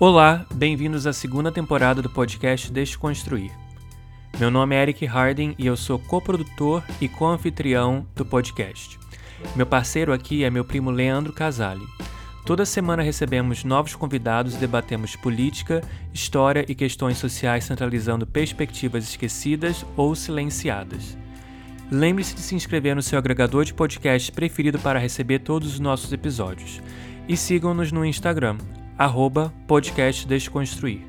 [0.00, 3.52] Olá, bem-vindos à segunda temporada do podcast Desconstruir.
[4.40, 8.98] Meu nome é Eric Harding e eu sou coprodutor e co-anfitrião do podcast.
[9.54, 11.86] Meu parceiro aqui é meu primo Leandro Casale.
[12.44, 15.80] Toda semana recebemos novos convidados e debatemos política,
[16.12, 21.16] história e questões sociais centralizando perspectivas esquecidas ou silenciadas.
[21.88, 26.12] Lembre-se de se inscrever no seu agregador de podcast preferido para receber todos os nossos
[26.12, 26.82] episódios.
[27.28, 28.58] E sigam-nos no Instagram,
[28.98, 31.00] arroba podcast Desconstruir.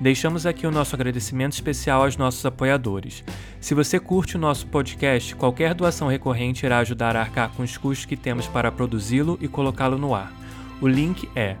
[0.00, 3.24] Deixamos aqui o nosso agradecimento especial aos nossos apoiadores.
[3.60, 7.76] Se você curte o nosso podcast, qualquer doação recorrente irá ajudar a arcar com os
[7.76, 10.32] custos que temos para produzi-lo e colocá-lo no ar.
[10.80, 11.56] O link é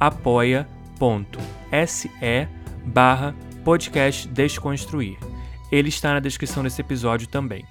[0.00, 0.68] apoia.se
[2.84, 3.34] barra
[3.64, 5.18] podcast Desconstruir.
[5.70, 7.64] Ele está na descrição desse episódio também.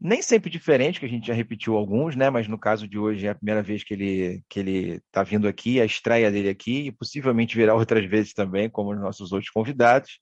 [0.00, 2.30] nem sempre diferente, que a gente já repetiu alguns, né?
[2.30, 5.46] Mas no caso de hoje é a primeira vez que ele que ele está vindo
[5.46, 9.50] aqui, a estreia dele aqui, e possivelmente virá outras vezes também, como os nossos outros
[9.50, 10.18] convidados,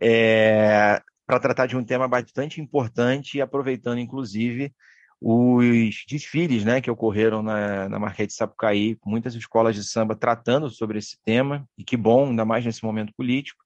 [0.00, 4.72] é, para tratar de um tema bastante importante aproveitando, inclusive,
[5.20, 10.70] os desfiles né, que ocorreram na, na Marquês de Sapucaí, muitas escolas de samba tratando
[10.70, 13.64] sobre esse tema, e que bom, ainda mais nesse momento político.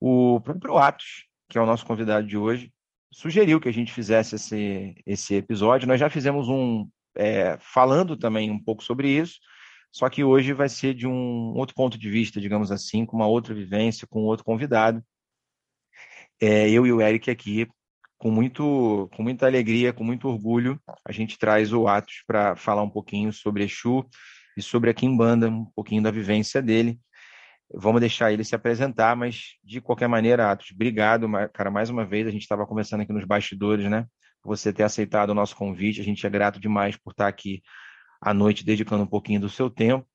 [0.00, 2.72] O próprio Atos, que é o nosso convidado de hoje,
[3.14, 5.86] sugeriu que a gente fizesse esse, esse episódio.
[5.86, 9.38] Nós já fizemos um é, falando também um pouco sobre isso,
[9.92, 13.28] só que hoje vai ser de um outro ponto de vista, digamos assim, com uma
[13.28, 15.02] outra vivência, com outro convidado.
[16.42, 17.68] É, eu e o Eric aqui,
[18.18, 22.82] com, muito, com muita alegria, com muito orgulho, a gente traz o Atos para falar
[22.82, 24.04] um pouquinho sobre Exu
[24.56, 26.98] e sobre a Kimbanda, um pouquinho da vivência dele.
[27.72, 32.26] Vamos deixar ele se apresentar, mas de qualquer maneira, Atos, obrigado, cara, mais uma vez.
[32.26, 34.06] A gente estava conversando aqui nos bastidores, né?
[34.44, 36.00] Você ter aceitado o nosso convite.
[36.00, 37.62] A gente é grato demais por estar aqui
[38.20, 40.06] à noite, dedicando um pouquinho do seu tempo.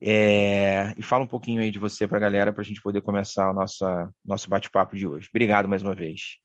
[0.00, 0.94] É...
[0.96, 3.50] E fala um pouquinho aí de você para a galera, para a gente poder começar
[3.50, 3.84] o nosso,
[4.24, 5.28] nosso bate-papo de hoje.
[5.30, 6.38] Obrigado mais uma vez.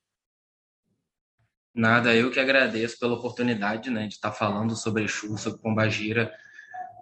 [1.74, 6.32] Nada, eu que agradeço pela oportunidade né, de estar falando sobre Exu, sobre Pombagira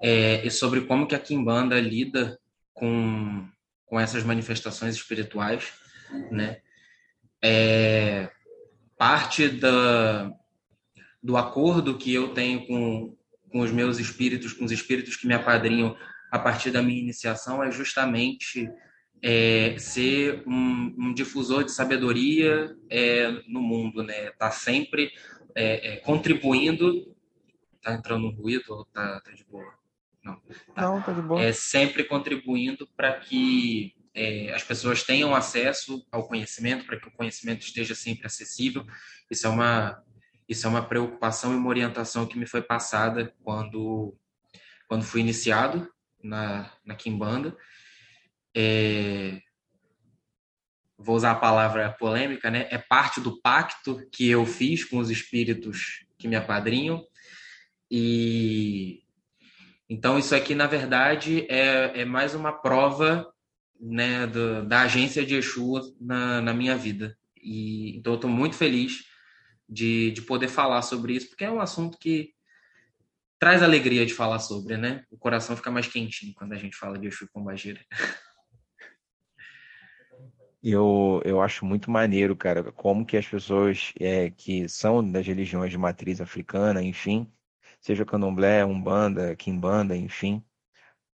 [0.03, 2.39] é, e sobre como que a Kimbanda lida
[2.73, 3.49] com,
[3.87, 5.73] com essas manifestações espirituais,
[6.31, 6.61] né?
[7.43, 8.31] É,
[8.97, 10.31] parte da,
[11.23, 13.17] do acordo que eu tenho com,
[13.51, 15.97] com os meus espíritos, com os espíritos que me apadrinham
[16.31, 18.71] a partir da minha iniciação, é justamente
[19.23, 24.31] é, ser um, um, difusor de sabedoria é, no mundo, né?
[24.33, 25.13] Tá sempre
[25.55, 27.15] é, é contribuindo.
[27.83, 29.82] Tá entrando um ruído ou tá, tá de boa?
[30.23, 30.41] Não,
[30.75, 31.43] tá, não, tá de boa.
[31.43, 37.13] É sempre contribuindo para que é, as pessoas tenham acesso ao conhecimento, para que o
[37.13, 38.87] conhecimento esteja sempre acessível.
[39.31, 40.03] Isso é uma
[40.49, 44.17] isso é uma preocupação e uma orientação que me foi passada quando
[44.87, 45.91] quando fui iniciado
[46.23, 47.57] na na Kimbanda.
[48.55, 49.41] É,
[50.99, 52.69] vou usar a palavra polêmica, né?
[52.71, 57.05] É parte do pacto que eu fiz com os espíritos que me apadrinham
[57.91, 59.02] e
[59.93, 63.31] então, isso aqui, na verdade, é, é mais uma prova
[63.79, 67.15] né, do, da agência de Exu na, na minha vida.
[67.37, 69.05] E, então, eu estou muito feliz
[69.69, 72.31] de, de poder falar sobre isso, porque é um assunto que
[73.39, 75.05] traz alegria de falar sobre, né?
[75.11, 77.81] O coração fica mais quentinho quando a gente fala de Exu Pombagira.
[80.65, 85.73] Eu, eu acho muito maneiro, cara, como que as pessoas é, que são das religiões
[85.73, 87.29] de matriz africana, enfim,
[87.83, 90.43] seja candomblé, umbanda, quimbanda, enfim,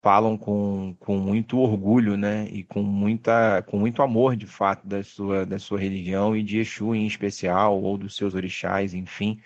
[0.03, 5.03] falam com, com muito orgulho, né, e com muita com muito amor de fato da
[5.03, 9.41] sua da sua religião e de Exu em especial ou dos seus orixás, enfim,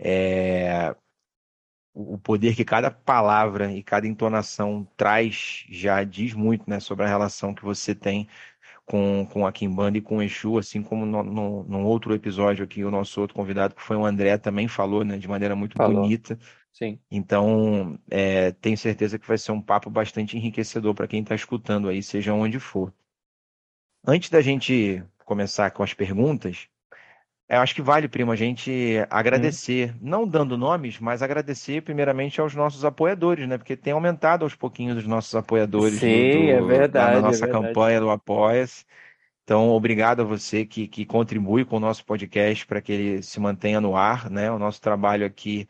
[0.00, 0.94] é,
[1.94, 7.08] o poder que cada palavra e cada entonação traz já diz muito, né, sobre a
[7.08, 8.28] relação que você tem
[8.84, 12.64] com, com a Kimbanda e com o Exu, assim como no, no, num outro episódio
[12.64, 15.76] aqui, o nosso outro convidado, que foi o André, também falou, né, de maneira muito
[15.76, 16.02] falou.
[16.02, 16.38] bonita.
[16.72, 16.98] Sim.
[17.10, 21.88] Então, é, tenho certeza que vai ser um papo bastante enriquecedor para quem está escutando
[21.88, 22.92] aí, seja onde for.
[24.06, 26.68] Antes da gente começar com as perguntas,
[27.52, 29.98] Eu acho que vale, primo, a gente agradecer, hum.
[30.00, 33.58] não dando nomes, mas agradecer primeiramente aos nossos apoiadores, né?
[33.58, 37.44] Porque tem aumentado aos pouquinhos os nossos apoiadores Sim, do, do, é verdade, na nossa
[37.44, 37.66] é verdade.
[37.66, 38.86] campanha do Apoia-se.
[39.44, 43.38] Então, obrigado a você que, que contribui com o nosso podcast para que ele se
[43.38, 44.50] mantenha no ar, né?
[44.50, 45.68] O nosso trabalho aqui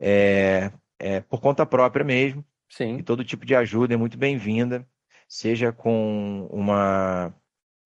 [0.00, 2.44] é, é por conta própria mesmo.
[2.68, 2.96] Sim.
[2.96, 4.84] E todo tipo de ajuda é muito bem-vinda,
[5.28, 7.32] seja com uma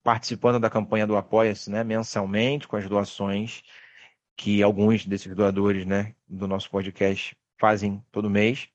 [0.04, 3.62] participando da campanha do Apoia-se, né, mensalmente, com as doações
[4.36, 8.68] que alguns desses doadores, né, do nosso podcast fazem todo mês,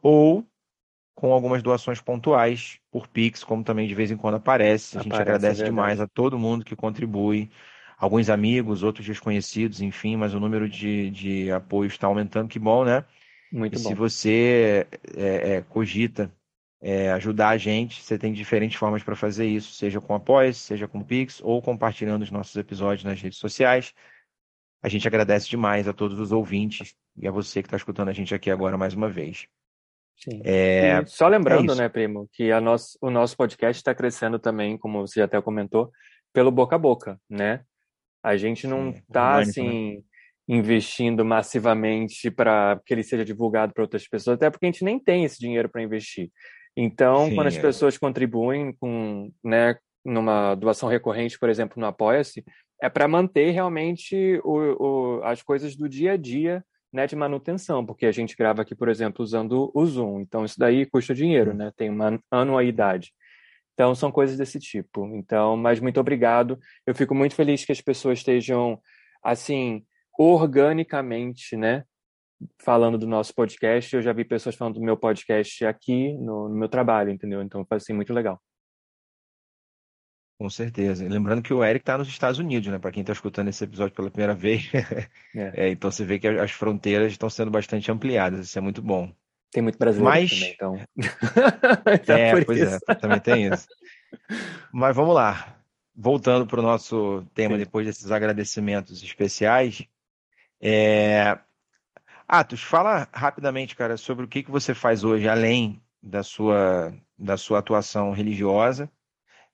[0.00, 0.46] ou
[1.14, 4.96] com algumas doações pontuais por Pix, como também de vez em quando aparece.
[4.96, 7.50] A gente aparece, agradece é demais a todo mundo que contribui,
[7.98, 12.84] alguns amigos, outros desconhecidos, enfim, mas o número de, de apoios está aumentando, que bom,
[12.84, 13.04] né?
[13.52, 13.88] Muito e bom.
[13.88, 16.32] se você é, é, cogita
[16.80, 20.88] é, ajudar a gente, você tem diferentes formas para fazer isso, seja com apoio, seja
[20.88, 23.92] com Pix ou compartilhando os nossos episódios nas redes sociais.
[24.82, 28.14] A gente agradece demais a todos os ouvintes e a você que está escutando a
[28.14, 29.46] gente aqui agora mais uma vez.
[30.16, 30.40] Sim.
[30.44, 31.04] É...
[31.06, 35.06] só lembrando, é né, primo, que a nosso, o nosso podcast está crescendo também, como
[35.06, 35.90] você até comentou,
[36.32, 37.62] pelo boca a boca, né?
[38.22, 40.02] A gente não está assim né?
[40.48, 44.98] investindo massivamente para que ele seja divulgado para outras pessoas, até porque a gente nem
[44.98, 46.30] tem esse dinheiro para investir.
[46.76, 47.60] Então, Sim, quando as é.
[47.60, 52.44] pessoas contribuem com, né, numa doação recorrente, por exemplo, no Apoia-se,
[52.80, 57.84] é para manter realmente o, o, as coisas do dia a dia né, de manutenção,
[57.84, 60.20] porque a gente grava aqui, por exemplo, usando o Zoom.
[60.20, 61.70] Então, isso daí custa dinheiro, né?
[61.76, 63.12] Tem uma anuidade.
[63.74, 65.06] Então, são coisas desse tipo.
[65.14, 66.58] Então, mas muito obrigado.
[66.86, 68.80] Eu fico muito feliz que as pessoas estejam,
[69.22, 69.84] assim,
[70.18, 71.84] organicamente, né?
[72.58, 76.54] Falando do nosso podcast, eu já vi pessoas falando do meu podcast aqui no, no
[76.54, 77.42] meu trabalho, entendeu?
[77.42, 78.40] Então foi assim muito legal.
[80.40, 81.06] Com certeza.
[81.06, 82.78] Lembrando que o Eric está nos Estados Unidos, né?
[82.78, 84.70] Para quem está escutando esse episódio pela primeira vez.
[85.36, 85.66] É.
[85.66, 88.46] É, então você vê que as fronteiras estão sendo bastante ampliadas.
[88.46, 89.12] Isso é muito bom.
[89.52, 90.30] Tem muito brasileiro Mas...
[90.30, 90.80] também, então.
[92.16, 92.78] é, pois isso.
[92.88, 93.68] é, também tem isso.
[94.72, 95.56] Mas vamos lá.
[95.94, 97.64] Voltando para o nosso tema, Sim.
[97.64, 99.84] depois desses agradecimentos especiais,
[100.60, 101.38] é,
[102.32, 107.36] Atos, fala rapidamente, cara, sobre o que, que você faz hoje, além da sua, da
[107.36, 108.88] sua atuação religiosa.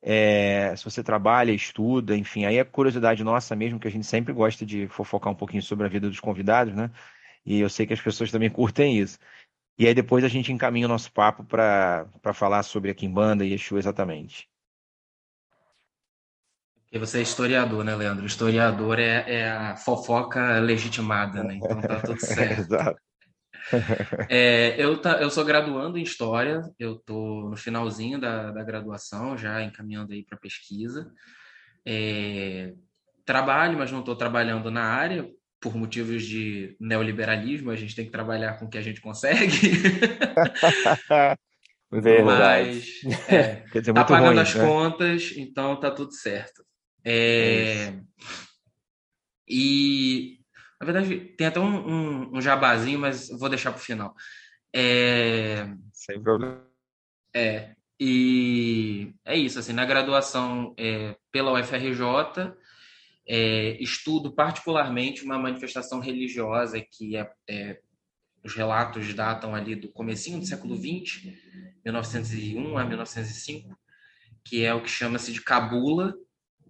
[0.03, 4.33] É, se você trabalha, estuda, enfim, aí é curiosidade nossa mesmo, que a gente sempre
[4.35, 6.91] gosta de fofocar um pouquinho sobre a vida dos convidados, né?
[7.47, 9.19] E eu sei que as pessoas também curtem isso.
[9.79, 13.55] E aí depois a gente encaminha o nosso papo para falar sobre a Kimbanda e
[13.55, 14.51] Exu exatamente.
[16.87, 18.23] Porque você é historiador, né, Leandro?
[18.23, 21.57] O historiador é, é a fofoca legitimada, né?
[21.57, 22.61] Então tá tudo certo.
[22.61, 23.01] Exato.
[24.29, 29.37] É, eu, tá, eu sou graduando em História, eu estou no finalzinho da, da graduação,
[29.37, 31.11] já encaminhando aí para pesquisa.
[31.85, 32.73] É,
[33.25, 35.29] trabalho, mas não estou trabalhando na área,
[35.61, 39.73] por motivos de neoliberalismo, a gente tem que trabalhar com o que a gente consegue.
[41.91, 42.83] Verdade.
[43.05, 44.65] Mas, é, Quer dizer, tá pagando ruim, as né?
[44.65, 46.65] contas, então tá tudo certo.
[47.07, 48.07] É, é
[49.49, 50.41] e,
[50.81, 54.15] na verdade, tem até um, um, um jabazinho, mas vou deixar para o final.
[54.75, 56.67] É, Sem problema.
[57.35, 62.53] É, e é isso, assim, na graduação é, pela UFRJ,
[63.29, 67.81] é, estudo particularmente uma manifestação religiosa que é, é,
[68.45, 71.33] os relatos datam ali do comecinho do século XX,
[71.85, 73.77] 1901 a 1905,
[74.45, 76.15] que é o que chama-se de Cabula,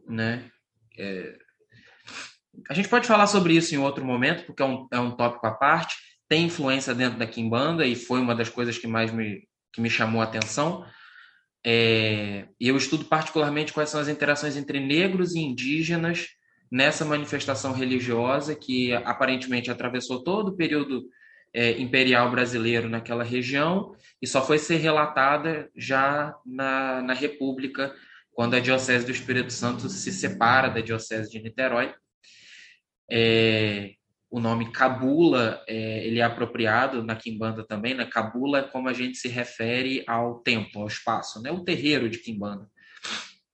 [0.08, 0.50] né?
[0.98, 1.36] É...
[2.68, 5.46] A gente pode falar sobre isso em outro momento, porque é um, é um tópico
[5.46, 5.96] à parte.
[6.28, 9.90] Tem influência dentro da Kimbanda e foi uma das coisas que mais me, que me
[9.90, 10.84] chamou a atenção.
[11.64, 12.48] É...
[12.58, 16.26] E eu estudo particularmente quais são as interações entre negros e indígenas
[16.70, 21.04] nessa manifestação religiosa que aparentemente atravessou todo o período
[21.56, 27.94] é, imperial brasileiro naquela região e só foi ser relatada já na, na República
[28.37, 31.95] quando a Diocese do Espírito Santo se separa da Diocese de Niterói.
[33.11, 33.95] É,
[34.31, 38.05] o nome Cabula é, ele é apropriado na Quimbanda também, né?
[38.05, 41.50] Cabula é como a gente se refere ao templo, ao espaço, né?
[41.50, 42.69] O terreiro de Quimbanda.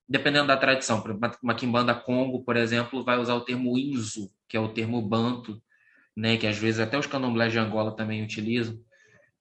[0.09, 1.01] Dependendo da tradição,
[1.41, 5.63] uma Quimbanda Congo, por exemplo, vai usar o termo Inzu, que é o termo banto,
[6.17, 6.37] né?
[6.37, 8.77] Que às vezes até os candomblés de Angola também utilizam.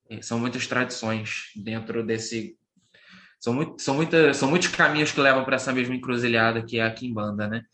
[0.08, 2.61] É, são muitas tradições dentro desse
[3.42, 6.84] são, muito, são, muita, são muitos caminhos que levam para essa mesma encruzilhada que é
[6.84, 7.66] a Kimbanda, né?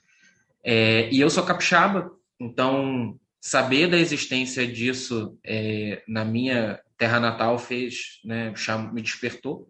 [0.63, 2.09] É, e eu sou capixaba,
[2.39, 8.53] então saber da existência disso é, na minha terra natal fez, né,
[8.93, 9.69] me despertou.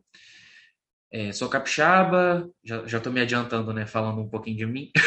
[1.12, 4.92] É, sou capixaba, já estou me adiantando, né, falando um pouquinho de mim.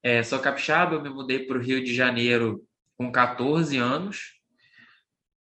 [0.00, 2.64] É, sou capixaba, eu me mudei para o Rio de Janeiro
[2.96, 4.34] com 14 anos.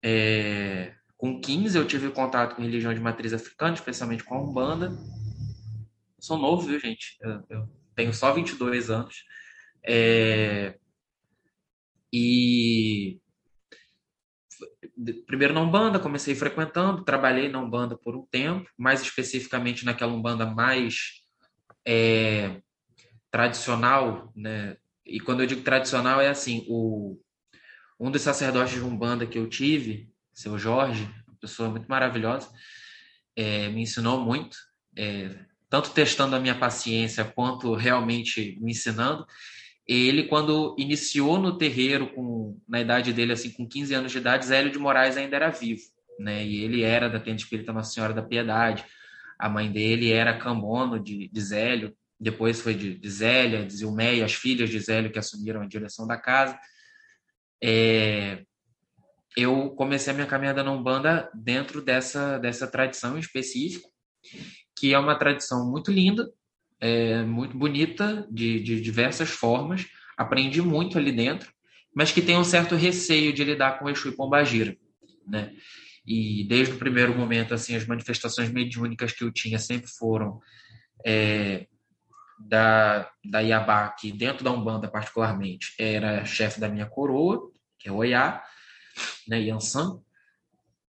[0.01, 4.91] É, com 15 eu tive contato com religião de matriz africana, especialmente com a Umbanda.
[6.19, 7.17] sou novo, viu, gente?
[7.21, 9.23] Eu, eu tenho só 22 anos.
[9.83, 10.77] É,
[12.11, 13.19] e
[15.27, 20.45] primeiro na Umbanda, comecei frequentando, trabalhei na Umbanda por um tempo, mais especificamente naquela Umbanda
[20.45, 21.23] mais
[21.85, 22.61] é,
[23.29, 24.77] tradicional, né?
[25.05, 27.19] E quando eu digo tradicional é assim, o
[27.99, 32.49] um dos sacerdotes de Umbanda que eu tive, seu Jorge, uma pessoa muito maravilhosa,
[33.35, 34.57] é, me ensinou muito,
[34.95, 35.29] é,
[35.69, 39.25] tanto testando a minha paciência quanto realmente me ensinando.
[39.87, 44.45] Ele, quando iniciou no terreiro, com, na idade dele, assim, com 15 anos de idade,
[44.45, 45.83] Zélio de Moraes ainda era vivo,
[46.19, 46.45] né?
[46.45, 48.83] E ele era da Tenda Espírita Nossa Senhora da Piedade.
[49.37, 54.25] A mãe dele era Cambono de, de Zélio, depois foi de, de Zélia, de Zilmeia,
[54.25, 56.57] as filhas de Zélio que assumiram a direção da casa.
[57.61, 58.43] É,
[59.35, 63.89] eu comecei a minha caminhada na Umbanda dentro dessa, dessa tradição em específico,
[64.77, 66.29] que é uma tradição muito linda,
[66.79, 69.85] é, muito bonita, de, de diversas formas.
[70.17, 71.51] Aprendi muito ali dentro,
[71.93, 74.75] mas que tem um certo receio de lidar com Exu e Pombagira,
[75.27, 75.53] né?
[76.07, 80.39] E desde o primeiro momento, assim, as manifestações mediúnicas que eu tinha sempre foram
[81.05, 81.67] é,
[82.39, 87.91] da, da Iabá, que dentro da Umbanda particularmente era chefe da minha coroa, que é
[87.91, 88.43] o Oiá,
[89.27, 89.99] né, Yansan.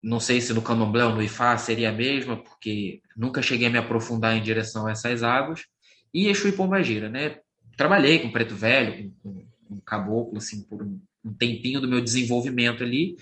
[0.03, 3.71] Não sei se no Candomblé ou no Ifá seria a mesma, porque nunca cheguei a
[3.71, 5.65] me aprofundar em direção a essas águas
[6.13, 7.39] e Exu e Pombagira, né?
[7.77, 12.83] Trabalhei com Preto Velho, com, com, Caboclo, assim, por um, um tempinho do meu desenvolvimento
[12.83, 13.17] ali,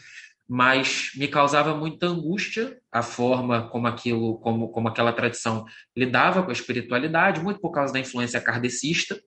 [0.49, 5.65] mas me causava muita angústia a forma como aquilo, como, como aquela tradição
[5.97, 9.21] lidava com a espiritualidade, muito por causa da influência kardecista,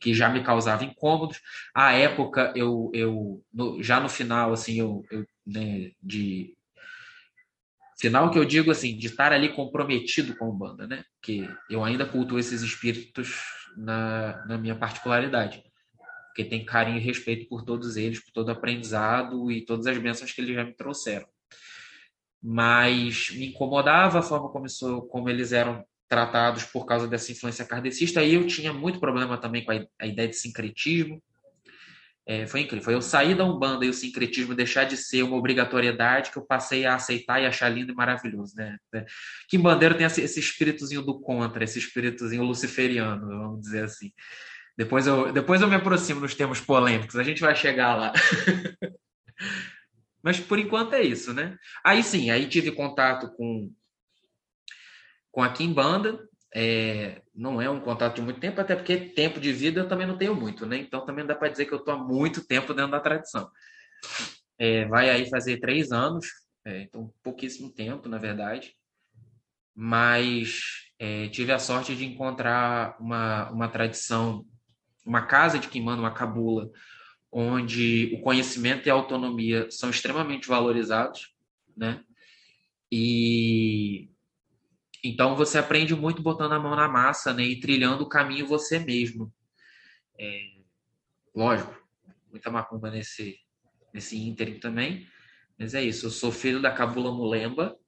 [0.00, 1.40] que já me causava incômodos.
[1.74, 6.56] À época, eu, eu no, já no final, assim, eu, eu né, de
[8.00, 11.04] Final que eu digo assim, de estar ali comprometido com a banda, né?
[11.20, 13.42] Que eu ainda cultuo esses espíritos
[13.76, 15.62] na, na minha particularidade.
[16.28, 19.98] Porque tem carinho e respeito por todos eles, por todo o aprendizado e todas as
[19.98, 21.26] bênçãos que eles já me trouxeram.
[22.42, 27.64] Mas me incomodava a forma como, isso, como eles eram tratados por causa dessa influência
[27.64, 28.22] kardecista.
[28.22, 31.22] E eu tinha muito problema também com a, ideia de sincretismo,
[32.26, 32.84] é, foi incrível.
[32.84, 36.44] Foi eu sair da Umbanda e o sincretismo deixar de ser uma obrigatoriedade que eu
[36.44, 38.76] passei a aceitar e achar lindo e maravilhoso, né?
[39.48, 44.12] Que bandeira tem esse, esse espíritozinho do contra, esse espíritozinho luciferiano, vamos dizer assim.
[44.76, 48.12] Depois eu, depois eu me aproximo nos termos polêmicos, a gente vai chegar lá.
[50.22, 51.56] Mas por enquanto é isso, né?
[51.84, 53.72] Aí sim, aí tive contato com,
[55.30, 59.52] com a Kimbanda, é, não é um contato de muito tempo, até porque tempo de
[59.52, 60.76] vida eu também não tenho muito, né?
[60.78, 63.48] Então também dá para dizer que eu estou há muito tempo dentro da tradição.
[64.58, 66.26] É, vai aí fazer três anos,
[66.64, 68.74] é, então pouquíssimo tempo, na verdade.
[69.74, 74.44] Mas é, tive a sorte de encontrar uma, uma tradição,
[75.06, 76.68] uma casa de Quimbanda, uma cabula,
[77.32, 81.32] onde o conhecimento e a autonomia são extremamente valorizados,
[81.76, 82.02] né?
[82.90, 84.10] E
[85.02, 87.42] então você aprende muito botando a mão na massa, né?
[87.42, 89.32] E trilhando o caminho você mesmo.
[90.18, 90.40] É,
[91.34, 91.74] lógico,
[92.30, 93.38] muita macumba nesse,
[93.92, 95.06] nesse ínterim também.
[95.58, 97.78] Mas é isso, eu sou filho da Cabula Mulemba,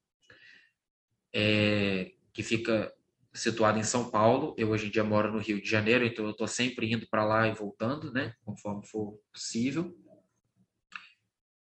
[1.32, 2.92] é, que fica
[3.32, 4.54] situado em São Paulo.
[4.58, 7.24] Eu hoje em dia moro no Rio de Janeiro, então eu estou sempre indo para
[7.24, 8.34] lá e voltando, né?
[8.44, 9.96] Conforme for possível.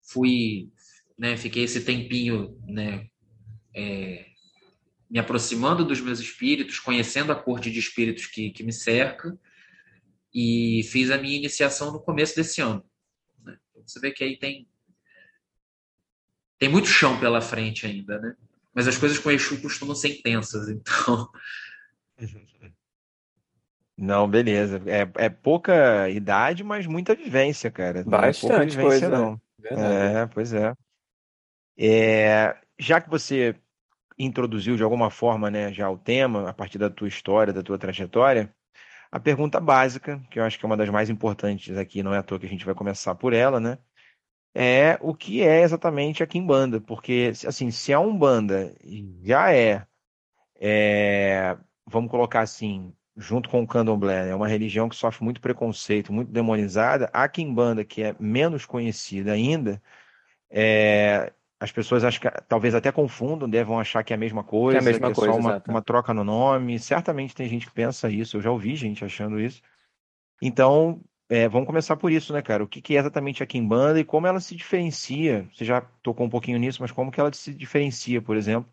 [0.03, 0.71] Fui,
[1.19, 1.37] né?
[1.37, 3.07] Fiquei esse tempinho, né?
[3.75, 4.27] É,
[5.11, 9.39] me aproximando dos meus espíritos, conhecendo a corte de espíritos que, que me cerca,
[10.33, 12.85] e fiz a minha iniciação no começo desse ano.
[13.43, 13.57] Né?
[13.71, 14.69] Então, você vê que aí tem,
[16.59, 18.37] tem muito chão pela frente ainda, né?
[18.75, 21.29] Mas as coisas com Exu costumam ser intensas, então.
[23.97, 24.81] Não, beleza.
[24.87, 28.05] É, é pouca idade, mas muita vivência, cara.
[28.05, 29.41] Não Bastante é pouca vivência, coisa, não.
[29.65, 30.75] É, pois é.
[31.77, 32.57] é.
[32.79, 33.57] Já que você
[34.19, 37.79] introduziu de alguma forma né, já o tema, a partir da tua história, da tua
[37.79, 38.53] trajetória,
[39.11, 42.19] a pergunta básica, que eu acho que é uma das mais importantes aqui, não é
[42.19, 43.79] à toa que a gente vai começar por ela, né?
[44.55, 48.75] É o que é exatamente a Kimbanda, porque assim, se a Umbanda
[49.23, 49.87] já é,
[50.61, 51.57] é
[51.87, 56.31] vamos colocar assim, junto com o Candomblé, é uma religião que sofre muito preconceito, muito
[56.33, 59.83] demonizada, a Kimbanda, que é menos conhecida ainda,
[60.51, 64.79] é, as pessoas acho que talvez até confundam, devam achar que é a mesma coisa,
[64.79, 66.79] que é, a mesma que é coisa, só uma, uma, troca no nome.
[66.79, 69.61] Certamente tem gente que pensa isso, eu já ouvi gente achando isso.
[70.41, 72.63] Então, é, vamos começar por isso, né, cara?
[72.63, 75.49] O que, que é exatamente a Kimbanda e como ela se diferencia?
[75.53, 78.73] Você já tocou um pouquinho nisso, mas como que ela se diferencia, por exemplo,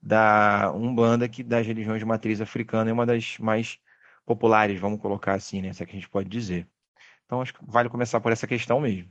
[0.00, 3.78] da Umbanda, que das religiões de matriz africana é uma das mais
[4.24, 5.72] populares, vamos colocar assim, né?
[5.72, 6.68] Se é que a gente pode dizer.
[7.26, 9.10] Então, acho que vale começar por essa questão mesmo.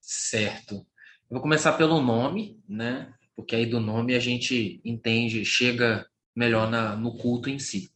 [0.00, 0.86] Certo.
[1.28, 3.12] Eu vou começar pelo nome, né?
[3.34, 6.06] Porque aí do nome a gente entende, chega
[6.36, 7.90] melhor na, no culto em si.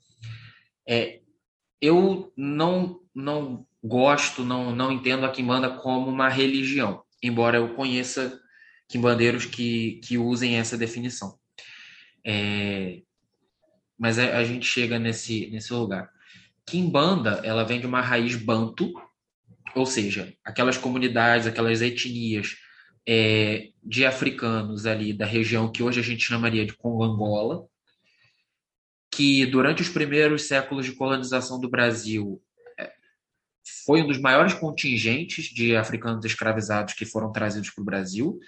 [0.87, 1.21] É,
[1.81, 8.37] eu não, não gosto, não, não entendo a Kimbanda como uma religião, embora eu conheça
[8.89, 11.39] quimbandeiros que, que usem essa definição.
[12.27, 13.01] É,
[13.97, 16.11] mas a, a, gente chega nesse, nesse lugar.
[16.67, 18.93] Kimbanda, ela vem de uma raiz banto,
[19.73, 22.57] ou seja, aquelas comunidades, aquelas etnias
[23.13, 27.67] é, de africanos ali da região que hoje a gente chamaria de Congo-Angola,
[29.11, 32.41] que durante os primeiros séculos de colonização do Brasil
[32.79, 32.93] é,
[33.85, 38.39] foi um dos maiores contingentes de africanos escravizados que foram trazidos para o Brasil,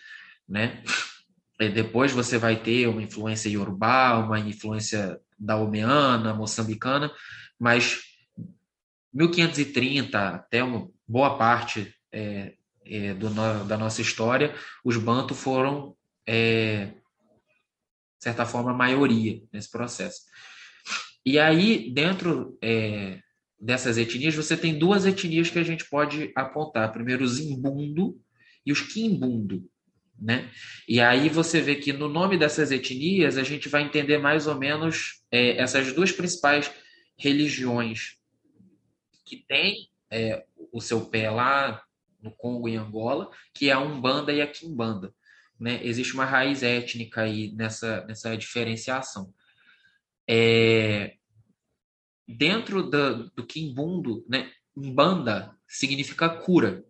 [0.49, 0.81] né?
[1.59, 7.11] E depois você vai ter uma influência iorubá, uma influência daomeana, moçambicana,
[7.59, 8.01] mas
[9.13, 12.55] 1530 até uma boa parte é,
[12.85, 13.29] é, do,
[13.65, 15.97] da nossa história, os bantos foram,
[16.27, 20.23] é, de certa forma, a maioria nesse processo.
[21.25, 23.21] E aí, dentro é,
[23.59, 26.93] dessas etnias, você tem duas etnias que a gente pode apontar.
[26.93, 28.21] Primeiro, os imbundo
[28.67, 29.65] e os quimbundo.
[30.19, 30.51] Né?
[30.89, 34.57] E aí você vê que no nome dessas etnias a gente vai entender mais ou
[34.57, 36.71] menos é, essas duas principais
[37.17, 38.19] religiões
[39.25, 41.83] que têm é, o seu pé lá
[42.23, 45.15] no Congo e Angola, que é a Umbanda e a Quimbanda.
[45.59, 45.81] Né?
[45.85, 49.33] Existe uma raiz étnica aí nessa, nessa diferenciação.
[50.29, 51.17] É,
[52.27, 56.85] dentro do, do Quimbundo, né, Umbanda significa cura.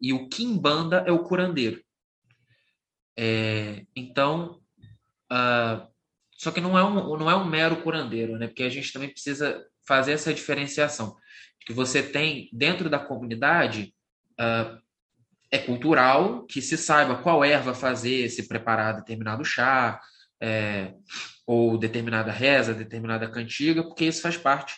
[0.00, 1.82] E o Quimbanda é o curandeiro.
[3.18, 4.60] É, então,
[5.32, 5.88] uh,
[6.32, 8.46] só que não é, um, não é um mero curandeiro, né?
[8.46, 11.16] Porque a gente também precisa fazer essa diferenciação.
[11.60, 13.94] Que você tem dentro da comunidade
[14.40, 14.78] uh,
[15.50, 20.00] é cultural que se saiba qual erva fazer, se preparar determinado chá,
[20.40, 20.92] é,
[21.46, 24.74] ou determinada reza, determinada cantiga, porque isso faz parte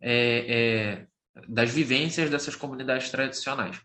[0.00, 1.06] é, é,
[1.48, 3.80] das vivências dessas comunidades tradicionais.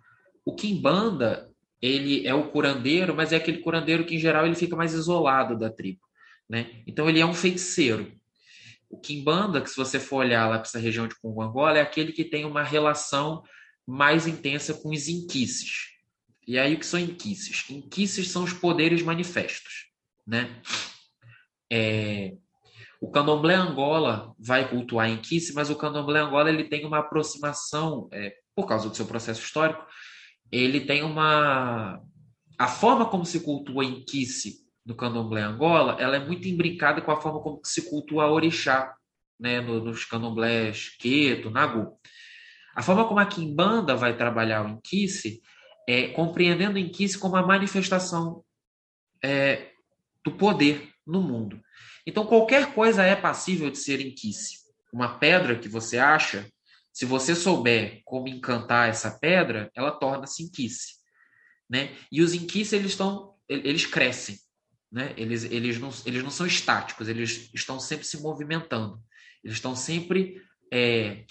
[0.45, 1.49] O Kimbanda,
[1.81, 5.57] ele é o curandeiro, mas é aquele curandeiro que, em geral, ele fica mais isolado
[5.57, 6.01] da tribo.
[6.49, 6.83] Né?
[6.87, 8.11] Então, ele é um feiticeiro.
[8.93, 11.81] O Kimbanda, que se você for olhar lá para essa região de Congo Angola, é
[11.81, 13.41] aquele que tem uma relação
[13.87, 15.87] mais intensa com os inquices.
[16.47, 17.67] E aí, o que são inquices?
[17.71, 19.87] Inquices são os poderes manifestos.
[20.27, 20.61] Né?
[21.71, 22.35] É,
[23.01, 28.35] o candomblé Angola vai cultuar Kiss, mas o candomblé Angola ele tem uma aproximação, é,
[28.55, 29.83] por causa do seu processo histórico,
[30.51, 31.99] ele tem uma...
[32.59, 34.05] A forma como se cultua em
[34.85, 38.95] No candomblé Angola, ela é muito imbricada com a forma como se cultua orixá,
[39.39, 41.97] né, nos candomblés Queto, Nagu.
[42.75, 45.41] A forma como a Kimbanda vai trabalhar o Inquice
[45.87, 48.43] é compreendendo o Inquice como a manifestação
[49.23, 49.71] é,
[50.23, 51.61] do poder no mundo.
[52.05, 54.57] Então, qualquer coisa é passível de ser inquice.
[54.91, 56.47] Uma pedra que você acha,
[56.91, 60.95] se você souber como encantar essa pedra, ela torna-se inquice.
[61.69, 61.95] Né?
[62.11, 64.37] E os inquices, eles, estão, eles crescem.
[64.93, 65.11] Né?
[65.17, 69.01] Eles, eles, não, eles não são estáticos, eles estão sempre se movimentando.
[69.43, 70.39] Eles estão sempre
[70.71, 71.25] é,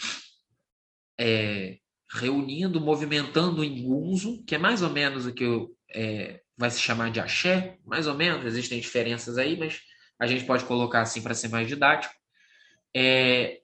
[1.17, 1.79] é,
[2.11, 6.81] reunindo, movimentando em gunzo, que é mais ou menos o que eu, é, vai se
[6.81, 9.81] chamar de axé, mais ou menos, existem diferenças aí, mas
[10.21, 12.13] a gente pode colocar assim para ser mais didático.
[12.95, 13.61] É,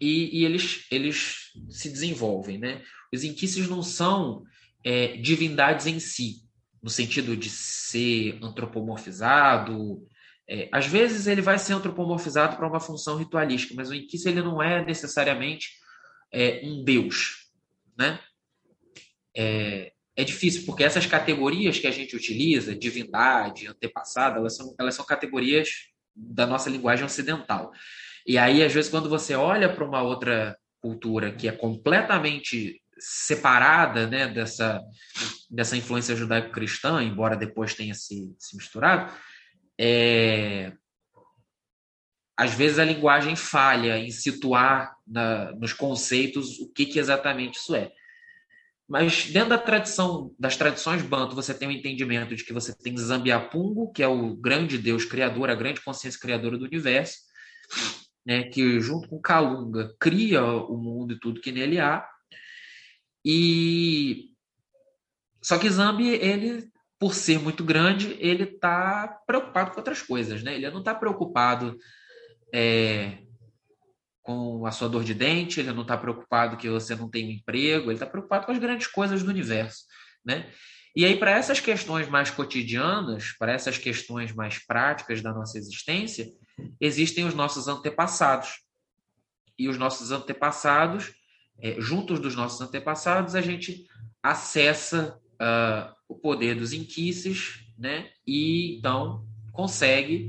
[0.00, 2.56] e, e, eles, eles se desenvolvem.
[2.56, 2.82] Né?
[3.12, 4.44] Os inquices não são
[4.82, 6.42] é, divindades em si,
[6.82, 10.06] no sentido de ser antropomorfizado.
[10.48, 14.42] É, às vezes ele vai ser antropomorfizado para uma função ritualística, mas o inquice ele
[14.42, 15.70] não é necessariamente
[16.32, 17.50] é, um deus.
[17.96, 18.18] Né?
[19.36, 24.94] É, é difícil, porque essas categorias que a gente utiliza, divindade, antepassado, elas são, elas
[24.94, 25.68] são categorias
[26.14, 27.72] da nossa linguagem ocidental.
[28.26, 34.06] E aí, às vezes, quando você olha para uma outra cultura que é completamente separada
[34.06, 34.80] né, dessa,
[35.50, 39.12] dessa influência judaico-cristã, embora depois tenha se, se misturado,
[39.78, 40.72] é...
[42.36, 47.74] às vezes a linguagem falha em situar na, nos conceitos o que, que exatamente isso
[47.74, 47.90] é.
[48.88, 52.76] Mas dentro da tradição, das tradições banto, você tem o um entendimento de que você
[52.76, 57.16] tem Zambiapungo, que é o grande Deus criador, a grande consciência criadora do universo,
[58.24, 62.06] né, que junto com Calunga cria o mundo e tudo que nele há.
[63.24, 64.32] E
[65.42, 70.54] só que Zambi, ele, por ser muito grande, ele está preocupado com outras coisas, né?
[70.54, 71.76] Ele não está preocupado
[72.54, 73.18] é,
[74.22, 77.32] com a sua dor de dente, ele não está preocupado que você não tem um
[77.32, 79.84] emprego, ele está preocupado com as grandes coisas do universo,
[80.24, 80.50] né?
[80.94, 86.28] E aí, para essas questões mais cotidianas, para essas questões mais práticas da nossa existência,
[86.78, 88.60] existem os nossos antepassados.
[89.58, 91.14] E os nossos antepassados,
[91.62, 93.86] é, juntos dos nossos antepassados, a gente
[94.20, 98.10] acessa uh, o poder dos inquices, né?
[98.26, 100.28] E então consegue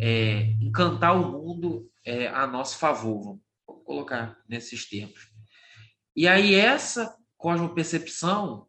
[0.00, 5.28] é, encantar o mundo é, a nosso favor, vamos colocar nesses termos.
[6.14, 8.68] E aí essa cosmopercepção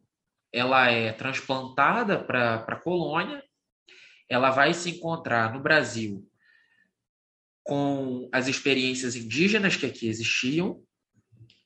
[0.52, 3.44] ela é transplantada para a colônia,
[4.28, 6.28] ela vai se encontrar no Brasil
[7.64, 10.84] com as experiências indígenas que aqui existiam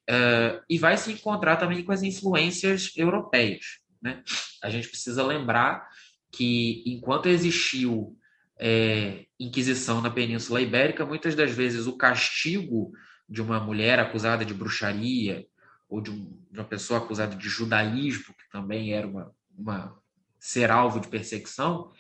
[0.10, 3.80] uh, e vai se encontrar também com as influências europeias.
[4.02, 4.22] Né?
[4.62, 5.88] A gente precisa lembrar
[6.32, 8.18] que enquanto existiu
[8.60, 12.92] é, Inquisição na Península Ibérica, muitas das vezes o castigo
[13.28, 15.46] de uma mulher acusada de bruxaria
[15.90, 19.98] ou de, um, de uma pessoa acusada de judaísmo, que também era uma, uma
[20.40, 21.92] ser alvo de perseguição,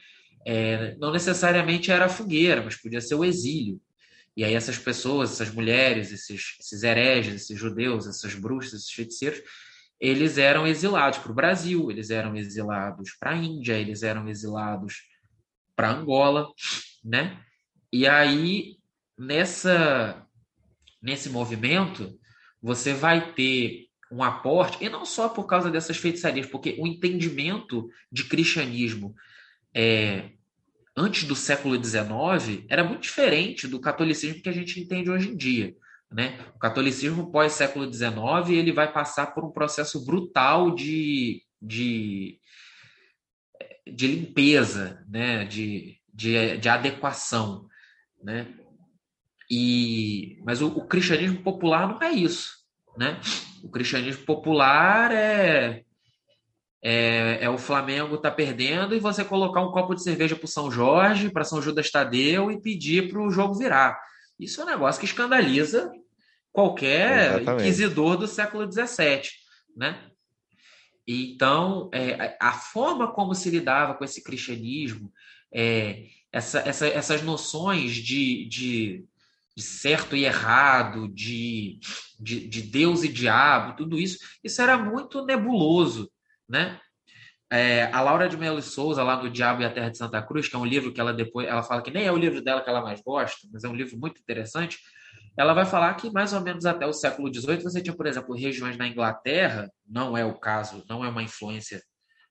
[0.45, 3.79] é, não necessariamente era a fogueira, mas podia ser o exílio.
[4.35, 9.41] E aí essas pessoas, essas mulheres, esses, esses hereges, esses judeus, essas bruxas, esses feiticeiros,
[9.99, 15.03] eles eram exilados para o Brasil, eles eram exilados para a Índia, eles eram exilados
[15.75, 16.47] para Angola,
[17.03, 17.39] né?
[17.91, 18.77] E aí
[19.17, 20.25] nessa
[21.01, 22.17] nesse movimento
[22.61, 27.89] você vai ter um aporte e não só por causa dessas feitiçarias, porque o entendimento
[28.11, 29.13] de cristianismo
[29.73, 30.29] é,
[30.95, 35.36] antes do século XIX era muito diferente do catolicismo que a gente entende hoje em
[35.36, 35.75] dia.
[36.12, 36.39] Né?
[36.56, 42.39] O catolicismo pós século XIX ele vai passar por um processo brutal de, de
[43.86, 45.45] de limpeza, né?
[45.45, 47.67] de, de, de adequação.
[48.21, 48.47] Né?
[49.49, 52.63] E, mas o, o, cristianismo popular não é isso.
[52.97, 53.19] Né?
[53.63, 55.84] O cristianismo popular é,
[56.83, 60.69] é, é o Flamengo tá perdendo e você colocar um copo de cerveja para São
[60.69, 63.97] Jorge, para São Judas Tadeu e pedir para o jogo virar.
[64.37, 65.89] Isso é um negócio que escandaliza
[66.51, 67.63] qualquer Exatamente.
[67.63, 69.29] inquisidor do século XVII.
[69.77, 69.97] Né?
[71.07, 75.09] Então, é, a forma como se lidava com esse cristianismo,
[75.53, 79.05] é, essa, essa, essas noções de, de,
[79.55, 81.79] de, certo e errado, de,
[82.19, 86.11] de, de, Deus e diabo, tudo isso, isso era muito nebuloso,
[86.47, 86.79] né?
[87.51, 90.47] É, a Laura de Melo Souza, lá no Diabo e a Terra de Santa Cruz,
[90.47, 92.63] que é um livro que ela depois, ela fala que nem é o livro dela
[92.63, 94.79] que ela mais gosta, mas é um livro muito interessante,
[95.38, 98.36] ela vai falar que mais ou menos até o século XVIII você tinha, por exemplo,
[98.36, 101.82] regiões na Inglaterra, não é o caso, não é uma influência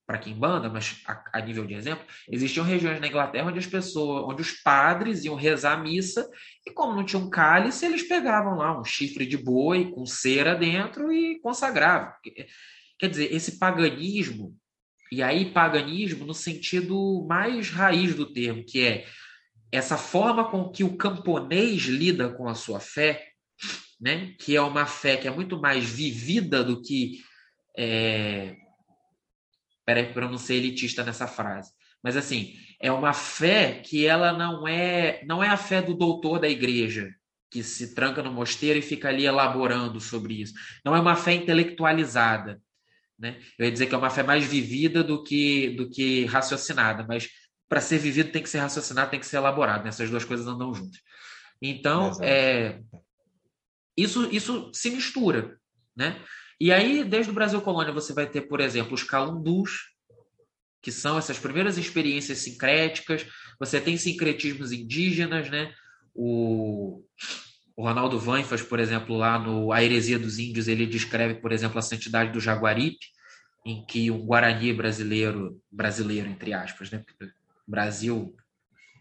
[0.06, 3.66] para quem banda, mas a, a, nível de exemplo, existiam regiões na Inglaterra onde as
[3.66, 6.28] pessoas, onde os padres iam rezar a missa
[6.66, 11.12] e como não tinham cálice, eles pegavam lá um chifre de boi com cera dentro
[11.12, 12.12] e consagravam.
[13.02, 14.56] Quer dizer, esse paganismo,
[15.10, 19.04] e aí paganismo no sentido mais raiz do termo, que é
[19.72, 23.26] essa forma com que o camponês lida com a sua fé,
[24.00, 27.24] né, que é uma fé que é muito mais vivida do que.
[27.76, 28.54] É...
[29.84, 31.72] Peraí, para eu não ser elitista nessa frase.
[32.04, 36.38] Mas assim, é uma fé que ela não é, não é a fé do doutor
[36.38, 37.12] da igreja,
[37.50, 40.54] que se tranca no mosteiro e fica ali elaborando sobre isso.
[40.84, 42.62] Não é uma fé intelectualizada.
[43.18, 43.40] Né?
[43.58, 47.28] Eu ia dizer que é uma fé mais vivida do que, do que raciocinada, mas
[47.68, 49.82] para ser vivido tem que ser raciocinado, tem que ser elaborado.
[49.82, 49.88] Né?
[49.88, 51.00] Essas duas coisas andam juntas.
[51.60, 52.80] Então, é,
[53.96, 55.56] isso, isso se mistura.
[55.96, 56.20] Né?
[56.60, 59.92] E aí, desde o Brasil Colônia, você vai ter, por exemplo, os calundus,
[60.82, 63.26] que são essas primeiras experiências sincréticas.
[63.58, 65.72] Você tem sincretismos indígenas, né?
[66.14, 67.04] O,
[67.82, 71.80] o Ronaldo Vanfas, por exemplo, lá no A Heresia dos Índios, ele descreve, por exemplo,
[71.80, 73.04] a santidade do Jaguaripe,
[73.66, 77.04] em que um Guarani brasileiro, brasileiro entre aspas, né?
[77.66, 78.36] Brasil,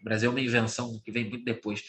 [0.03, 1.83] Brasil é uma invenção que vem muito depois,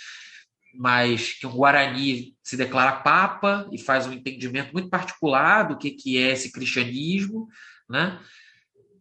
[0.75, 5.93] mas que um Guarani se declara papa e faz um entendimento muito particular do que,
[5.93, 7.49] que é esse cristianismo,
[7.89, 8.21] né?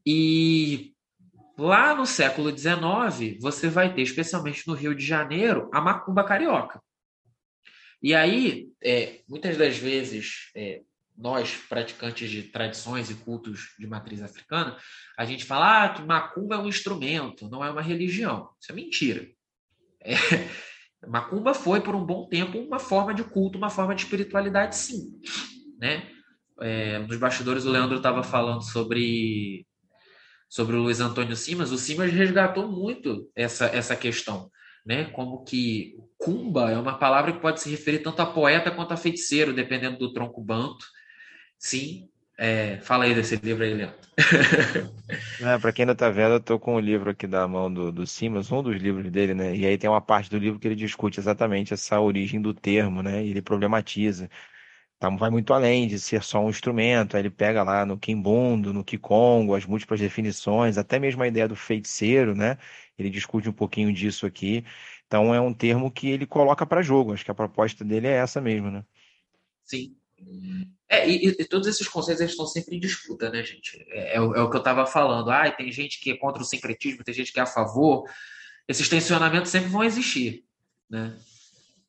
[0.07, 0.93] E
[1.57, 6.79] lá no século XIX, você vai ter, especialmente no Rio de Janeiro, a macumba carioca.
[8.01, 10.81] E aí, é, muitas das vezes, é,
[11.17, 14.77] nós, praticantes de tradições e cultos de matriz africana,
[15.17, 18.49] a gente fala ah, que macumba é um instrumento, não é uma religião.
[18.59, 19.27] Isso é mentira.
[20.01, 20.15] É,
[21.07, 25.19] Macumba foi, por um bom tempo, uma forma de culto, uma forma de espiritualidade, sim.
[25.79, 26.07] Né?
[26.59, 29.65] É, nos bastidores, o Leandro estava falando sobre,
[30.47, 31.71] sobre o Luiz Antônio Simas.
[31.71, 34.51] O Simas resgatou muito essa, essa questão.
[34.85, 35.05] Né?
[35.05, 38.97] Como que cumba é uma palavra que pode se referir tanto a poeta quanto a
[38.97, 40.85] feiticeiro, dependendo do tronco banto.
[41.57, 43.95] Sim, é, fala aí desse livro aí, Leandro.
[45.41, 47.91] é, para quem não está vendo, eu estou com o livro aqui da mão do,
[47.91, 49.55] do Simas, um dos livros dele, né?
[49.55, 53.03] E aí tem uma parte do livro que ele discute exatamente essa origem do termo,
[53.03, 53.23] né?
[53.23, 54.29] E ele problematiza.
[55.01, 57.17] Então, vai muito além de ser só um instrumento.
[57.17, 61.47] Aí ele pega lá no Kimbundo, no Kikongo, as múltiplas definições, até mesmo a ideia
[61.47, 62.59] do feiticeiro, né?
[62.99, 64.63] Ele discute um pouquinho disso aqui.
[65.07, 67.13] Então é um termo que ele coloca para jogo.
[67.13, 68.85] Acho que a proposta dele é essa mesmo, né?
[69.63, 69.95] Sim.
[70.87, 73.83] É, e, e, todos esses conceitos estão sempre em disputa, né, gente?
[73.89, 75.31] É, é, é o que eu estava falando.
[75.31, 78.07] Ah, tem gente que é contra o sincretismo, tem gente que é a favor.
[78.67, 80.45] Esses tensionamentos sempre vão existir,
[80.87, 81.17] né?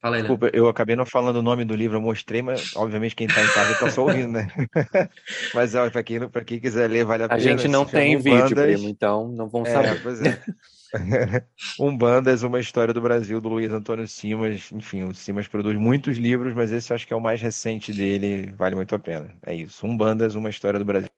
[0.03, 3.15] Fala aí, Desculpa, eu acabei não falando o nome do livro, eu mostrei, mas obviamente
[3.15, 4.49] quem está em casa está só ouvindo, né?
[5.55, 7.41] mas para quem, quem quiser ler, vale a, a pena.
[7.41, 8.65] A gente não tem vídeo, bandas...
[8.65, 10.03] primo, então não vão é, saber.
[10.03, 10.43] Pois é.
[11.79, 14.73] Umbandas, uma história do Brasil, do Luiz Antônio Simas.
[14.73, 18.53] Enfim, o Simas produz muitos livros, mas esse acho que é o mais recente dele,
[18.57, 19.33] vale muito a pena.
[19.47, 19.87] É isso.
[19.87, 21.11] Umbandas, uma história do Brasil.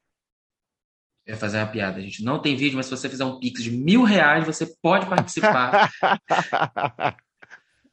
[1.26, 2.22] Eu ia fazer uma piada, gente.
[2.22, 5.90] Não tem vídeo, mas se você fizer um pix de mil reais, você pode participar.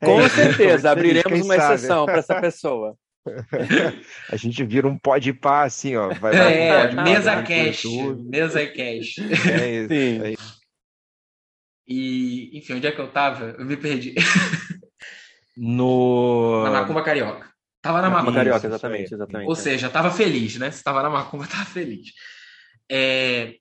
[0.03, 1.75] Com é, certeza, abriremos uma sabe.
[1.75, 2.97] exceção para essa pessoa.
[4.29, 6.09] A gente vira um pode pá assim, ó.
[6.15, 7.83] Vai, vai, é, mesa cash.
[8.17, 9.19] Mesa cash.
[9.49, 9.87] É isso.
[9.89, 10.23] Sim.
[10.23, 10.61] É isso.
[11.87, 13.55] E, enfim, onde é que eu tava?
[13.57, 14.15] Eu me perdi.
[15.57, 16.63] No...
[16.63, 17.51] Na Macumba Carioca.
[17.81, 19.49] Tava na Macumba Carioca, exatamente, exatamente.
[19.49, 20.71] Ou seja, tava feliz, né?
[20.71, 22.13] Se tava na Macumba, tava feliz.
[22.89, 23.55] É,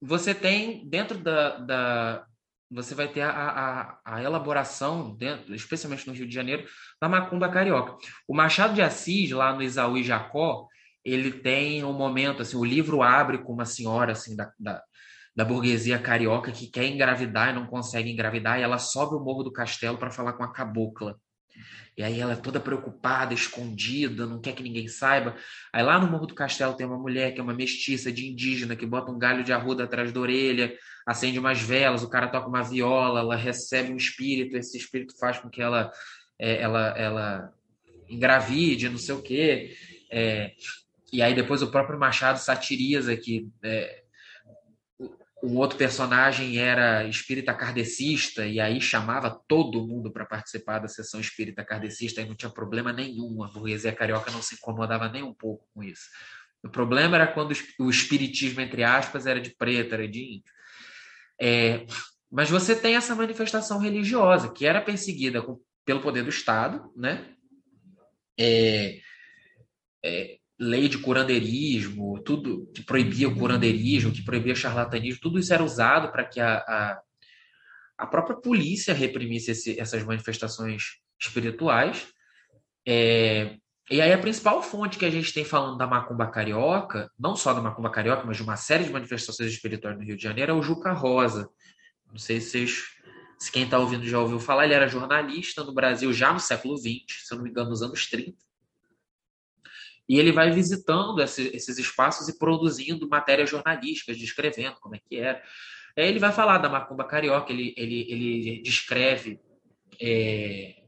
[0.00, 2.26] você tem, dentro da, da
[2.70, 6.66] você vai ter a, a, a, elaboração, dentro, especialmente no Rio de Janeiro,
[7.00, 7.96] da macumba carioca.
[8.26, 10.66] O Machado de Assis, lá no Isaú e Jacó,
[11.04, 14.82] ele tem um momento, assim, o livro abre com uma senhora, assim, da, da,
[15.36, 19.44] da burguesia carioca que quer engravidar e não consegue engravidar, e ela sobe o morro
[19.44, 21.16] do castelo para falar com a cabocla.
[21.96, 25.34] E aí ela é toda preocupada, escondida, não quer que ninguém saiba.
[25.72, 28.76] Aí lá no Morro do Castelo tem uma mulher que é uma mestiça de indígena
[28.76, 32.48] que bota um galho de arruda atrás da orelha, acende umas velas, o cara toca
[32.48, 35.90] uma viola, ela recebe um espírito, esse espírito faz com que ela
[36.38, 37.52] é, ela, ela
[38.08, 39.74] engravide, não sei o quê.
[40.10, 40.52] É,
[41.12, 44.02] e aí depois o próprio Machado satiriza que é,
[45.42, 51.20] um outro personagem era espírita kardecista e aí chamava todo mundo para participar da sessão
[51.20, 55.34] espírita kardecista e não tinha problema nenhum, a burguesia carioca não se incomodava nem um
[55.34, 56.08] pouco com isso.
[56.64, 60.52] O problema era quando o espiritismo, entre aspas, era de preto, era de índio.
[61.40, 61.86] É,
[62.30, 67.34] mas você tem essa manifestação religiosa que era perseguida com, pelo poder do Estado, né?
[68.38, 68.98] É,
[70.04, 75.52] é, lei de curandeirismo, tudo que proibia o curandeirismo, que proibia o charlatanismo, tudo isso
[75.52, 77.00] era usado para que a, a,
[77.98, 82.06] a, própria polícia reprimisse esse, essas manifestações espirituais.
[82.86, 83.56] É,
[83.90, 87.52] e aí a principal fonte que a gente tem falando da macumba carioca, não só
[87.52, 90.54] da macumba carioca, mas de uma série de manifestações espirituais no Rio de Janeiro, é
[90.54, 91.48] o Juca Rosa.
[92.10, 92.84] Não sei se vocês,
[93.38, 96.76] se quem está ouvindo já ouviu falar, ele era jornalista no Brasil já no século
[96.78, 98.34] XX, se eu não me engano, nos anos 30.
[100.08, 105.16] E ele vai visitando esse, esses espaços e produzindo matérias jornalísticas, descrevendo como é que
[105.16, 105.42] era.
[105.96, 109.40] Aí ele vai falar da macumba carioca, ele, ele, ele descreve.
[110.00, 110.82] É...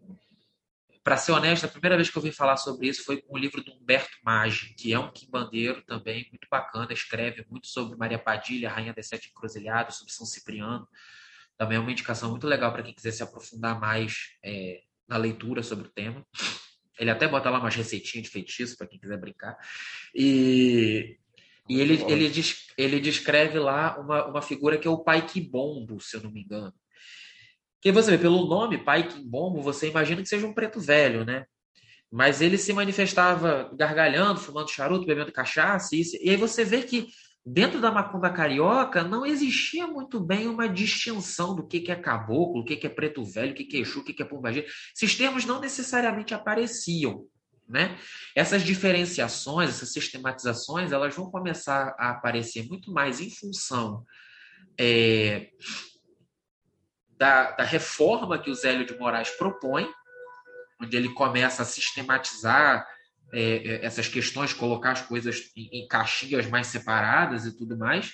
[1.03, 3.39] Para ser honesto, a primeira vez que eu ouvi falar sobre isso foi com o
[3.39, 8.19] livro do Humberto Maggi, que é um quimbandeiro também muito bacana, escreve muito sobre Maria
[8.19, 10.87] Padilha, Rainha das Sete Encruzilhadas, sobre São Cipriano.
[11.57, 15.63] Também é uma indicação muito legal para quem quiser se aprofundar mais é, na leitura
[15.63, 16.25] sobre o tema.
[16.99, 19.57] Ele até bota lá umas receitinhas de feitiço para quem quiser brincar.
[20.15, 21.17] E,
[21.69, 22.33] e ele, ele,
[22.77, 26.43] ele descreve lá uma, uma figura que é o Pai Quibombo, se eu não me
[26.43, 26.75] engano.
[27.81, 31.47] Que você vê, pelo nome Pai Quimbombo, você imagina que seja um preto velho, né?
[32.11, 37.09] Mas ele se manifestava gargalhando, fumando charuto, bebendo cachaça, e, e aí você vê que
[37.53, 42.61] dentro da macumba carioca não existia muito bem uma distinção do que, que é caboclo,
[42.61, 44.27] o que, que é preto velho, o que, que é exu, o que, que é
[44.27, 44.67] pombagira.
[44.95, 47.27] Esses termos não necessariamente apareciam.
[47.67, 47.99] Né?
[48.35, 54.05] Essas diferenciações, essas sistematizações, elas vão começar a aparecer muito mais em função
[54.79, 55.51] é,
[57.11, 59.89] da, da reforma que o Zélio de Moraes propõe,
[60.81, 62.87] onde ele começa a sistematizar
[63.33, 68.13] é, é, essas questões, colocar as coisas em, em, caixinhas mais separadas e tudo mais.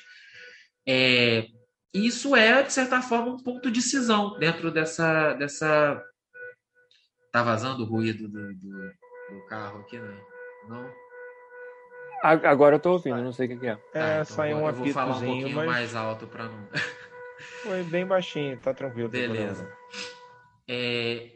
[0.86, 1.46] É,
[1.92, 6.02] isso é, de certa forma, um ponto de cisão dentro dessa, dessa,
[7.34, 8.92] Tá vazando o ruído do, do,
[9.30, 10.20] do carro aqui, né?
[10.68, 10.88] Não?
[12.22, 13.70] Agora eu tô ouvindo, não sei o que, é.
[13.92, 15.66] É, ah, então saiu um apitozinho, Eu vou falar um pouquinho mas...
[15.66, 16.68] mais alto para não...
[17.64, 19.08] Foi bem baixinho, tá tranquilo.
[19.08, 19.68] Beleza.
[20.68, 21.32] É,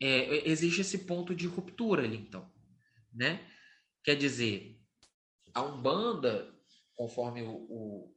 [0.00, 2.49] é, existe esse ponto de ruptura ali, então.
[3.12, 3.40] Né?
[4.04, 4.80] Quer dizer,
[5.54, 6.54] a Umbanda,
[6.94, 8.16] conforme o, o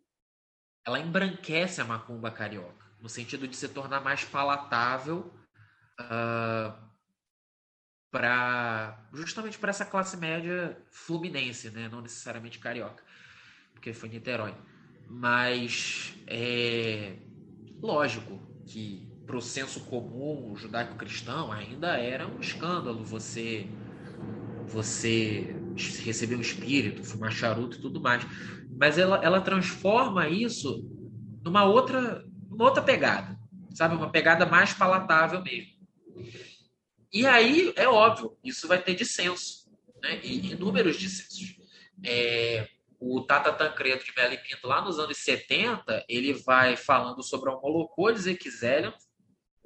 [0.86, 5.34] ela embranquece a macumba carioca, no sentido de se tornar mais palatável
[6.00, 6.90] uh, ah,
[8.12, 11.90] para justamente para essa classe média fluminense, né?
[11.90, 13.04] não necessariamente carioca,
[13.74, 14.54] porque foi Niterói.
[15.10, 17.16] Mas é
[17.82, 23.68] lógico que para o senso comum judaico-cristão ainda era um escândalo você
[24.68, 25.56] você
[26.04, 28.26] receber um espírito, fumar charuto e tudo mais.
[28.78, 30.84] Mas ela, ela transforma isso
[31.44, 33.38] numa outra, numa outra pegada,
[33.74, 33.96] sabe?
[33.96, 35.74] Uma pegada mais palatável mesmo.
[37.12, 39.70] E aí, é óbvio, isso vai ter dissenso,
[40.02, 40.20] né?
[40.24, 41.56] E inúmeros dissensos.
[42.04, 42.68] É,
[43.00, 47.54] o Tata Tancredo de Melo Pinto, lá nos anos 70, ele vai falando sobre a
[47.54, 48.94] Homolocô, dizer que Zélion,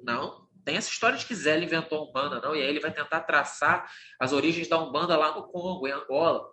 [0.00, 2.92] não, tem essa história de que Zé inventou a Umbanda, não, e aí ele vai
[2.92, 6.44] tentar traçar as origens da Umbanda lá no Congo, em Angola,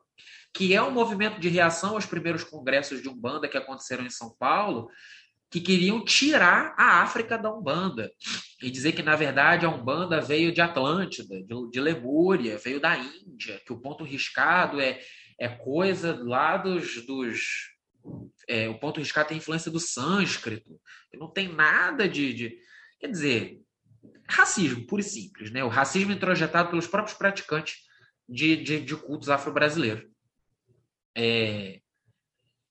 [0.54, 4.34] que é um movimento de reação aos primeiros congressos de Umbanda que aconteceram em São
[4.40, 4.88] Paulo,
[5.52, 8.10] que queriam tirar a África da Umbanda
[8.64, 12.98] e dizer que, na verdade, a Umbanda veio de Atlântida, de, de Lemúria, veio da
[12.98, 14.98] Índia, que o ponto riscado é,
[15.38, 17.06] é coisa lá dos.
[17.06, 17.42] dos
[18.48, 20.80] é, o ponto riscado tem influência do sânscrito,
[21.12, 22.58] que não tem nada de, de.
[22.98, 23.65] Quer dizer,
[24.28, 25.64] racismo, puro e simples, né?
[25.64, 27.78] O racismo introjetado pelos próprios praticantes
[28.28, 30.06] de, de, de cultos afro-brasileiros.
[31.16, 31.80] É...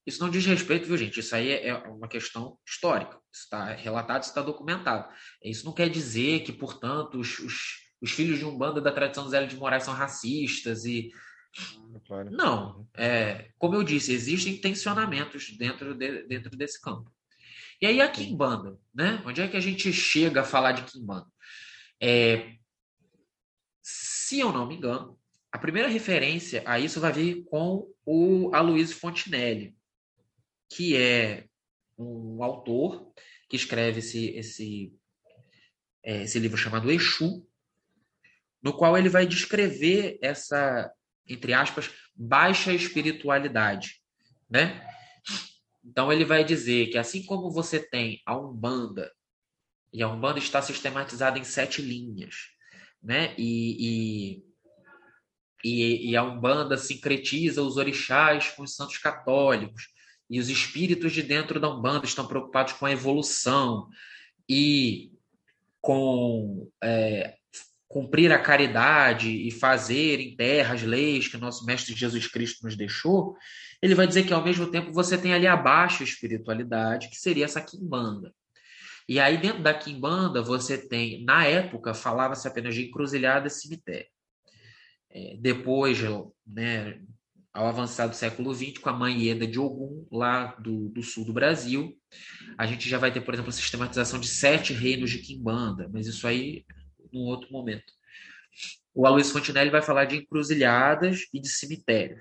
[0.06, 1.20] Isso não diz respeito, viu, gente?
[1.20, 3.18] Isso aí é uma questão histórica.
[3.32, 5.08] Isso está relatado, isso está documentado.
[5.42, 7.54] Isso não quer dizer que, portanto, os, os,
[8.02, 11.10] os filhos de Umbanda da tradição Zé de Moraes são racistas e.
[12.06, 12.30] Claro.
[12.30, 12.86] Não.
[12.94, 17.10] É, como eu disse, existem tensionamentos dentro, de, dentro desse campo.
[17.80, 19.22] E aí a Kimbanda, né?
[19.24, 21.26] Onde é que a gente chega a falar de Kimbanda?
[22.06, 22.58] É,
[23.82, 25.18] se eu não me engano,
[25.50, 29.74] a primeira referência a isso vai vir com o Aloysio Fontinelli,
[30.68, 31.46] que é
[31.96, 33.10] um autor
[33.48, 34.94] que escreve esse, esse,
[36.02, 37.48] é, esse livro chamado Exu,
[38.62, 40.92] no qual ele vai descrever essa,
[41.26, 44.02] entre aspas, baixa espiritualidade,
[44.50, 44.86] né?
[45.82, 49.10] Então ele vai dizer que assim como você tem a Umbanda,
[49.94, 52.34] e a Umbanda está sistematizada em sete linhas,
[53.00, 53.32] né?
[53.38, 54.44] E, e,
[55.64, 59.84] e, e a Umbanda sincretiza os orixás com os santos católicos,
[60.28, 63.88] e os espíritos de dentro da Umbanda estão preocupados com a evolução
[64.48, 65.12] e
[65.80, 67.36] com é,
[67.86, 72.64] cumprir a caridade e fazer em terra as leis que o nosso Mestre Jesus Cristo
[72.64, 73.36] nos deixou,
[73.80, 77.44] ele vai dizer que ao mesmo tempo você tem ali abaixo a espiritualidade, que seria
[77.44, 78.34] essa quimbanda.
[79.08, 84.08] E aí dentro da quimbanda você tem, na época, falava-se apenas de encruzilhada e cemitério.
[85.10, 85.98] É, depois,
[86.46, 87.00] né,
[87.52, 91.24] ao avançar do século XX, com a mãe Ieda de Ogum, lá do, do sul
[91.24, 91.96] do Brasil,
[92.58, 96.06] a gente já vai ter, por exemplo, a sistematização de sete reinos de quimbanda, mas
[96.06, 96.64] isso aí
[97.12, 97.92] num outro momento.
[98.92, 102.18] O Aloysio Fontinelli vai falar de encruzilhadas e de cemitério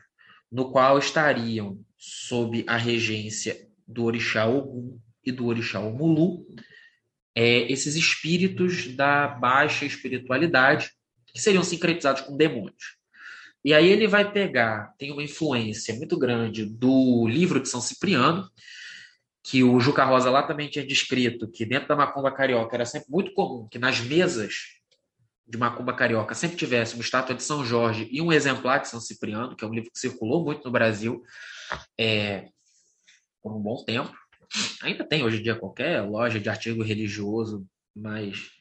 [0.53, 6.45] no qual estariam sob a regência do orixá Ogum e do orixá Omulu,
[7.35, 10.91] é, esses espíritos da baixa espiritualidade,
[11.27, 12.97] que seriam sincretizados com demônios.
[13.65, 18.49] E aí ele vai pegar, tem uma influência muito grande do livro de São Cipriano,
[19.41, 23.09] que o Juca Rosa lá também tinha descrito que dentro da macumba carioca era sempre
[23.09, 24.53] muito comum que nas mesas
[25.45, 28.99] de Macumba Carioca sempre tivesse uma estátua de São Jorge e um exemplar de São
[28.99, 31.21] Cipriano, que é um livro que circulou muito no Brasil
[31.99, 32.47] é,
[33.41, 34.15] por um bom tempo.
[34.81, 38.51] Ainda tem hoje em dia qualquer loja de artigo religioso mais,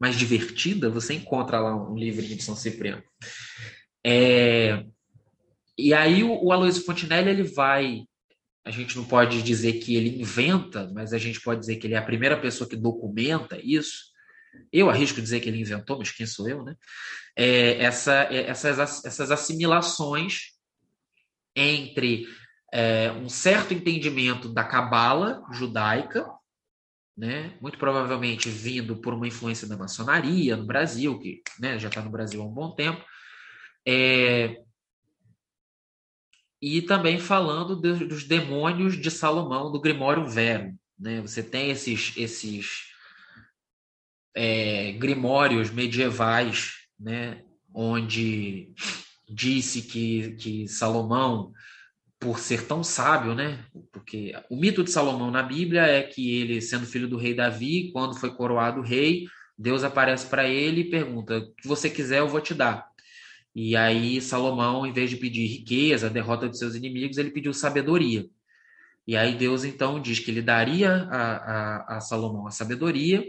[0.00, 3.02] mais divertida, você encontra lá um livro de São Cipriano.
[4.04, 4.84] É,
[5.76, 8.04] e aí o, o Aloysio Fontinelli ele vai
[8.64, 11.94] a gente não pode dizer que ele inventa, mas a gente pode dizer que ele
[11.94, 14.08] é a primeira pessoa que documenta isso
[14.72, 16.74] eu arrisco dizer que ele inventou, mas quem sou eu, né?
[17.36, 20.52] É, essa, é, essas, essas assimilações
[21.54, 22.26] entre
[22.72, 26.30] é, um certo entendimento da cabala judaica,
[27.16, 27.56] né?
[27.60, 32.10] muito provavelmente vindo por uma influência da maçonaria no Brasil, que né, já está no
[32.10, 33.04] Brasil há um bom tempo,
[33.86, 34.62] é,
[36.60, 40.74] e também falando de, dos demônios de Salomão, do Grimório Vero.
[40.98, 41.20] Né?
[41.20, 42.88] Você tem esses, esses
[44.34, 48.74] é, grimórios medievais né, onde
[49.28, 51.52] disse que, que Salomão,
[52.20, 56.60] por ser tão sábio, né, porque o mito de Salomão na Bíblia é que ele,
[56.60, 61.38] sendo filho do rei Davi, quando foi coroado rei, Deus aparece para ele e pergunta:
[61.38, 62.86] o que você quiser, eu vou te dar.
[63.54, 68.24] E aí Salomão, em vez de pedir riqueza, derrota de seus inimigos, ele pediu sabedoria.
[69.06, 73.24] E aí Deus então diz que ele daria a, a, a Salomão a sabedoria,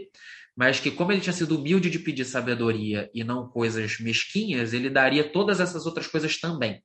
[0.54, 4.90] mas que como ele tinha sido humilde de pedir sabedoria e não coisas mesquinhas, ele
[4.90, 6.82] daria todas essas outras coisas também.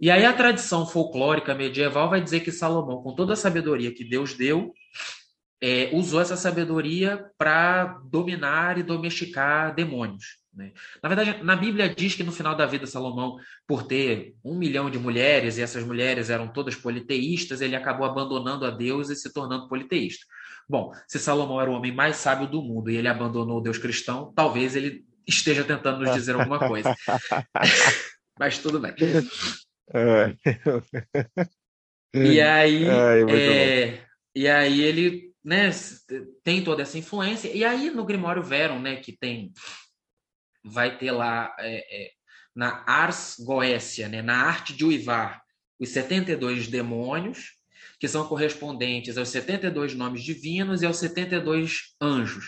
[0.00, 4.04] E aí a tradição folclórica medieval vai dizer que Salomão, com toda a sabedoria que
[4.04, 4.72] Deus deu,
[5.62, 10.38] é, usou essa sabedoria para dominar e domesticar demônios.
[10.52, 10.72] Né?
[11.02, 13.36] Na verdade, na Bíblia diz que no final da vida Salomão,
[13.66, 18.64] por ter um milhão de mulheres, e essas mulheres eram todas politeístas, ele acabou abandonando
[18.64, 20.24] a Deus e se tornando politeísta.
[20.68, 23.78] Bom, se Salomão era o homem mais sábio do mundo e ele abandonou o Deus
[23.78, 26.94] cristão, talvez ele esteja tentando nos dizer alguma coisa.
[28.38, 28.94] Mas tudo bem.
[29.92, 30.34] É.
[32.14, 32.84] e aí,
[33.28, 34.00] é,
[34.34, 35.70] e aí ele né,
[36.42, 37.48] tem toda essa influência.
[37.48, 39.52] E aí no Grimório Veron, né, que tem
[40.64, 42.10] vai ter lá é, é,
[42.54, 45.42] na Ars Goécia, né, na arte de uivar,
[45.78, 47.52] os 72 demônios,
[48.00, 52.46] que são correspondentes aos 72 nomes divinos e aos 72 anjos.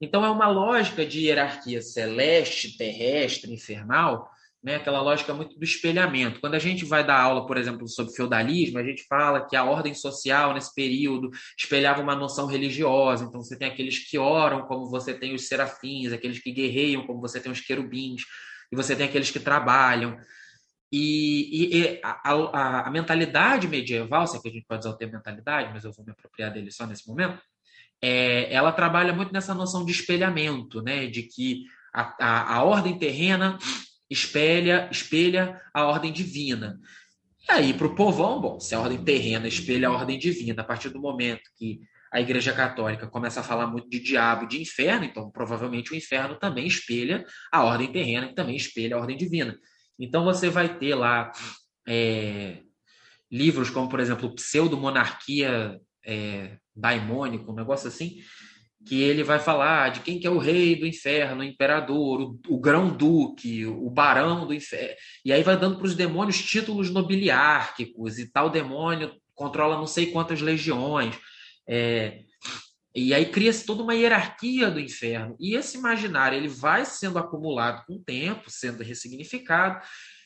[0.00, 4.30] Então é uma lógica de hierarquia celeste, terrestre, infernal,
[4.62, 6.40] né, aquela lógica muito do espelhamento.
[6.40, 9.64] Quando a gente vai dar aula, por exemplo, sobre feudalismo, a gente fala que a
[9.64, 13.24] ordem social nesse período espelhava uma noção religiosa.
[13.24, 17.20] Então você tem aqueles que oram, como você tem os serafins, aqueles que guerreiam, como
[17.20, 18.22] você tem os querubins,
[18.70, 20.16] e você tem aqueles que trabalham.
[20.92, 24.90] E, e, e a, a, a, mentalidade medieval, se é que a gente pode usar
[24.90, 27.40] o termo mentalidade, mas eu vou me apropriar dele só nesse momento,
[28.00, 32.98] é, ela trabalha muito nessa noção de espelhamento, né, de que a, a, a ordem
[32.98, 33.58] terrena
[34.12, 36.78] espelha, espelha a ordem divina.
[37.48, 40.64] E aí, para o povão, bom, se a ordem terrena espelha a ordem divina, a
[40.64, 41.80] partir do momento que
[42.12, 45.96] a Igreja Católica começa a falar muito de diabo e de inferno, então provavelmente o
[45.96, 49.58] inferno também espelha a ordem terrena, que também espelha a ordem divina.
[49.98, 51.32] Então você vai ter lá
[51.88, 52.58] é,
[53.30, 58.18] livros como, por exemplo, Pseudo-Monarquia é, Daimônico, um negócio assim,
[58.84, 62.40] que ele vai falar de quem que é o rei do inferno, o imperador, o,
[62.48, 64.96] o grão-duque, o barão do inferno.
[65.24, 70.06] E aí vai dando para os demônios títulos nobiliárquicos, e tal demônio controla não sei
[70.06, 71.16] quantas legiões.
[71.68, 72.20] É,
[72.94, 75.36] e aí cria-se toda uma hierarquia do inferno.
[75.40, 79.80] E esse imaginário ele vai sendo acumulado com o tempo, sendo ressignificado,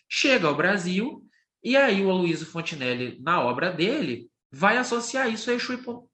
[0.08, 1.22] chega ao Brasil,
[1.62, 6.08] e aí o Aloysio Fontinelli, na obra dele, vai associar isso a Exu.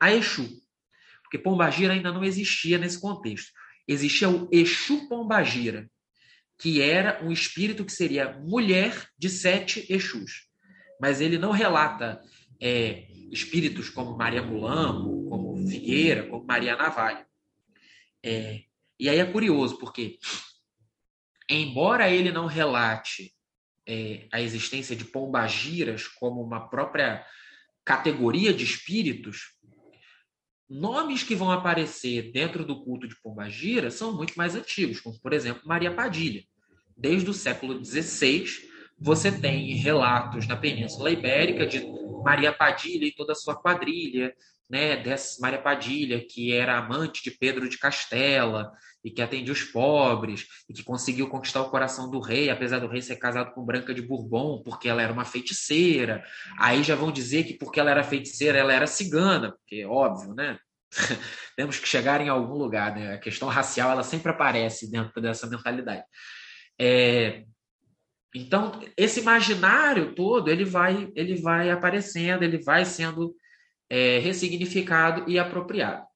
[0.00, 0.48] A Exu
[1.28, 3.52] porque Pombagira ainda não existia nesse contexto.
[3.86, 5.88] Existia o Exu Pombagira,
[6.58, 10.48] que era um espírito que seria mulher de sete Exus.
[10.98, 12.18] Mas ele não relata
[12.58, 17.26] é, espíritos como Maria Mulambo, como Figueira, como Maria Navalha.
[18.24, 18.62] É,
[18.98, 20.18] e aí é curioso, porque
[21.48, 23.34] embora ele não relate
[23.86, 27.24] é, a existência de pombagiras como uma própria
[27.84, 29.57] categoria de espíritos,
[30.68, 35.32] nomes que vão aparecer dentro do culto de Pombagira são muito mais antigos, como, por
[35.32, 36.44] exemplo, Maria Padilha.
[36.96, 38.44] Desde o século XVI,
[38.98, 41.86] você tem relatos na Península Ibérica de
[42.24, 44.34] Maria Padilha e toda a sua quadrilha,
[44.68, 48.70] né, dessa Maria Padilha, que era amante de Pedro de Castela
[49.02, 52.88] e que atendia os pobres e que conseguiu conquistar o coração do rei, apesar do
[52.88, 56.22] rei ser casado com Branca de Bourbon, porque ela era uma feiticeira.
[56.58, 60.58] Aí já vão dizer que porque ela era feiticeira, ela era cigana, porque óbvio, né?
[61.56, 63.14] Temos que chegar em algum lugar, né?
[63.14, 66.04] A questão racial ela sempre aparece dentro dessa mentalidade.
[66.78, 67.44] É,
[68.34, 73.34] então, esse imaginário todo ele vai, ele vai aparecendo, ele vai sendo
[73.88, 76.06] é, ressignificado e apropriado.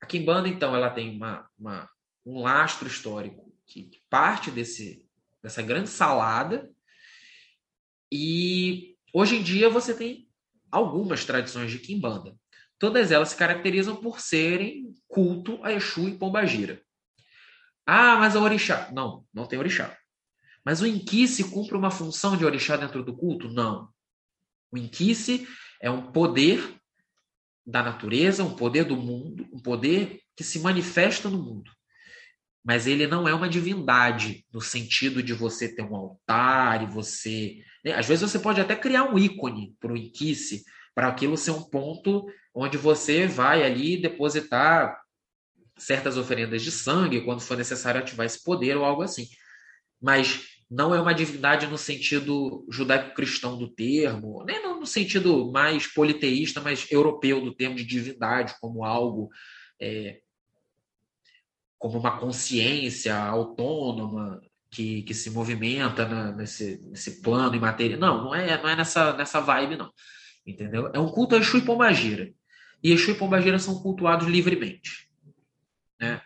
[0.00, 1.88] A Kimbanda, então, ela tem uma, uma,
[2.24, 5.06] um lastro histórico que parte desse,
[5.42, 6.70] dessa grande salada
[8.12, 10.28] e hoje em dia você tem
[10.70, 12.36] algumas tradições de Kimbanda.
[12.78, 16.82] Todas elas se caracterizam por serem culto a Exu e Pombagira.
[17.86, 18.90] Ah, mas a orixá.
[18.92, 19.96] Não, não tem orixá.
[20.64, 23.48] Mas o inquice cumpre uma função de orixá dentro do culto?
[23.48, 23.88] Não.
[24.70, 25.46] O inquice
[25.80, 26.79] é um poder
[27.66, 31.70] da natureza, um poder do mundo, um poder que se manifesta no mundo.
[32.64, 37.58] Mas ele não é uma divindade no sentido de você ter um altar e você.
[37.84, 37.92] Né?
[37.92, 41.62] Às vezes você pode até criar um ícone para o inquice, para aquilo ser um
[41.62, 45.00] ponto onde você vai ali depositar
[45.78, 49.26] certas oferendas de sangue quando for necessário ativar esse poder ou algo assim.
[50.00, 56.60] Mas não é uma divindade no sentido judaico-cristão do termo, nem no sentido mais politeísta,
[56.60, 59.28] mas europeu do termo de divindade, como algo,
[59.78, 60.20] é,
[61.78, 68.00] como uma consciência autônoma que, que se movimenta na, nesse, nesse plano imaterial.
[68.00, 69.92] Não, não é, não é nessa, nessa vibe, não.
[70.46, 70.90] Entendeu?
[70.94, 72.32] É um culto a Exu e Pombagira.
[72.82, 75.10] E Exu e Pombagira são cultuados livremente.
[76.00, 76.22] Né?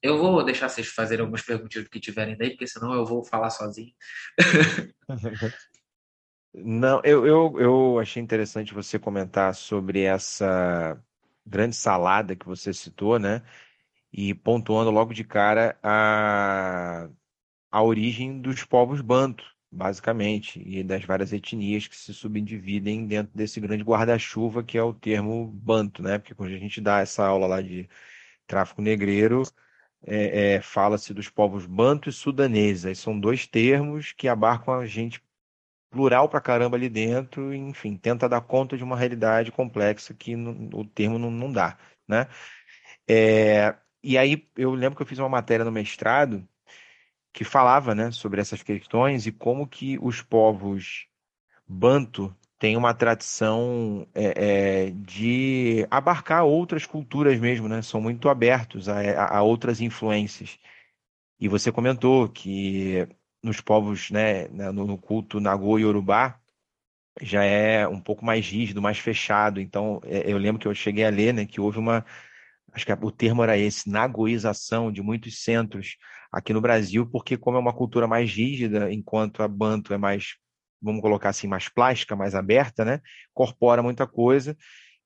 [0.00, 3.50] Eu vou deixar vocês fazerem algumas perguntas que tiverem daí, porque senão eu vou falar
[3.50, 3.92] sozinho.
[6.56, 11.02] Não, eu, eu, eu achei interessante você comentar sobre essa
[11.44, 13.42] grande salada que você citou, né?
[14.12, 17.08] E pontuando logo de cara a,
[17.70, 23.60] a origem dos povos banto, basicamente, e das várias etnias que se subdividem dentro desse
[23.60, 26.18] grande guarda-chuva que é o termo banto, né?
[26.18, 27.88] Porque quando a gente dá essa aula lá de
[28.46, 29.42] tráfico negreiro,
[30.06, 32.94] é, é, fala-se dos povos banto e sudanesa.
[32.94, 35.22] São dois termos que abarcam a gente
[35.94, 40.84] plural pra caramba ali dentro, enfim, tenta dar conta de uma realidade complexa que o
[40.84, 41.78] termo não, não dá,
[42.08, 42.26] né?
[43.08, 46.46] É, e aí eu lembro que eu fiz uma matéria no mestrado
[47.32, 51.06] que falava, né, sobre essas questões e como que os povos
[51.66, 57.82] banto têm uma tradição é, é, de abarcar outras culturas mesmo, né?
[57.82, 60.58] São muito abertos a, a outras influências.
[61.40, 63.08] E você comentou que
[63.44, 66.40] nos povos, né, no culto Nagô e Urubá,
[67.20, 69.60] já é um pouco mais rígido, mais fechado.
[69.60, 72.04] Então, é, eu lembro que eu cheguei a ler, né, que houve uma,
[72.72, 75.96] acho que o termo era esse, nagoização de muitos centros
[76.32, 80.34] aqui no Brasil, porque como é uma cultura mais rígida, enquanto a Banto é mais,
[80.82, 83.00] vamos colocar assim, mais plástica, mais aberta, né,
[83.32, 84.56] corpora muita coisa.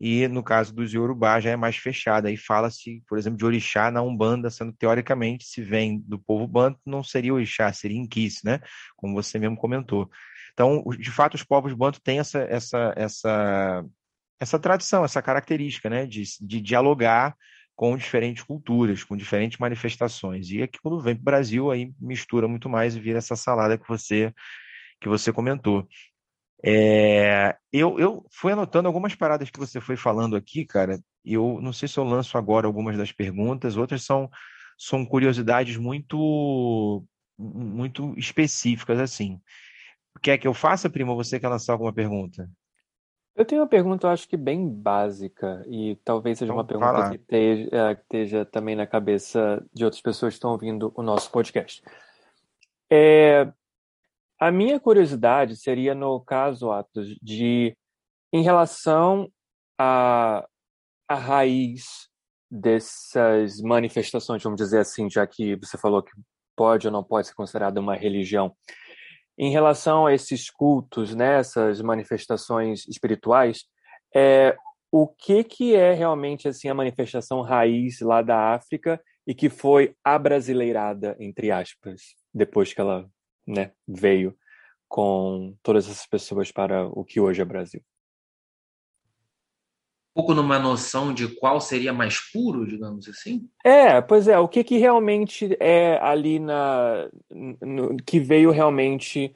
[0.00, 2.28] E no caso dos Yorubá já é mais fechada.
[2.28, 6.78] Aí fala-se, por exemplo, de orixá na Umbanda, sendo teoricamente, se vem do povo banto,
[6.86, 8.60] não seria orixá, seria inquis, né?
[8.96, 10.08] Como você mesmo comentou.
[10.52, 13.84] Então, de fato, os povos banto têm essa, essa, essa,
[14.40, 16.06] essa tradição, essa característica, né?
[16.06, 17.36] De, de dialogar
[17.78, 20.50] com diferentes culturas, com diferentes manifestações.
[20.50, 23.78] E aqui, quando vem para o Brasil, aí mistura muito mais e vira essa salada
[23.78, 24.34] que você,
[25.00, 25.86] que você comentou.
[26.64, 30.98] É, eu, eu fui anotando algumas paradas que você foi falando aqui, cara.
[31.24, 34.28] Eu não sei se eu lanço agora algumas das perguntas, outras são,
[34.76, 37.04] são curiosidades muito
[37.38, 39.40] muito específicas, assim.
[40.20, 42.50] Quer que eu faça, primo, ou você quer lançar alguma pergunta?
[43.36, 47.10] Eu tenho uma pergunta, eu acho que bem básica, e talvez seja então, uma pergunta
[47.10, 51.02] que esteja, é, que esteja, também na cabeça de outras pessoas que estão ouvindo o
[51.04, 51.80] nosso podcast.
[52.90, 53.46] É,
[54.40, 57.76] a minha curiosidade seria no caso, Atos, de
[58.32, 59.30] em relação
[59.78, 60.38] à
[61.08, 62.08] a, a raiz
[62.50, 66.12] dessas manifestações, vamos dizer assim, já que você falou que
[66.56, 68.54] pode ou não pode ser considerada uma religião.
[69.38, 73.64] Em relação a esses cultos, né, essas manifestações espirituais,
[74.14, 74.56] é,
[74.90, 79.94] o que, que é realmente assim a manifestação raiz lá da África e que foi
[80.02, 82.00] abrasileirada, entre aspas,
[82.34, 83.08] depois que ela
[83.48, 84.36] né, veio
[84.86, 87.82] com todas essas pessoas para o que hoje é Brasil.
[90.14, 93.48] Um pouco numa noção de qual seria mais puro, digamos assim?
[93.64, 97.08] É, pois é, o que, que realmente é ali na.
[97.30, 99.34] No, que veio realmente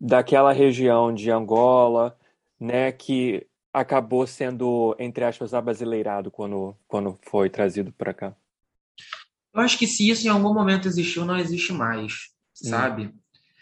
[0.00, 2.18] daquela região de Angola,
[2.58, 8.34] né, que acabou sendo, entre aspas, abrasileirado quando, quando foi trazido para cá?
[9.52, 12.30] Eu acho que se isso em algum momento existiu, não existe mais,
[12.64, 12.68] hum.
[12.68, 13.06] sabe?
[13.06, 13.12] Hum.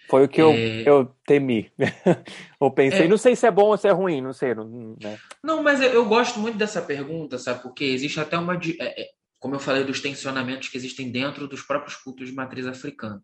[0.08, 0.82] Foi o que eu, é...
[0.88, 1.72] eu temi.
[2.60, 3.08] Ou pensei, é...
[3.08, 4.54] não sei se é bom ou se é ruim, não sei.
[4.54, 5.18] Não, né?
[5.42, 7.62] não mas eu, eu, gosto muito dessa pergunta, sabe?
[7.62, 8.54] Porque existe até uma.
[8.54, 12.66] É, é, como eu falei, dos tensionamentos que existem dentro dos próprios cultos de matriz
[12.66, 13.22] africana.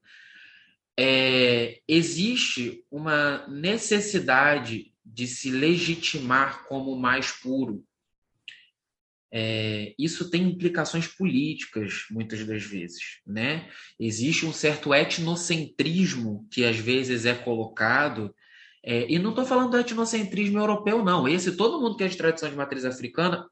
[0.99, 7.85] É, existe uma necessidade de se legitimar como mais puro
[9.33, 13.21] é, isso tem implicações políticas, muitas das vezes.
[13.27, 13.71] Né?
[13.99, 18.35] Existe um certo etnocentrismo que às vezes é colocado,
[18.85, 21.27] é, e não estou falando do etnocentrismo europeu, não.
[21.27, 23.47] Esse todo mundo que é de tradição de matriz africana,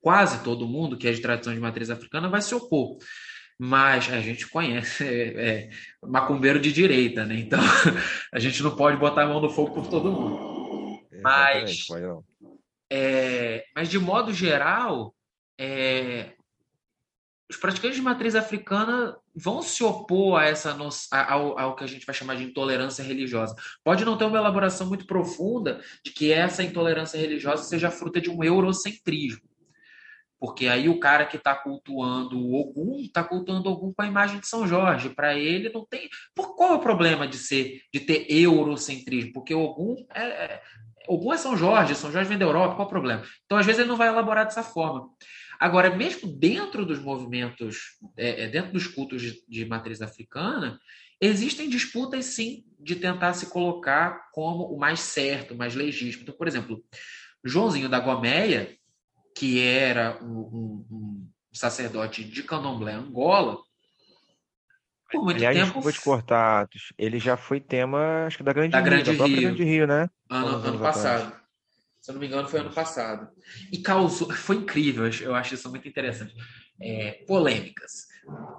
[0.00, 2.98] quase todo mundo que é de tradição de matriz africana vai se opor.
[3.56, 5.70] Mas a gente conhece é, é,
[6.02, 7.36] macumbeiro de direita, né?
[7.38, 7.60] Então
[8.32, 10.54] a gente não pode botar a mão no fogo por todo mundo.
[11.22, 11.86] Mas.
[12.96, 15.12] É, mas, de modo geral,
[15.58, 16.34] é,
[17.50, 21.88] os praticantes de matriz africana vão se opor a essa no, ao, ao, que a
[21.88, 23.56] gente vai chamar de intolerância religiosa.
[23.82, 28.30] Pode não ter uma elaboração muito profunda de que essa intolerância religiosa seja fruta de
[28.30, 29.42] um eurocentrismo.
[30.38, 34.46] Porque aí o cara que está cultuando Ogum está cultuando Ogum com a imagem de
[34.46, 35.08] São Jorge.
[35.08, 36.08] Para ele não tem.
[36.32, 39.32] Por qual é o problema de ser de ter eurocentrismo?
[39.32, 40.62] Porque Ogum é, é,
[41.08, 43.22] Ogum é São Jorge, São Jorge vem da Europa, qual o problema?
[43.44, 45.08] Então, às vezes, ele não vai elaborar dessa forma.
[45.58, 50.78] Agora, mesmo dentro dos movimentos, é, é, dentro dos cultos de, de matriz africana,
[51.20, 56.22] existem disputas, sim, de tentar se colocar como o mais certo, o mais legítimo.
[56.22, 56.82] Então, por exemplo,
[57.44, 58.76] Joãozinho da Gomeia,
[59.36, 63.58] que era um, um, um sacerdote de candomblé Angola,
[65.14, 65.80] por muito Aliás, tempo.
[65.80, 69.26] Vou te cortar, ele já foi tema, acho que da Grande da Rio, Grande da
[69.26, 69.40] Rio.
[69.40, 70.10] Grande Rio, né?
[70.28, 71.32] Ano, ano passado.
[72.00, 73.28] Se eu não me engano, foi ano passado.
[73.72, 74.28] E causou.
[74.34, 76.34] Foi incrível, eu acho isso muito interessante.
[76.78, 78.08] É, polêmicas.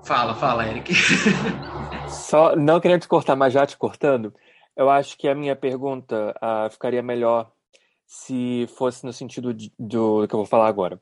[0.03, 0.93] Fala, fala, Eric.
[2.09, 4.33] Só não querendo te cortar, mas já te cortando,
[4.75, 7.51] eu acho que a minha pergunta uh, ficaria melhor
[8.07, 10.99] se fosse no sentido de, do que eu vou falar agora.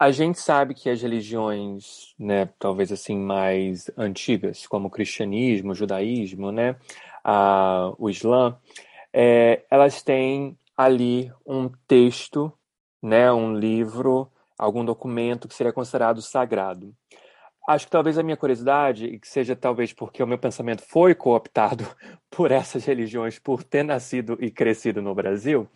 [0.00, 5.74] A gente sabe que as religiões, né, talvez assim mais antigas, como o cristianismo, o
[5.74, 6.70] judaísmo, né,
[7.22, 8.58] uh, o islã,
[9.12, 12.50] é, elas têm ali um texto,
[13.02, 16.96] né, um livro, algum documento que seria considerado sagrado.
[17.68, 21.14] Acho que talvez a minha curiosidade, e que seja talvez porque o meu pensamento foi
[21.14, 21.86] cooptado
[22.30, 25.68] por essas religiões, por ter nascido e crescido no Brasil,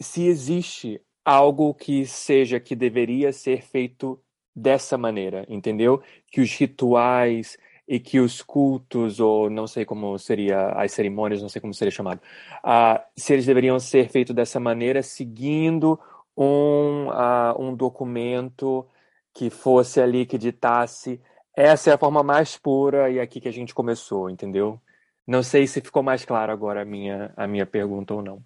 [0.00, 4.18] se existe algo que seja que deveria ser feito
[4.54, 6.00] dessa maneira, entendeu?
[6.30, 7.58] Que os rituais,
[7.88, 11.92] e que os cultos, ou não sei como seria, as cerimônias, não sei como seria
[11.92, 12.20] chamado,
[12.64, 15.98] uh, se eles deveriam ser feitos dessa maneira, seguindo
[16.36, 18.86] um, uh, um documento
[19.32, 21.20] que fosse ali, que ditasse
[21.56, 24.78] essa é a forma mais pura e é aqui que a gente começou, entendeu?
[25.26, 28.44] Não sei se ficou mais claro agora a minha, a minha pergunta ou não.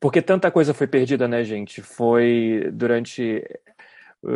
[0.00, 1.82] Porque tanta coisa foi perdida, né, gente?
[1.82, 3.44] Foi durante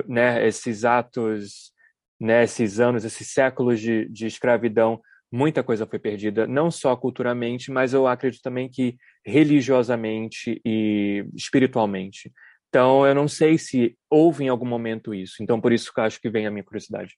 [0.07, 1.75] né, esses atos
[2.21, 5.01] né, esses anos, esses séculos de, de escravidão,
[5.31, 12.33] muita coisa foi perdida, não só culturalmente, mas eu acredito também que religiosamente e espiritualmente.
[12.69, 15.43] Então, eu não sei se houve em algum momento isso.
[15.43, 17.17] Então, por isso que eu acho que vem a minha curiosidade.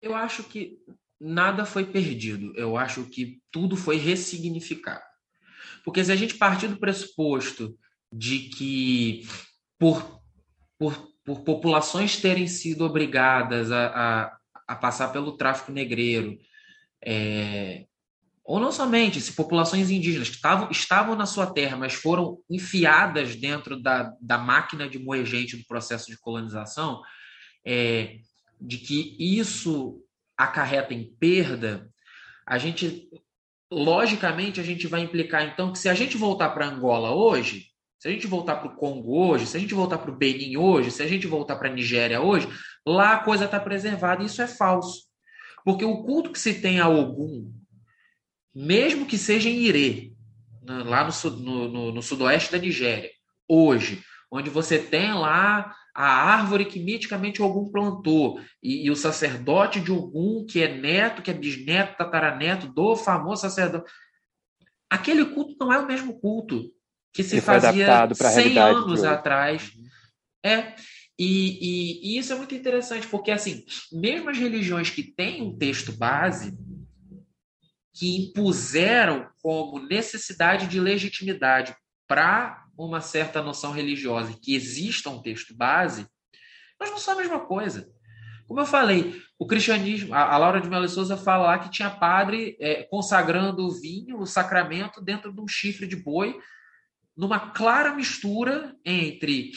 [0.00, 0.78] Eu acho que
[1.20, 2.52] nada foi perdido.
[2.56, 5.02] Eu acho que tudo foi ressignificado.
[5.88, 7.74] Porque se a gente partir do pressuposto
[8.12, 9.26] de que
[9.78, 10.20] por,
[10.78, 16.38] por por populações terem sido obrigadas a, a, a passar pelo tráfico negreiro,
[17.04, 17.84] é,
[18.42, 23.36] ou não somente, se populações indígenas que estavam, estavam na sua terra, mas foram enfiadas
[23.36, 27.02] dentro da, da máquina de moer gente do processo de colonização,
[27.62, 28.16] é,
[28.58, 30.02] de que isso
[30.34, 31.90] acarreta em perda,
[32.46, 33.06] a gente,
[33.70, 37.66] logicamente, a gente vai implicar, então, que se a gente voltar para Angola hoje,
[37.98, 40.56] se a gente voltar para o Congo hoje, se a gente voltar para o Benin
[40.56, 42.48] hoje, se a gente voltar para a Nigéria hoje,
[42.86, 44.22] lá a coisa está preservada.
[44.22, 45.02] Isso é falso.
[45.64, 47.52] Porque o culto que se tem a Ogum,
[48.54, 50.12] mesmo que seja em Irê,
[50.62, 53.10] lá no, no, no, no sudoeste da Nigéria,
[53.48, 59.80] hoje, onde você tem lá a árvore que miticamente Ogum plantou, e, e, o sacerdote
[59.80, 63.90] de Ogum, que é neto, que é bisneto, tataraneto do famoso sacerdote.
[64.88, 66.72] Aquele culto não é o mesmo culto
[67.12, 69.72] que se fazia 100 anos atrás.
[70.46, 70.76] É,
[71.18, 71.58] e,
[72.08, 75.90] e, e, isso é muito interessante, porque assim, mesmo as religiões que têm um texto
[75.90, 76.56] base,
[77.92, 81.74] que impuseram como necessidade de legitimidade
[82.06, 86.06] para uma certa noção religiosa que exista um texto base,
[86.78, 87.90] mas não são a mesma coisa.
[88.46, 92.56] Como eu falei, o cristianismo, a, Laura de Melo Souza fala lá que tinha padre
[92.60, 96.38] é, consagrando o vinho, o sacramento, dentro de um chifre de boi,
[97.16, 99.50] numa clara mistura entre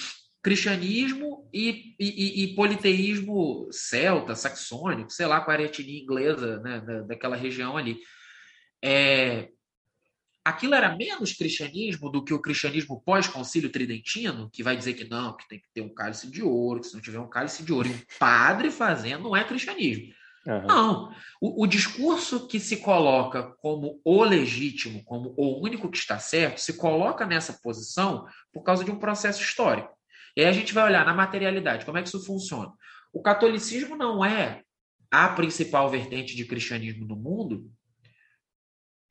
[0.44, 7.36] cristianismo e, e, e, politeísmo celta, saxônico, sei lá era a inglesa né, da, daquela
[7.36, 8.00] região ali.
[8.84, 9.50] É,
[10.44, 15.36] aquilo era menos cristianismo do que o cristianismo pós-concílio tridentino, que vai dizer que não,
[15.36, 17.72] que tem que ter um cálice de ouro, que se não tiver um cálice de
[17.72, 20.14] ouro e um padre fazendo, não é cristianismo.
[20.46, 20.66] Uhum.
[20.66, 21.16] Não.
[21.40, 26.58] O, o, discurso que se coloca como o legítimo, como o único que está certo,
[26.58, 29.94] se coloca nessa posição por causa de um processo histórico.
[30.36, 32.72] E aí a gente vai olhar na materialidade, como é que isso funciona.
[33.14, 34.64] O catolicismo não é
[35.12, 37.70] a principal vertente de cristianismo no mundo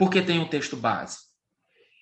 [0.01, 1.19] porque tem um texto base.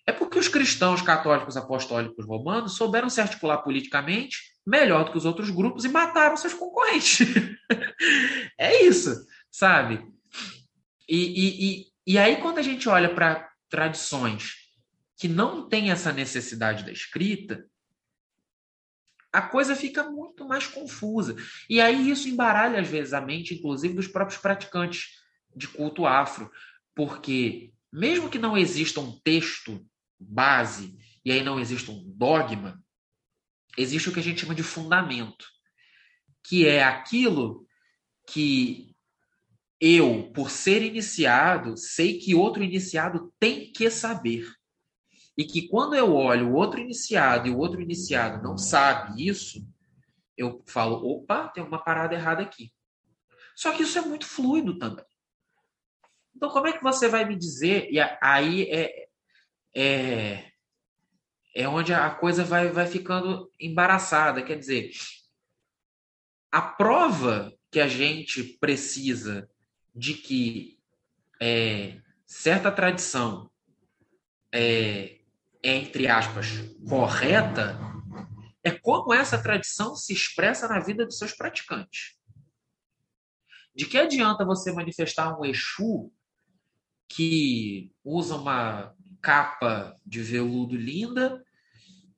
[0.07, 5.25] É porque os cristãos católicos apostólicos romanos souberam se articular politicamente melhor do que os
[5.25, 7.27] outros grupos e mataram seus concorrentes.
[8.57, 10.07] é isso, sabe?
[11.09, 14.55] E, e, e, e aí, quando a gente olha para tradições
[15.17, 17.67] que não têm essa necessidade da escrita,
[19.33, 21.35] a coisa fica muito mais confusa.
[21.69, 25.19] E aí isso embaralha, às vezes, a mente, inclusive, dos próprios praticantes
[25.57, 26.49] de culto afro.
[26.95, 29.85] Porque, mesmo que não exista um texto
[30.19, 32.83] base, e aí não exista um dogma,
[33.77, 35.47] existe o que a gente chama de fundamento,
[36.43, 37.67] que é aquilo
[38.27, 38.95] que
[39.81, 44.51] eu, por ser iniciado, sei que outro iniciado tem que saber.
[45.37, 49.65] E que quando eu olho o outro iniciado e o outro iniciado não sabe isso,
[50.37, 52.73] eu falo, opa, tem uma parada errada aqui.
[53.55, 55.05] Só que isso é muito fluido também.
[56.39, 57.89] Então, como é que você vai me dizer?
[57.91, 59.09] E aí é,
[59.75, 60.53] é,
[61.53, 64.41] é onde a coisa vai, vai ficando embaraçada.
[64.41, 64.93] Quer dizer,
[66.53, 69.51] a prova que a gente precisa
[69.93, 70.79] de que
[71.43, 73.51] é, certa tradição
[74.53, 75.19] é,
[75.61, 76.51] é, entre aspas,
[76.89, 77.77] correta,
[78.63, 82.17] é como essa tradição se expressa na vida dos seus praticantes.
[83.75, 86.13] De que adianta você manifestar um Exu
[87.09, 91.43] que usa uma capa de veludo linda,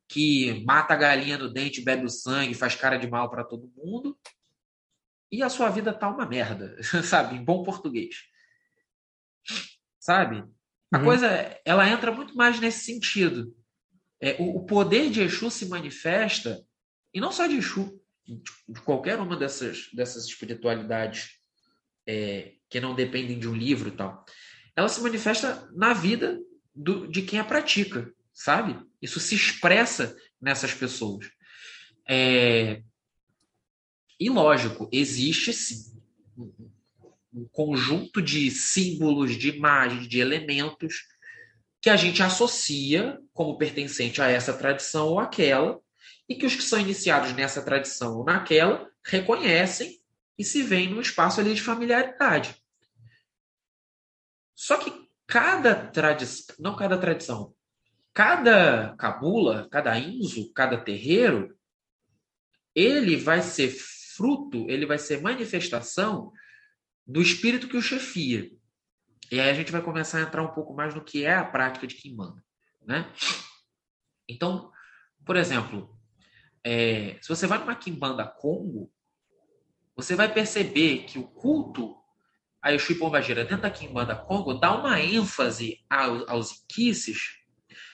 [0.08, 3.72] que mata a galinha no dente, bebe o sangue, faz cara de mal para todo
[3.76, 4.18] mundo,
[5.30, 7.36] e a sua vida tá uma merda, sabe?
[7.36, 8.16] Em bom português.
[10.00, 10.44] Sabe?
[10.92, 11.04] A uhum.
[11.04, 13.54] coisa, ela entra muito mais nesse sentido.
[14.20, 16.60] É, o, o, poder de Exu se manifesta,
[17.14, 21.38] e não só de Exu, de, de qualquer uma dessas, dessas espiritualidades
[22.06, 24.24] é, que não dependem de um livro e tal.
[24.74, 26.40] Ela se manifesta na vida
[26.74, 28.78] do, de quem a pratica, sabe?
[29.00, 31.30] Isso se expressa nessas pessoas.
[32.08, 32.82] É,
[34.18, 35.90] e lógico, existe sim
[37.32, 41.06] um conjunto de símbolos, de imagens, de elementos
[41.80, 45.80] que a gente associa como pertencente a essa tradição ou aquela,
[46.28, 49.98] e que os que são iniciados nessa tradição ou naquela reconhecem
[50.38, 52.54] e se veem num espaço ali de familiaridade.
[54.60, 54.92] Só que
[55.26, 57.54] cada tradição, não cada tradição,
[58.12, 61.58] cada cabula, cada inzo, cada terreiro,
[62.74, 66.30] ele vai ser fruto, ele vai ser manifestação
[67.06, 68.50] do espírito que o chefia.
[69.32, 71.44] E aí a gente vai começar a entrar um pouco mais no que é a
[71.44, 72.44] prática de Kimbanda.
[72.82, 73.10] Né?
[74.28, 74.70] Então,
[75.24, 75.98] por exemplo,
[76.62, 78.92] é, se você vai numa Kimbanda Congo,
[79.96, 81.99] você vai perceber que o culto
[82.62, 87.40] a Exu Pombagira dentro da Kimbanda Congo dá uma ênfase aos, aos inquices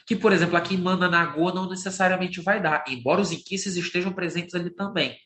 [0.06, 4.54] que, por exemplo, a Kimbanda Nagô não necessariamente vai dar, embora os inquices estejam presentes
[4.54, 5.18] ali também.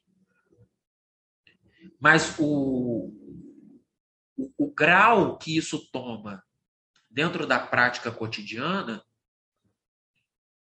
[2.01, 3.12] Mas o,
[4.36, 6.43] o, o grau que isso toma
[7.11, 9.05] dentro da prática cotidiana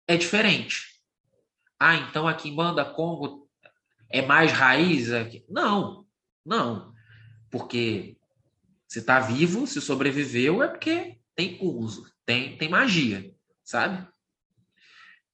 [0.07, 1.01] é diferente.
[1.81, 3.49] Ah, então aqui em Banda Congo
[4.11, 5.09] é mais raiz?
[5.49, 6.07] Não,
[6.45, 6.93] não.
[7.51, 8.19] Porque
[8.95, 13.29] se está vivo, se sobreviveu, é porque tem uso, tem, tem magia,
[13.65, 14.07] sabe?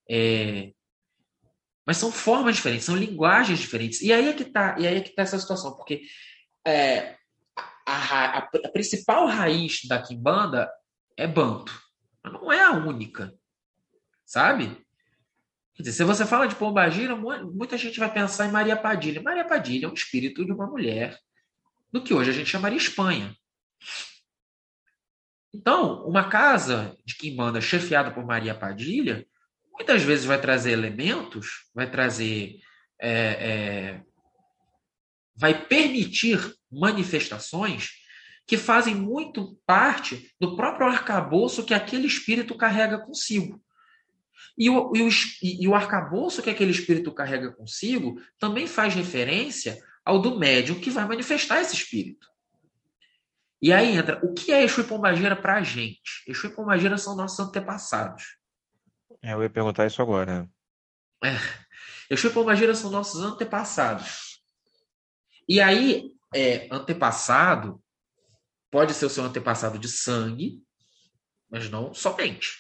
[0.09, 0.73] É...
[1.87, 4.01] Mas são formas diferentes, são linguagens diferentes.
[4.01, 6.01] E aí é que está, e aí é que tá essa situação, porque
[6.67, 7.19] é,
[7.87, 10.73] a, a, a principal raiz da quimbanda
[11.15, 11.71] é banto,
[12.25, 13.31] mas não é a única,
[14.25, 14.69] sabe?
[15.75, 19.21] Quer dizer, se você fala de pombagira, muita gente vai pensar em Maria Padilha.
[19.21, 21.21] Maria Padilha é um espírito de uma mulher
[21.93, 23.37] do que hoje a gente chamaria Espanha.
[25.53, 29.27] Então, uma casa de quimbanda chefiada por Maria Padilha,
[29.73, 32.61] muitas vezes vai trazer elementos, vai trazer
[33.01, 34.03] é, é,
[35.35, 37.89] vai permitir manifestações
[38.47, 43.63] que fazem muito parte do próprio arcabouço que aquele espírito carrega consigo.
[44.59, 45.09] E o, e, o,
[45.43, 50.91] e o arcabouço que aquele espírito carrega consigo também faz referência ao do médium que
[50.91, 52.29] vai manifestar esse espírito.
[53.63, 56.23] E aí entra, o que é Exu e Pombagira para a gente?
[56.27, 58.39] Exu e Pombagira são nossos antepassados.
[59.23, 60.49] É, eu ia perguntar isso agora.
[61.23, 61.37] É.
[62.09, 64.43] Exu e Pombagira são nossos antepassados.
[65.47, 67.83] E aí, é, antepassado
[68.71, 70.63] pode ser o seu antepassado de sangue,
[71.51, 72.57] mas não somente.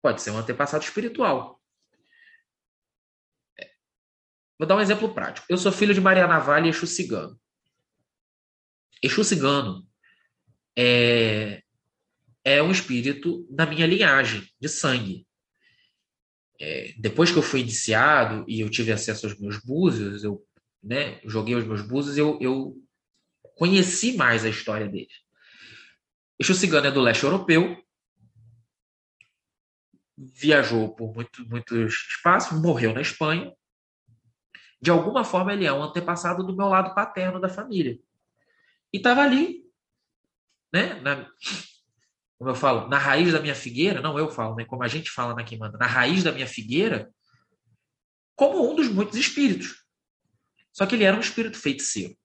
[0.00, 1.60] Pode ser um antepassado espiritual.
[3.58, 3.70] É.
[4.56, 5.46] Vou dar um exemplo prático.
[5.48, 7.40] Eu sou filho de Maria Navalha e Exu Cigano.
[9.02, 9.86] Exu Cigano
[10.76, 11.62] é,
[12.44, 15.26] é um espírito da minha linhagem de sangue.
[16.60, 20.46] É, depois que eu fui iniciado e eu tive acesso aos meus búzios, eu
[20.82, 22.76] né, joguei os meus búzios, eu, eu
[23.56, 25.12] conheci mais a história deles.
[26.38, 27.82] Exu Cigano é do leste europeu,
[30.16, 33.54] viajou por muito, muitos espaços, morreu na Espanha,
[34.82, 37.98] De alguma forma, ele é um antepassado do meu lado paterno da família.
[38.92, 39.62] E estava ali,
[40.72, 40.94] né?
[41.00, 41.26] Na,
[42.38, 44.64] como eu falo, na raiz da minha figueira, não eu falo, né?
[44.64, 47.10] Como a gente fala na Quimbanda, na raiz da minha figueira,
[48.34, 49.84] como um dos muitos espíritos.
[50.72, 52.16] Só que ele era um espírito feiticeiro.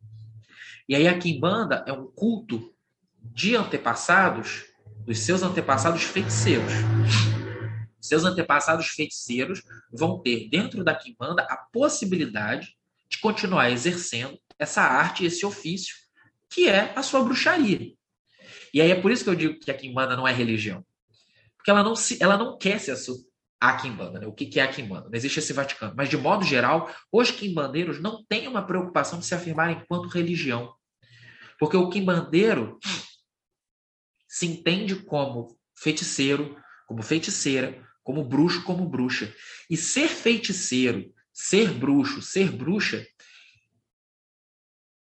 [0.87, 2.73] E aí a Quimbanda é um culto
[3.19, 4.63] de antepassados,
[5.05, 6.71] dos seus antepassados feiticeiros.
[7.99, 12.77] Seus antepassados feiticeiros vão ter dentro da Quimbanda a possibilidade
[13.09, 16.04] de continuar exercendo essa arte, esse ofício,
[16.49, 17.93] que é a sua bruxaria.
[18.73, 20.85] E aí é por isso que eu digo que a Quimbanda não é religião.
[21.57, 24.19] Porque ela não, se, ela não quer ser a, a Quimbanda.
[24.19, 24.27] Né?
[24.27, 25.07] O que, que é a Quimbanda?
[25.09, 25.93] Não existe esse Vaticano.
[25.95, 30.73] Mas, de modo geral, os quimbandeiros não têm uma preocupação de se afirmar enquanto religião.
[31.57, 32.77] Porque o quimbandeiro
[34.27, 39.33] se entende como feiticeiro, como feiticeira, como bruxo, como bruxa.
[39.69, 43.05] E ser feiticeiro, ser bruxo, ser bruxa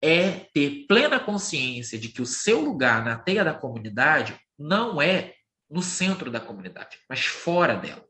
[0.01, 5.33] é ter plena consciência de que o seu lugar na teia da comunidade não é
[5.69, 8.05] no centro da comunidade, mas fora dela.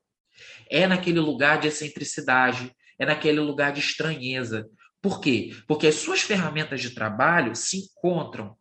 [0.70, 4.70] É naquele lugar de excentricidade, é naquele lugar de estranheza.
[5.02, 5.56] Por quê?
[5.68, 8.58] Porque as suas ferramentas de trabalho se encontram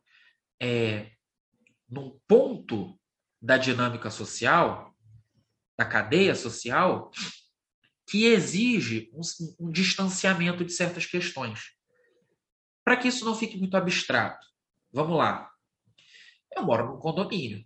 [0.60, 1.10] é,
[1.88, 2.98] num ponto
[3.40, 4.94] da dinâmica social,
[5.76, 7.10] da cadeia social,
[8.06, 11.74] que exige um, um distanciamento de certas questões.
[12.84, 14.46] Para que isso não fique muito abstrato,
[14.92, 15.50] vamos lá.
[16.54, 17.64] Eu moro num condomínio.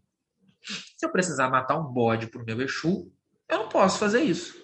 [0.63, 3.13] Se eu precisar matar um bode para o meu Exu,
[3.49, 4.55] eu não posso fazer isso.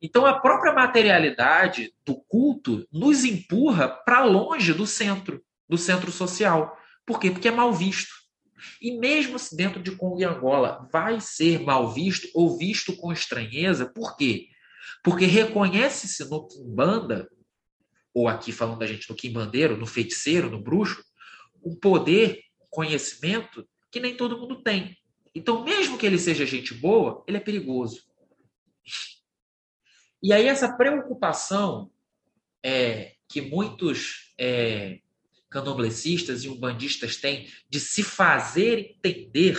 [0.00, 6.76] Então, a própria materialidade do culto nos empurra para longe do centro, do centro social.
[7.06, 7.30] Por quê?
[7.30, 8.12] Porque é mal visto.
[8.80, 13.12] E mesmo se dentro de Congo e Angola vai ser mal visto ou visto com
[13.12, 14.48] estranheza, por quê?
[15.02, 17.28] Porque reconhece-se no Kimbanda
[18.14, 21.04] ou aqui falando da gente no quimbandeiro, no feiticeiro, no bruxo,
[21.64, 22.40] um poder,
[22.70, 24.96] conhecimento que nem todo mundo tem.
[25.34, 28.02] Então, mesmo que ele seja gente boa, ele é perigoso.
[30.22, 31.90] E aí essa preocupação
[32.62, 35.00] é, que muitos é,
[35.50, 39.56] candomblecistas e umbandistas têm de se fazer entender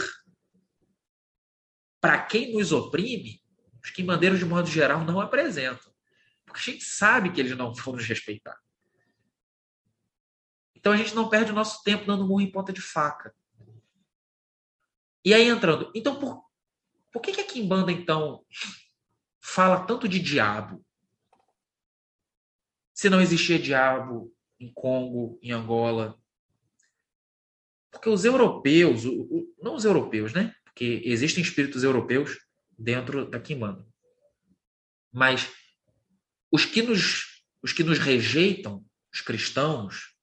[2.02, 3.42] para quem nos oprime,
[3.84, 5.95] os quimbandeiros, de modo geral, não apresentam.
[6.56, 8.58] Porque a gente sabe que eles não vão nos respeitar.
[10.74, 13.36] Então a gente não perde o nosso tempo dando murro em ponta de faca.
[15.26, 16.46] E aí entrando, então por,
[17.12, 18.46] por que, que a Kimbanda então
[19.42, 20.86] fala tanto de diabo?
[22.94, 26.18] Se não existia diabo em Congo, em Angola.
[27.92, 29.04] Porque os europeus,
[29.62, 30.56] não os europeus, né?
[30.64, 32.40] Porque existem espíritos europeus
[32.80, 33.86] dentro da Kimbanda.
[35.12, 35.65] Mas
[36.56, 38.84] os que nos, os que nos rejeitam,
[39.14, 40.16] os cristãos,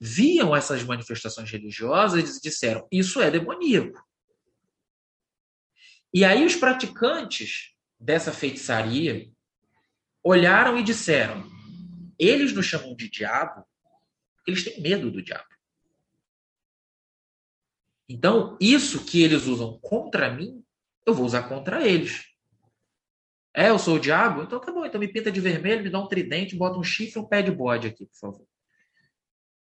[0.00, 4.04] viam essas manifestações religiosas e disseram: isso é demoníaco.
[6.12, 9.30] E aí os praticantes dessa feitiçaria
[10.24, 11.48] olharam e disseram:
[12.18, 13.64] eles nos chamam de diabo
[14.46, 15.44] eles têm medo do diabo.
[18.08, 20.64] Então, isso que eles usam contra mim,
[21.04, 22.24] eu vou usar contra eles.
[23.56, 24.42] É, eu sou o diabo?
[24.42, 27.18] Então tá bom, então me pinta de vermelho, me dá um tridente, bota um chifre
[27.18, 28.46] um pé de bode aqui, por favor.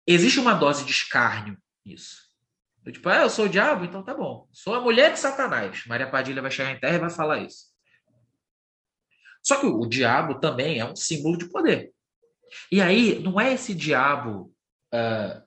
[0.06, 2.32] Existe uma dose de escárnio nisso.
[2.86, 3.84] Eu, tipo, ah, eu sou o diabo?
[3.84, 4.48] Então tá bom.
[4.50, 5.84] Sou a mulher de Satanás.
[5.86, 7.66] Maria Padilha vai chegar em terra e vai falar isso.
[9.42, 11.92] Só que o diabo também é um símbolo de poder.
[12.70, 14.54] E aí, não é esse diabo
[14.94, 15.46] uh,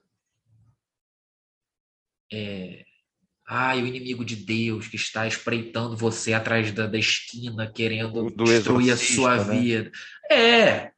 [2.32, 2.85] é,
[3.48, 8.44] Ai, o inimigo de Deus que está espreitando você atrás da, da esquina, querendo Do
[8.44, 9.60] destruir a sua né?
[9.60, 9.92] vida.
[10.30, 10.92] É.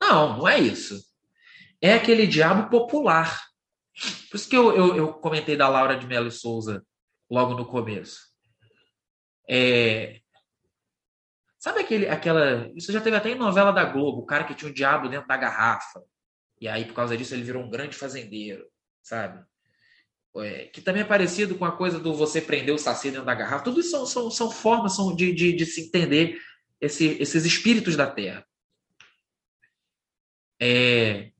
[0.00, 0.98] Não, não é isso.
[1.80, 3.42] É aquele diabo popular.
[4.30, 6.82] Por isso que eu, eu, eu comentei da Laura de Mello Souza
[7.30, 8.30] logo no começo.
[9.48, 10.20] É,
[11.60, 12.72] Sabe aquele, aquela.
[12.74, 15.28] Isso já teve até em novela da Globo, o cara que tinha um diabo dentro
[15.28, 16.02] da garrafa.
[16.58, 18.66] E aí, por causa disso, ele virou um grande fazendeiro,
[19.02, 19.44] sabe?
[20.36, 23.34] É, que também é parecido com a coisa do você prender o saci dentro da
[23.34, 23.64] garrafa.
[23.64, 26.40] Tudo isso são, são, são formas são de, de, de, se entender
[26.80, 28.46] esse, esses espíritos da Terra.
[30.62, 31.32] É,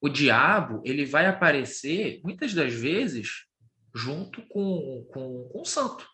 [0.00, 3.46] o diabo ele vai aparecer muitas das vezes
[3.94, 6.08] junto com, com, com o santo.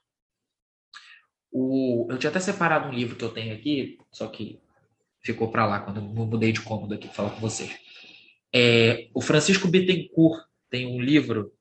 [1.52, 4.60] O, eu tinha até separado um livro que eu tenho aqui, só que
[5.20, 7.76] ficou para lá quando eu mudei de cômodo aqui para falar com vocês.
[8.54, 11.54] É, o Francisco Bittencourt tem um livro,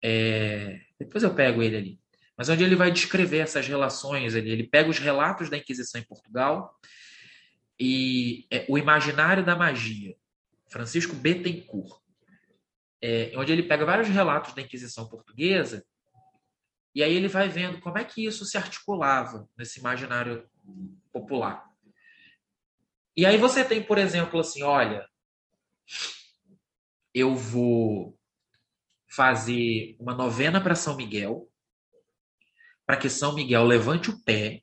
[0.00, 2.00] é, depois eu pego ele ali,
[2.38, 4.48] mas onde ele vai descrever essas relações ali.
[4.48, 6.78] Ele pega os relatos da Inquisição em Portugal,
[7.80, 10.14] e é, O Imaginário da Magia,
[10.70, 12.00] Francisco Bettencourt,
[13.02, 15.84] é, onde ele pega vários relatos da Inquisição Portuguesa
[16.94, 20.48] e aí ele vai vendo como é que isso se articulava nesse imaginário
[21.10, 21.64] popular.
[23.16, 25.08] E aí você tem, por exemplo, assim, olha,
[27.14, 28.18] eu vou
[29.08, 31.48] fazer uma novena para São Miguel,
[32.86, 34.62] para que São Miguel levante o pé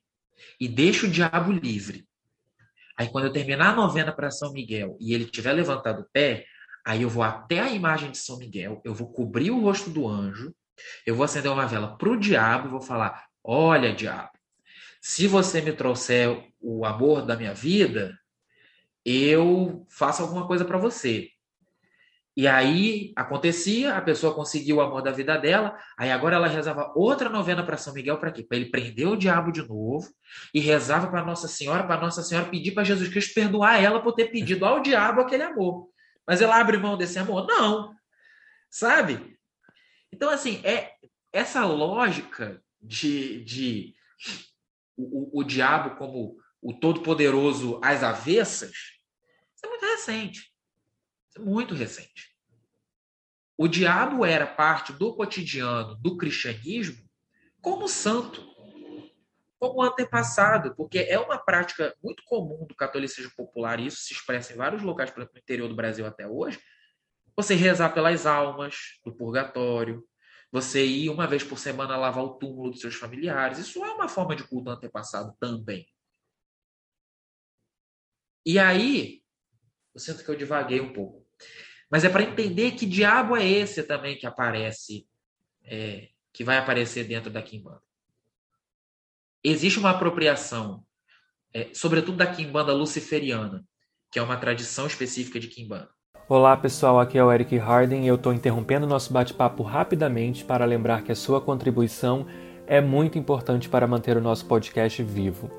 [0.58, 2.06] e deixe o diabo livre.
[2.96, 6.44] Aí quando eu terminar a novena para São Miguel e ele tiver levantado o pé,
[6.84, 10.06] aí eu vou até a imagem de São Miguel, eu vou cobrir o rosto do
[10.06, 10.54] anjo,
[11.06, 14.30] eu vou acender uma vela para o diabo e vou falar: Olha, diabo,
[15.00, 18.18] se você me trouxer o amor da minha vida,
[19.04, 21.30] eu faço alguma coisa para você.
[22.36, 26.92] E aí acontecia, a pessoa conseguiu o amor da vida dela, aí agora ela rezava
[26.94, 28.42] outra novena para São Miguel para quê?
[28.42, 30.08] Para ele prender o diabo de novo
[30.54, 34.12] e rezava para Nossa Senhora, para Nossa Senhora pedir para Jesus Cristo perdoar ela por
[34.12, 35.88] ter pedido ao diabo aquele amor.
[36.26, 37.46] Mas ela abre mão desse amor?
[37.46, 37.94] Não.
[38.70, 39.36] Sabe?
[40.12, 40.92] Então, assim, é
[41.32, 43.94] essa lógica de, de
[44.96, 48.72] o, o, diabo como o todo-poderoso às avessas,
[49.64, 50.49] é muito recente.
[51.38, 52.30] Muito recente.
[53.56, 57.08] O diabo era parte do cotidiano do cristianismo
[57.60, 58.42] como santo,
[59.58, 64.54] como antepassado, porque é uma prática muito comum do catolicismo popular, e isso se expressa
[64.54, 66.58] em vários locais, no interior do Brasil até hoje,
[67.36, 70.02] você rezar pelas almas do purgatório,
[70.50, 74.08] você ir uma vez por semana lavar o túmulo dos seus familiares, isso é uma
[74.08, 75.86] forma de culto antepassado também.
[78.46, 79.22] E aí,
[79.94, 81.19] eu sinto que eu divaguei um pouco.
[81.90, 85.06] Mas é para entender que diabo é esse também que aparece,
[85.64, 87.82] é, que vai aparecer dentro da Kimbanda.
[89.42, 90.84] Existe uma apropriação,
[91.52, 93.64] é, sobretudo da Kimbanda luciferiana,
[94.10, 95.90] que é uma tradição específica de Kimbanda.
[96.28, 100.64] Olá pessoal, aqui é o Eric Harden e eu estou interrompendo nosso bate-papo rapidamente para
[100.64, 102.24] lembrar que a sua contribuição
[102.68, 105.50] é muito importante para manter o nosso podcast vivo.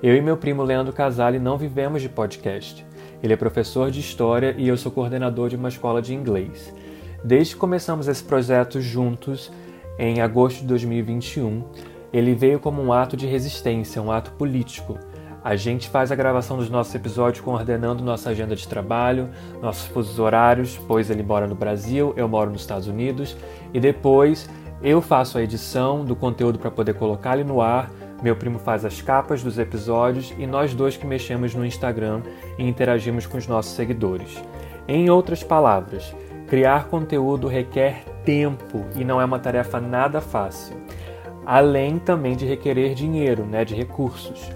[0.00, 2.86] Eu e meu primo Leandro Casale não vivemos de podcast.
[3.22, 6.74] Ele é professor de História e eu sou coordenador de uma escola de inglês.
[7.22, 9.52] Desde que começamos esse projeto juntos,
[9.96, 11.62] em agosto de 2021,
[12.12, 14.98] ele veio como um ato de resistência, um ato político.
[15.44, 19.28] A gente faz a gravação dos nossos episódios coordenando nossa agenda de trabalho,
[19.60, 23.36] nossos fusos horários, pois ele mora no Brasil, eu moro nos Estados Unidos,
[23.72, 24.50] e depois
[24.82, 27.88] eu faço a edição do conteúdo para poder colocar ele no ar
[28.22, 32.22] meu primo faz as capas dos episódios e nós dois que mexemos no Instagram
[32.56, 34.42] e interagimos com os nossos seguidores.
[34.86, 36.14] Em outras palavras,
[36.46, 40.76] criar conteúdo requer tempo e não é uma tarefa nada fácil.
[41.44, 44.52] Além também de requerer dinheiro, né, de recursos.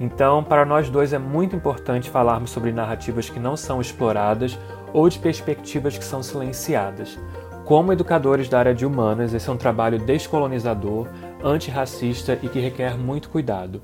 [0.00, 4.58] Então, para nós dois é muito importante falarmos sobre narrativas que não são exploradas
[4.94, 7.18] ou de perspectivas que são silenciadas.
[7.66, 11.06] Como educadores da área de humanas, esse é um trabalho descolonizador,
[11.42, 13.82] antirracista e que requer muito cuidado.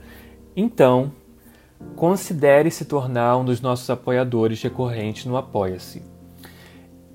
[0.54, 1.12] Então,
[1.94, 6.02] considere se tornar um dos nossos apoiadores recorrentes no Apoia-se.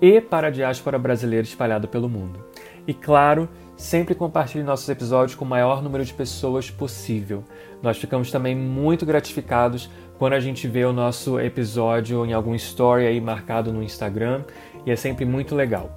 [0.00, 2.44] e para a diáspora brasileira espalhada pelo mundo.
[2.86, 7.44] E claro, sempre compartilhe nossos episódios com o maior número de pessoas possível.
[7.82, 13.06] Nós ficamos também muito gratificados quando a gente vê o nosso episódio em algum story
[13.06, 14.44] aí marcado no Instagram
[14.84, 15.94] e é sempre muito legal.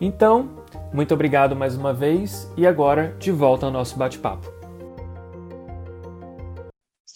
[0.00, 0.48] Então,
[0.92, 4.59] muito obrigado mais uma vez e agora de volta ao nosso bate-papo.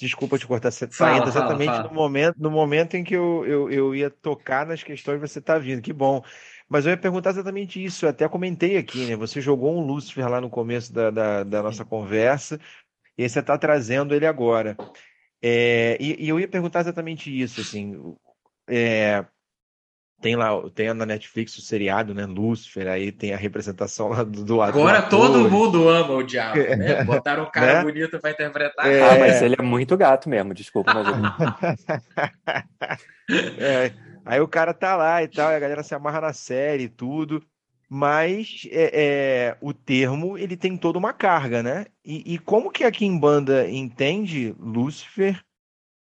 [0.05, 1.88] Desculpa te cortar, você está indo exatamente fala, fala.
[1.88, 5.57] No, momento, no momento em que eu, eu, eu ia tocar nas questões, você está
[5.57, 6.22] vindo, que bom.
[6.68, 9.16] Mas eu ia perguntar exatamente isso, eu até comentei aqui, né?
[9.16, 12.61] Você jogou um Lucifer lá no começo da, da, da nossa conversa,
[13.16, 14.76] e aí você está trazendo ele agora.
[15.40, 18.14] É, e, e, eu ia perguntar exatamente isso, assim,
[18.68, 19.24] é,
[20.24, 22.24] tem lá, tem na Netflix o seriado, né?
[22.24, 26.60] Lúcifer, aí tem a representação lá do, do Agora do todo mundo ama o diabo,
[26.60, 27.04] né?
[27.04, 27.82] Botaram um cara né?
[27.82, 28.90] bonito para interpretar.
[28.90, 29.02] É...
[29.02, 31.06] Ah, mas ele é muito gato mesmo, desculpa, mas
[33.60, 33.92] é,
[34.24, 36.88] Aí o cara tá lá e tal, e a galera se amarra na série e
[36.88, 37.44] tudo.
[37.86, 41.84] Mas é, é, o termo ele tem toda uma carga, né?
[42.02, 45.44] E, e como que aqui em banda entende Lúcifer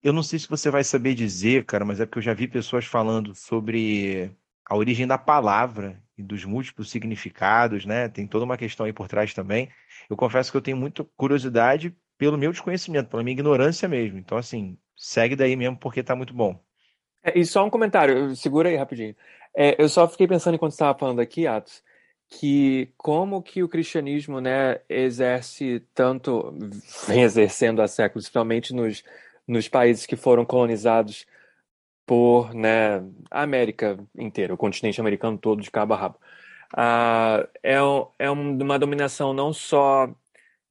[0.03, 2.47] eu não sei se você vai saber dizer, cara, mas é porque eu já vi
[2.47, 4.31] pessoas falando sobre
[4.65, 8.09] a origem da palavra e dos múltiplos significados, né?
[8.09, 9.69] Tem toda uma questão aí por trás também.
[10.09, 14.17] Eu confesso que eu tenho muita curiosidade pelo meu desconhecimento, pela minha ignorância mesmo.
[14.17, 16.59] Então, assim, segue daí mesmo porque tá muito bom.
[17.23, 19.15] É, e só um comentário, segura aí rapidinho.
[19.55, 21.83] É, eu só fiquei pensando enquanto estava falando aqui, Atos,
[22.27, 26.55] que como que o cristianismo, né, exerce tanto,
[27.07, 29.03] vem exercendo há séculos, principalmente nos
[29.47, 31.25] nos países que foram colonizados
[32.05, 36.19] por né, a América inteira, o continente americano todo, de cabo a rabo.
[36.75, 37.77] Ah, é,
[38.19, 40.09] é uma dominação não só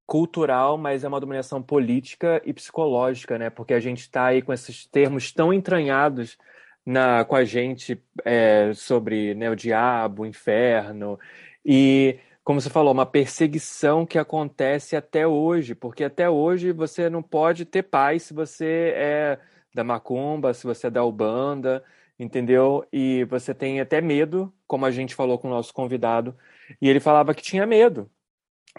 [0.07, 3.49] cultural, mas é uma dominação política e psicológica, né?
[3.49, 6.37] Porque a gente está aí com esses termos tão entranhados
[6.85, 11.19] na, com a gente é, sobre né, o diabo, o inferno
[11.65, 12.19] e
[12.51, 17.65] como você falou, uma perseguição que acontece até hoje, porque até hoje você não pode
[17.65, 19.39] ter paz se você é
[19.73, 21.85] da macumba, se você é da ubanda,
[22.19, 22.85] entendeu?
[22.93, 26.37] E você tem até medo, como a gente falou com o nosso convidado,
[26.83, 28.11] e ele falava que tinha medo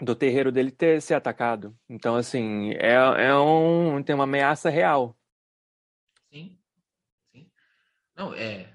[0.02, 1.74] do terreiro dele ter ser atacado.
[1.88, 5.16] Então, assim, é, é um tem uma ameaça real.
[6.30, 6.58] Sim,
[7.32, 7.50] sim.
[8.14, 8.70] Não, é.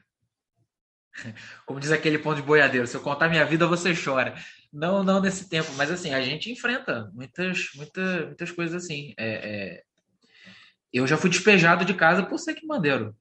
[1.68, 4.34] Como diz aquele ponto de boiadeiro, se eu contar minha vida, você chora.
[4.78, 9.12] Não, não nesse tempo, mas assim, a gente enfrenta muitas, muitas, muitas coisas assim.
[9.18, 9.84] É, é...
[10.94, 13.16] Eu já fui despejado de casa por ser que mandeiro.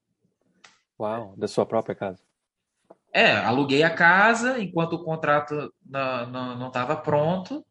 [1.00, 2.22] Uau, da sua própria casa.
[3.11, 7.64] É, aluguei a casa enquanto o contrato não estava pronto.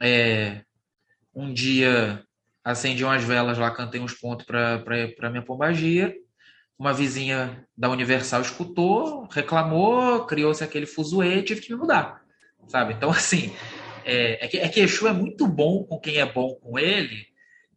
[0.00, 0.64] É,
[1.34, 2.24] um dia
[2.62, 6.14] acendi umas velas lá, cantei uns pontos para minha pombagia.
[6.78, 12.21] Uma vizinha da Universal escutou, reclamou, criou-se aquele fuzuê, tive que me mudar
[12.68, 12.94] sabe?
[12.94, 13.54] Então, assim,
[14.04, 17.26] é, é, que, é que Exu é muito bom com quem é bom com ele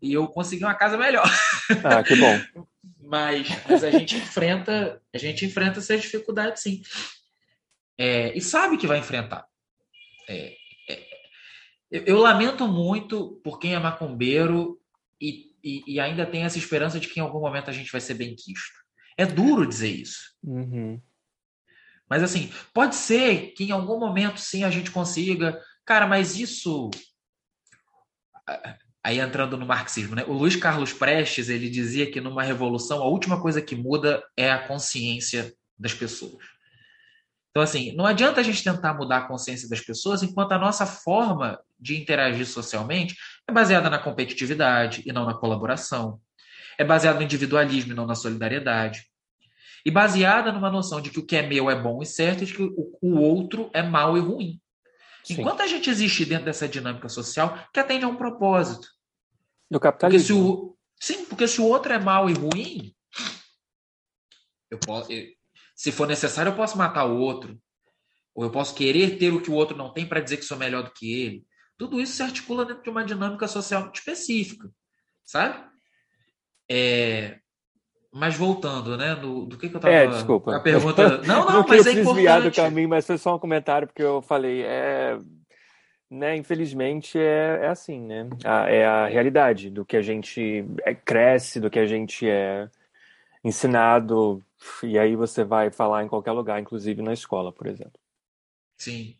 [0.02, 1.26] e eu consegui uma casa melhor.
[1.84, 2.68] Ah, que bom.
[3.02, 6.84] mas, mas a gente enfrenta, a gente enfrenta essas dificuldades, sim.
[7.98, 9.48] É, e sabe que vai enfrentar.
[10.30, 10.56] É,
[10.88, 11.08] é,
[11.90, 14.80] eu lamento muito por quem é macumbeiro
[15.20, 18.02] e, e, e, ainda tem essa esperança de que em algum momento a gente vai
[18.02, 18.76] ser bem quisto.
[19.18, 20.36] É duro dizer isso.
[20.44, 21.02] Uhum.
[22.10, 25.60] Mas assim, pode ser que em algum momento sim a gente consiga.
[25.86, 26.90] Cara, mas isso.
[29.04, 30.24] Aí entrando no marxismo, né?
[30.28, 34.52] O Luiz Carlos Prestes ele dizia que numa revolução a última coisa que muda é
[34.52, 36.44] a consciência das pessoas.
[37.50, 40.86] Então, assim, não adianta a gente tentar mudar a consciência das pessoas enquanto a nossa
[40.86, 43.16] forma de interagir socialmente
[43.48, 46.20] é baseada na competitividade e não na colaboração.
[46.78, 49.06] É baseada no individualismo e não na solidariedade
[49.86, 52.48] e baseada numa noção de que o que é meu é bom e certo e
[52.48, 54.60] de que o, o outro é mal e ruim.
[55.24, 55.42] Sim.
[55.42, 58.88] Enquanto a gente existe dentro dessa dinâmica social que atende a um propósito.
[59.70, 60.28] Do capitalismo.
[60.28, 62.96] Porque se o, sim, porque se o outro é mal e ruim,
[64.72, 65.26] eu posso, eu,
[65.76, 67.60] se for necessário, eu posso matar o outro.
[68.34, 70.58] Ou eu posso querer ter o que o outro não tem para dizer que sou
[70.58, 71.46] melhor do que ele.
[71.78, 74.70] Tudo isso se articula dentro de uma dinâmica social específica,
[75.24, 75.64] sabe?
[76.70, 77.40] É,
[78.16, 79.14] mas voltando, né?
[79.14, 79.94] Do, do que, que eu tava.
[79.94, 80.56] É, desculpa.
[80.56, 81.18] A pergunta.
[81.28, 82.44] Não, não, não mas é importante.
[82.44, 84.64] do caminho, mas foi só um comentário, porque eu falei.
[84.64, 85.20] É,
[86.10, 88.30] né, infelizmente é, é assim, né?
[88.46, 92.70] A, é a realidade do que a gente é, cresce, do que a gente é
[93.44, 94.42] ensinado,
[94.82, 98.00] e aí você vai falar em qualquer lugar, inclusive na escola, por exemplo.
[98.78, 99.18] Sim.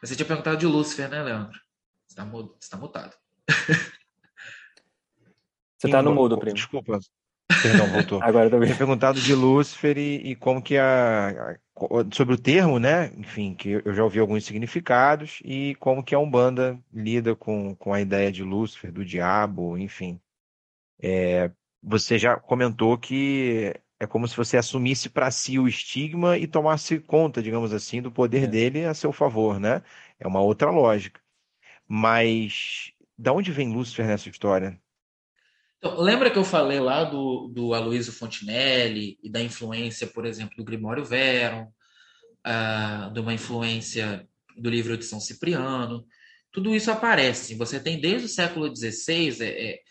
[0.00, 1.58] Você tinha perguntado de Lúcifer, né, Leandro?
[2.06, 2.24] Você está
[2.70, 3.16] tá mutado.
[5.76, 6.54] Você está no mudo, primo.
[6.54, 7.00] Desculpa.
[7.62, 8.20] Perdão, voltou.
[8.22, 8.66] Agora também.
[8.66, 11.56] Tinha perguntado de Lúcifer e, e como que a, a,
[12.12, 13.12] sobre o termo, né?
[13.16, 17.92] Enfim, que eu já ouvi alguns significados e como que a Umbanda lida com, com
[17.92, 20.20] a ideia de Lúcifer, do diabo, enfim.
[21.00, 21.50] É,
[21.82, 27.00] você já comentou que é como se você assumisse para si o estigma e tomasse
[27.00, 28.46] conta, digamos assim, do poder é.
[28.46, 29.82] dele a seu favor, né?
[30.18, 31.20] É uma outra lógica.
[31.86, 34.80] Mas da onde vem Lúcifer nessa história?
[35.78, 40.56] Então, lembra que eu falei lá do, do Aloysio Fontinelli e da influência, por exemplo,
[40.56, 41.72] do Grimório Veron,
[42.44, 46.04] uh, de uma influência do livro de São Cipriano?
[46.50, 47.54] Tudo isso aparece.
[47.54, 49.82] Você tem desde o século XVI é, é,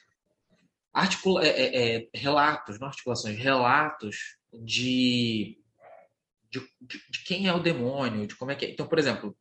[0.93, 5.57] articula, é, é, é, relatos, não articulações, relatos de,
[6.51, 8.71] de de, quem é o demônio, de como é que é.
[8.71, 9.37] Então, por exemplo,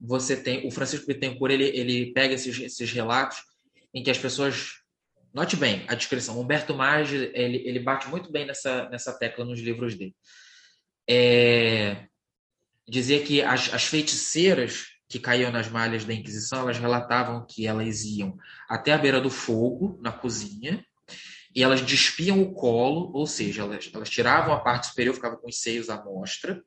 [0.00, 3.38] você tem o Francisco Bittencourt, ele, ele pega esses, esses relatos
[3.94, 4.84] em que as pessoas
[5.36, 6.40] note bem a descrição.
[6.40, 10.16] Humberto Maggi ele, ele bate muito bem nessa, nessa tecla nos livros dele.
[11.08, 12.06] É,
[12.88, 18.02] dizia que as, as feiticeiras que caíam nas malhas da Inquisição, elas relatavam que elas
[18.02, 18.36] iam
[18.66, 20.84] até a beira do fogo, na cozinha,
[21.54, 25.48] e elas despiam o colo, ou seja, elas, elas tiravam a parte superior, ficavam com
[25.48, 26.64] os seios à mostra,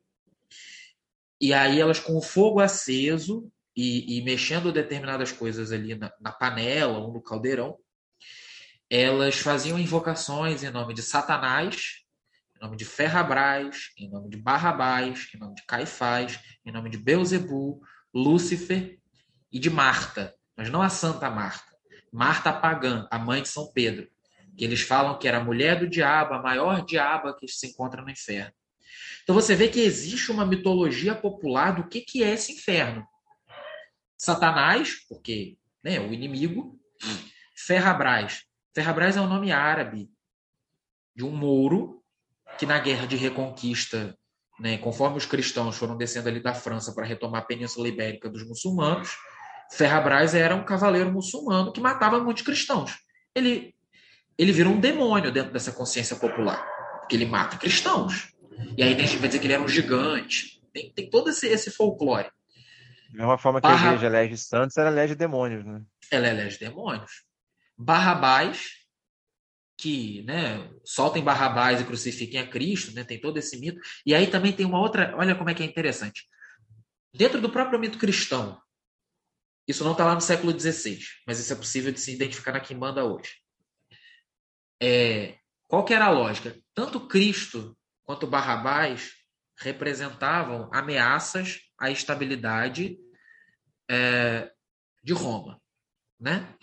[1.40, 6.32] e aí elas com o fogo aceso e, e mexendo determinadas coisas ali na, na,
[6.32, 7.76] panela ou no caldeirão,
[8.90, 12.00] elas faziam invocações em nome de Satanás,
[12.56, 16.98] em nome de Ferrabras, em nome de Barrabás, em nome de Caifás, em nome de
[16.98, 17.80] Beuzebu,
[18.12, 18.98] Lúcifer
[19.52, 21.70] e de Marta, mas não a Santa Marta.
[22.12, 24.08] Marta pagã, a mãe de São Pedro,
[24.58, 28.02] que eles falam que era a mulher do diabo, a maior diaba que se encontra
[28.02, 28.52] no inferno.
[29.22, 33.06] Então você vê que existe uma mitologia popular do que, que é esse inferno.
[34.18, 36.78] Satanás, porque né, o inimigo,
[37.56, 38.49] Ferrabras.
[38.74, 40.10] Ferrabras é um nome árabe
[41.14, 42.02] de um mouro
[42.58, 44.16] que na guerra de reconquista
[44.60, 48.46] né, conforme os cristãos foram descendo ali da França para retomar a Península Ibérica dos
[48.46, 49.16] muçulmanos,
[49.72, 52.98] Ferrabras era um cavaleiro muçulmano que matava muitos cristãos.
[53.34, 53.74] Ele,
[54.36, 56.62] ele vira um demônio dentro dessa consciência popular,
[57.00, 58.32] porque ele mata cristãos.
[58.76, 60.60] E aí tem gente que vai dizer que ele era um gigante.
[60.72, 62.28] Tem, tem todo esse, esse folclore.
[63.12, 63.90] Da mesma forma que Barra...
[63.90, 65.80] a igreja elege santos, ela elege demônios, né?
[66.10, 67.10] Ela elege demônios.
[67.80, 68.80] Barrabás
[69.78, 73.80] que né, soltem Barrabás e crucifiquem a Cristo, né, tem todo esse mito.
[74.04, 76.28] E aí também tem uma outra, olha como é que é interessante.
[77.14, 78.60] Dentro do próprio mito cristão,
[79.66, 82.60] isso não está lá no século XVI, mas isso é possível de se identificar na
[82.60, 83.36] Quimbanda hoje.
[84.82, 86.54] É, qual que era a lógica?
[86.74, 87.74] Tanto Cristo
[88.04, 89.12] quanto Barrabás
[89.58, 92.98] representavam ameaças à estabilidade
[93.88, 94.52] é,
[95.02, 95.58] de Roma,
[96.18, 96.54] né?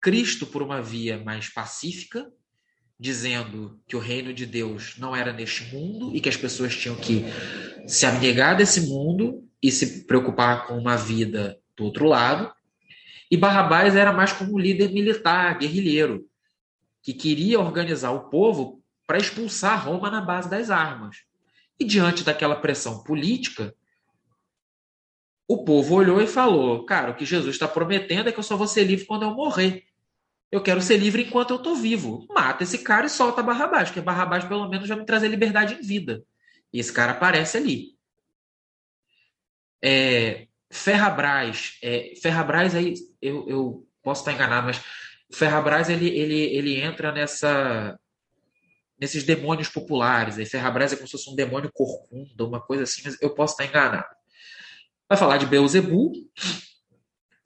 [0.00, 2.30] Cristo por uma via mais pacífica,
[2.98, 6.96] dizendo que o reino de Deus não era neste mundo e que as pessoas tinham
[6.96, 7.24] que
[7.86, 12.52] se abnegar desse mundo e se preocupar com uma vida do outro lado.
[13.30, 16.26] E Barrabás era mais como líder militar, guerrilheiro,
[17.02, 21.18] que queria organizar o povo para expulsar Roma na base das armas.
[21.78, 23.74] E diante daquela pressão política,
[25.46, 28.56] o povo olhou e falou: Cara, o que Jesus está prometendo é que eu só
[28.56, 29.87] vou ser livre quando eu morrer.
[30.50, 32.26] Eu quero ser livre enquanto eu estou vivo.
[32.30, 35.82] Mata esse cara e solta Barrabás, porque Barrabás pelo menos já me trazer liberdade em
[35.82, 36.24] vida.
[36.72, 37.98] E esse cara aparece ali.
[39.82, 44.82] É, Ferrabras, é, Ferrabras aí eu, eu posso estar enganado, mas
[45.32, 47.98] Ferrabras ele, ele, ele entra nessa
[48.98, 50.38] nesses demônios populares.
[50.38, 53.52] Aí Ferrabras é como se fosse um demônio corcunda, uma coisa assim, mas eu posso
[53.52, 54.08] estar enganado.
[55.08, 56.12] Vai falar de Beuzebu,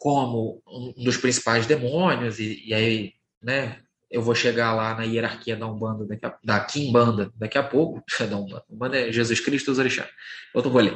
[0.02, 3.80] como um dos principais demônios, e, e aí, né,
[4.10, 8.02] eu vou chegar lá na hierarquia da Umbanda, daqui a, da Kimbanda, daqui a pouco,
[8.28, 10.10] da Umbanda, Umbanda é Jesus Cristo e os orixás,
[10.52, 10.90] outro rolê.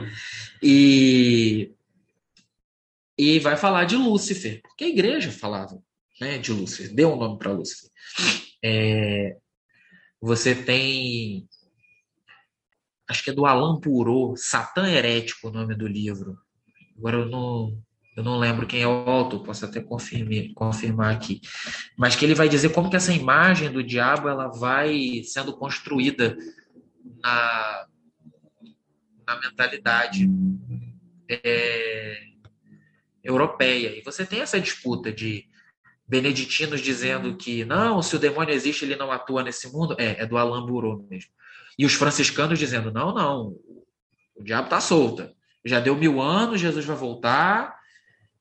[0.61, 1.73] E,
[3.17, 5.81] e vai falar de Lúcifer, porque a igreja falava
[6.21, 7.89] né, de Lúcifer, deu um nome para Lúcifer.
[8.61, 9.37] É,
[10.21, 11.49] você tem,
[13.09, 16.37] acho que é do Alain Purô, Satã Herético, o nome do livro.
[16.99, 17.86] Agora eu não,
[18.17, 21.43] eu não lembro quem é o autor, posso até confirmar, confirmar aqui,
[21.99, 26.37] mas que ele vai dizer como que essa imagem do diabo ela vai sendo construída
[27.23, 27.87] na,
[29.27, 30.27] na mentalidade
[31.29, 32.23] é,
[33.23, 33.99] europeia.
[33.99, 35.47] E você tem essa disputa de
[36.09, 39.95] beneditinos dizendo que não, se o demônio existe, ele não atua nesse mundo.
[39.99, 41.31] É, é do Alain Bourreau mesmo.
[41.79, 43.57] E os franciscanos dizendo, não, não,
[44.35, 45.35] o diabo está solta.
[45.65, 47.77] Já deu mil anos, Jesus vai voltar,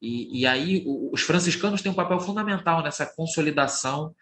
[0.01, 4.15] e, e aí os franciscanos têm um papel fundamental nessa consolidação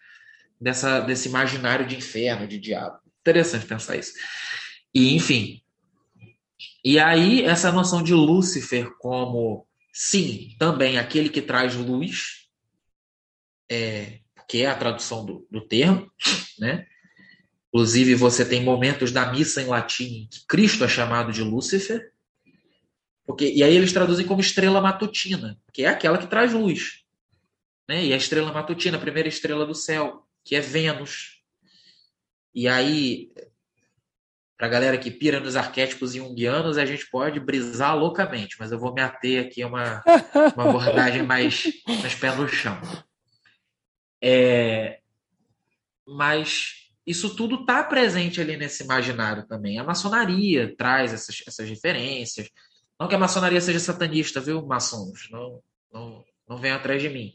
[0.60, 2.98] dessa, desse imaginário de inferno, de diabo.
[3.20, 4.12] Interessante pensar isso.
[4.94, 5.60] E, enfim.
[6.84, 12.48] E aí, essa noção de Lúcifer como, sim, também aquele que traz luz,
[13.70, 16.10] é, que é a tradução do, do termo,
[16.58, 16.86] né?
[17.68, 22.12] Inclusive, você tem momentos da missa em latim que Cristo é chamado de Lúcifer,
[23.26, 27.04] porque, e aí eles traduzem como estrela matutina, que é aquela que traz luz.
[27.88, 28.06] Né?
[28.06, 31.42] E a estrela matutina, a primeira estrela do céu, que é Vênus.
[32.54, 33.30] E aí,
[34.56, 38.78] para a galera que pira nos arquétipos junguianos, a gente pode brisar loucamente, mas eu
[38.78, 40.02] vou me ater aqui a uma,
[40.54, 42.78] uma abordagem mais, mais pé no chão.
[44.22, 45.00] É,
[46.06, 49.78] mas isso tudo está presente ali nesse imaginário também.
[49.78, 52.48] A maçonaria traz essas, essas referências.
[53.04, 55.28] Não que a maçonaria seja satanista, viu, maçons?
[55.30, 55.62] Não,
[55.92, 57.34] não, não venham atrás de mim.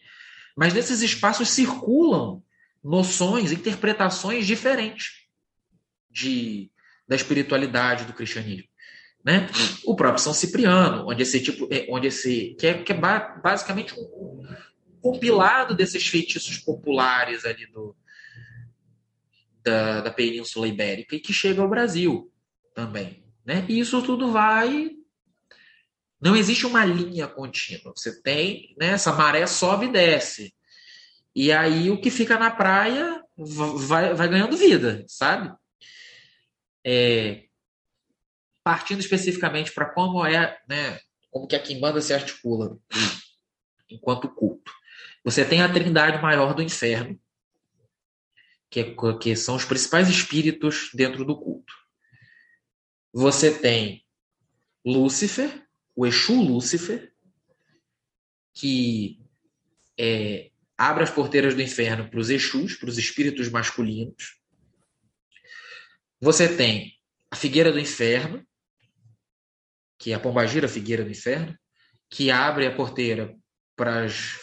[0.57, 2.41] Mas nesses espaços circulam
[2.83, 5.27] noções, interpretações diferentes
[6.09, 6.71] de,
[7.07, 8.67] da espiritualidade do cristianismo.
[9.23, 9.47] Né?
[9.85, 13.93] O próprio São Cipriano, onde esse tipo, é, onde esse que é, que é basicamente
[13.93, 14.43] um
[14.99, 17.95] compilado desses feitiços populares ali do,
[19.63, 22.33] da, da Península Ibérica e que chega ao Brasil
[22.73, 23.23] também.
[23.45, 23.67] Né?
[23.69, 24.97] E isso tudo vai.
[26.21, 27.93] Não existe uma linha contínua.
[27.95, 30.53] Você tem, né, essa maré sobe e desce.
[31.33, 35.55] E aí o que fica na praia vai, vai ganhando vida, sabe?
[36.85, 37.45] É,
[38.63, 40.99] partindo especificamente para como é, né,
[41.31, 42.77] como que a Quimbanda se articula
[43.89, 44.71] enquanto culto.
[45.23, 47.19] Você tem a trindade maior do inferno,
[48.69, 51.73] que, é, que são os principais espíritos dentro do culto.
[53.13, 54.05] Você tem
[54.85, 55.67] Lúcifer,
[55.99, 57.11] o Exu Lúcifer,
[58.53, 59.19] que
[59.99, 64.39] é, abre as porteiras do inferno para os Exus, para os espíritos masculinos.
[66.21, 66.93] Você tem
[67.29, 68.47] a figueira do inferno,
[69.97, 71.53] que é a pombagira figueira do inferno,
[72.09, 73.35] que abre a porteira
[73.75, 74.39] para as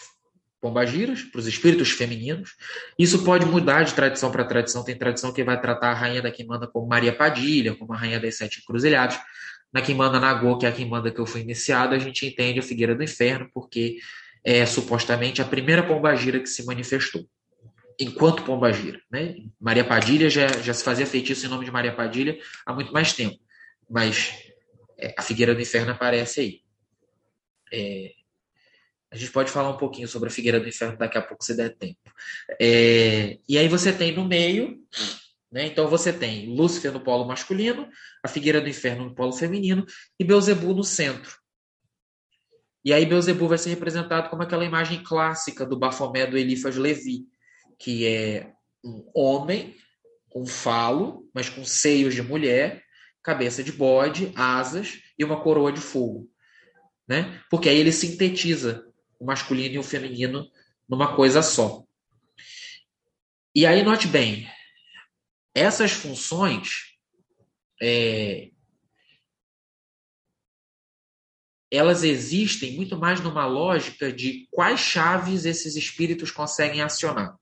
[0.60, 2.54] pombagiras, para os espíritos femininos.
[2.98, 4.84] Isso pode mudar de tradição para tradição.
[4.84, 8.20] Tem tradição que vai tratar a rainha da Quimbanda como Maria Padilha, como a rainha
[8.20, 9.18] das sete encruzilhadas.
[9.72, 12.62] Na Quimbanda Nagô, que é a Quimbanda que eu fui iniciado, a gente entende a
[12.62, 13.98] Figueira do Inferno, porque
[14.44, 17.28] é supostamente a primeira pombagira que se manifestou.
[17.98, 19.00] Enquanto pombagira.
[19.10, 19.36] Né?
[19.60, 23.12] Maria Padilha já, já se fazia feitiço em nome de Maria Padilha há muito mais
[23.12, 23.38] tempo.
[23.88, 24.32] Mas
[24.98, 26.60] é, a Figueira do Inferno aparece aí.
[27.72, 28.12] É,
[29.10, 31.56] a gente pode falar um pouquinho sobre a Figueira do Inferno daqui a pouco, se
[31.56, 31.98] der tempo.
[32.60, 34.78] É, e aí você tem no meio,
[35.50, 35.66] né?
[35.66, 37.88] Então você tem Lúcifer no polo masculino,
[38.26, 39.86] a Figueira do Inferno no polo feminino
[40.18, 41.38] e Beuzebu no centro.
[42.84, 47.26] E aí Beuzebu vai ser representado como aquela imagem clássica do Bafomé do Elifas Levi,
[47.78, 48.52] que é
[48.84, 49.76] um homem
[50.28, 52.84] com falo, mas com seios de mulher,
[53.22, 56.28] cabeça de bode, asas e uma coroa de fogo.
[57.08, 57.40] Né?
[57.50, 58.86] Porque aí ele sintetiza
[59.18, 60.46] o masculino e o feminino
[60.88, 61.84] numa coisa só.
[63.54, 64.48] E aí, note bem,
[65.54, 66.95] essas funções
[67.80, 68.50] é,
[71.70, 77.36] elas existem muito mais numa lógica de quais chaves esses espíritos conseguem acionar.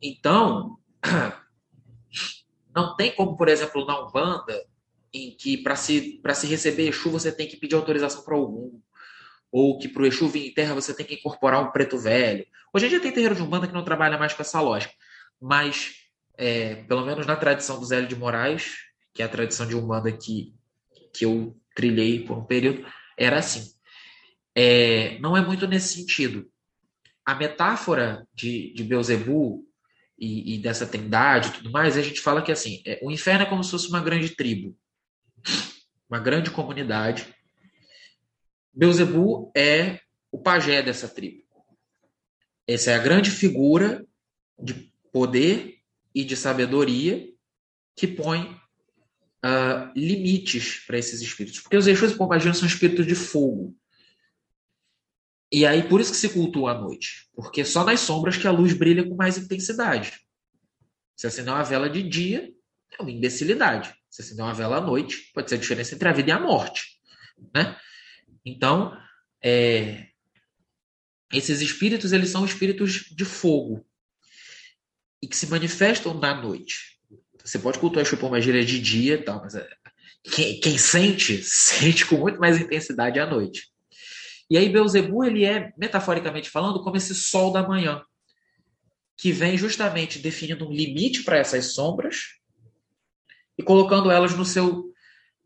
[0.00, 0.78] Então,
[2.74, 4.64] não tem como, por exemplo, na Umbanda,
[5.12, 8.78] em que para se, se receber Exu você tem que pedir autorização para algum,
[9.50, 12.46] ou que para o Exu vir em terra você tem que incorporar um preto velho.
[12.72, 14.92] Hoje em dia tem terreiro de Umbanda que não trabalha mais com essa lógica,
[15.40, 15.97] mas
[16.38, 18.76] é, pelo menos na tradição do Zélio de Moraes,
[19.12, 20.54] que é a tradição de Umbanda que,
[21.12, 22.86] que eu trilhei por um período,
[23.16, 23.70] era assim.
[24.54, 26.50] É, não é muito nesse sentido.
[27.26, 29.64] A metáfora de, de Beuzebu
[30.18, 33.42] e, e dessa trindade e tudo mais, a gente fala que assim, é, o inferno
[33.42, 34.74] é como se fosse uma grande tribo,
[36.08, 37.26] uma grande comunidade
[38.78, 39.98] Beuzebu é
[40.30, 41.42] o pajé dessa tribo.
[42.64, 44.06] Essa é a grande figura
[44.56, 45.77] de poder
[46.18, 47.32] e de sabedoria
[47.94, 51.60] que põe uh, limites para esses espíritos.
[51.60, 53.72] Porque os Exus e Pombaginos são espíritos de fogo.
[55.52, 57.28] E aí, por isso que se cultua à noite.
[57.32, 60.18] Porque só nas sombras que a luz brilha com mais intensidade.
[61.14, 62.52] Se acender uma vela de dia,
[62.98, 63.94] é uma imbecilidade.
[64.10, 66.40] Se acender uma vela à noite, pode ser a diferença entre a vida e a
[66.40, 67.00] morte.
[67.54, 67.78] Né?
[68.44, 68.92] Então,
[69.40, 70.08] é,
[71.32, 73.87] esses espíritos eles são espíritos de fogo
[75.22, 76.98] e que se manifestam na noite.
[77.44, 79.66] Você pode cultuar a gíria de dia e tal, mas é,
[80.22, 83.68] quem, quem, sente, sente com muito mais intensidade à noite.
[84.50, 88.02] E aí Beuzebu, ele é, metaforicamente falando, como esse sol da manhã,
[89.16, 92.38] que vem justamente definindo um limite para essas sombras
[93.58, 94.88] e colocando elas no seu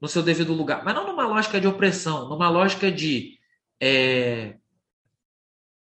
[0.03, 0.85] no seu devido lugar.
[0.85, 3.39] Mas não numa lógica de opressão, numa lógica de,
[3.81, 4.57] é,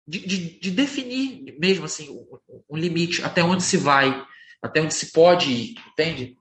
[0.07, 2.09] de, de, de, definir mesmo assim
[2.69, 4.25] um, limite, até onde se vai,
[4.61, 6.37] até onde se pode ir, entende?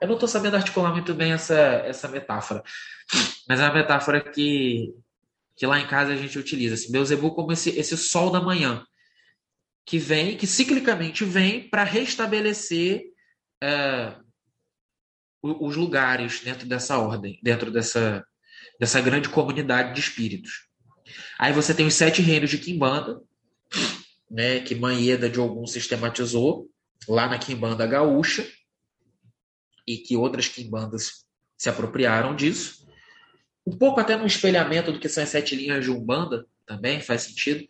[0.00, 2.62] Eu não estou sabendo articular muito bem essa, essa metáfora,
[3.48, 4.92] mas é uma metáfora que,
[5.56, 6.74] que lá em casa a gente utiliza.
[6.74, 8.84] Assim, Beuzebu como esse, esse sol da manhã,
[9.86, 13.04] que vem, que ciclicamente vem para restabelecer
[13.62, 14.14] é,
[15.42, 18.26] os lugares dentro dessa ordem, dentro dessa,
[18.78, 20.65] dessa grande comunidade de espíritos.
[21.38, 23.20] Aí você tem os sete reinos de Kimbanda,
[24.30, 26.68] né, que Manheda de algum sistematizou,
[27.08, 28.46] lá na Quimbanda Gaúcha
[29.86, 31.24] e que outras quimbandas
[31.56, 32.86] se apropriaram disso.
[33.66, 37.22] Um pouco até no espelhamento do que são as sete linhas de Umbanda, também faz
[37.22, 37.66] sentido.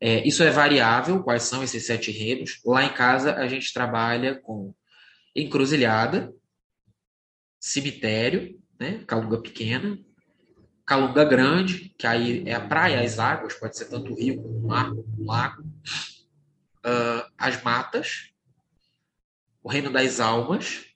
[0.00, 2.60] É, isso é variável, quais são esses sete reinos.
[2.64, 4.74] Lá em casa a gente trabalha com
[5.34, 6.32] encruzilhada,
[7.60, 9.98] cemitério, né, calunga pequena,
[10.90, 14.90] calunga grande, que aí é a praia, as águas, pode ser tanto rio como mar,
[14.90, 15.62] um lago,
[16.84, 18.32] uh, as matas,
[19.62, 20.86] o reino das almas,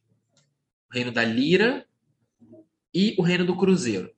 [0.91, 1.87] o reino da lira
[2.93, 4.13] e o reino do cruzeiro.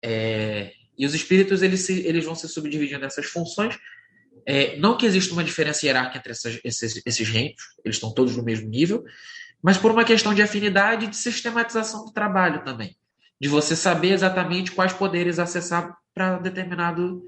[0.00, 3.76] É, e os espíritos eles, se, eles vão se subdividindo nessas funções.
[4.46, 8.36] É, não que exista uma diferença hierárquica entre essas, esses, esses reinos, eles estão todos
[8.36, 9.04] no mesmo nível,
[9.60, 12.96] mas por uma questão de afinidade e de sistematização do trabalho também.
[13.42, 17.24] De você saber exatamente quais poderes acessar para determinado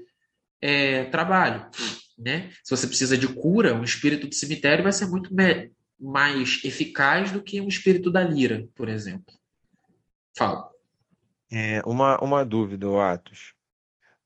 [0.61, 1.69] é, trabalho.
[2.17, 2.51] Né?
[2.63, 5.35] Se você precisa de cura, um espírito de cemitério vai ser muito
[5.99, 9.33] mais eficaz do que um espírito da lira, por exemplo.
[10.37, 10.69] Fala.
[11.51, 13.54] É, uma, uma dúvida, Atos.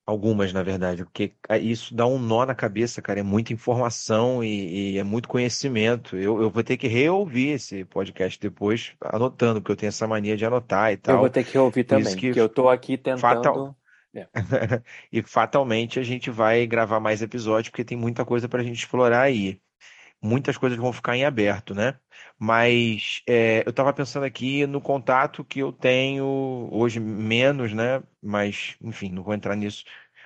[0.10, 3.20] Algumas, na verdade, porque isso dá um nó na cabeça, cara.
[3.20, 6.18] É muita informação e, e é muito conhecimento.
[6.18, 10.36] Eu, eu vou ter que reouvir esse podcast depois, anotando, porque eu tenho essa mania
[10.36, 11.18] de anotar e tal.
[11.18, 13.20] Eu vou ter que reouvir também, que porque eu tô aqui tentando.
[13.20, 13.76] Fatal...
[14.16, 14.28] É.
[15.14, 18.80] e fatalmente a gente vai gravar mais episódios, porque tem muita coisa para a gente
[18.80, 19.62] explorar aí
[20.22, 22.00] muitas coisas vão ficar em aberto, né?
[22.38, 28.04] Mas é, eu estava pensando aqui no contato que eu tenho hoje menos, né?
[28.22, 29.84] Mas, enfim, não vou entrar nisso.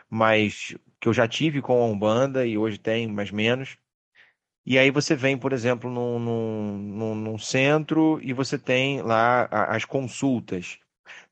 [0.10, 3.78] Mas que eu já tive com a Umbanda e hoje tenho, mas menos.
[4.66, 9.84] E aí você vem, por exemplo, num, num, num centro e você tem lá as
[9.86, 10.80] consultas.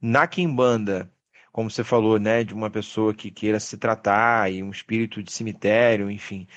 [0.01, 1.11] Na Quimbanda,
[1.51, 5.31] como você falou, né, de uma pessoa que queira se tratar e um espírito de
[5.31, 6.47] cemitério, enfim.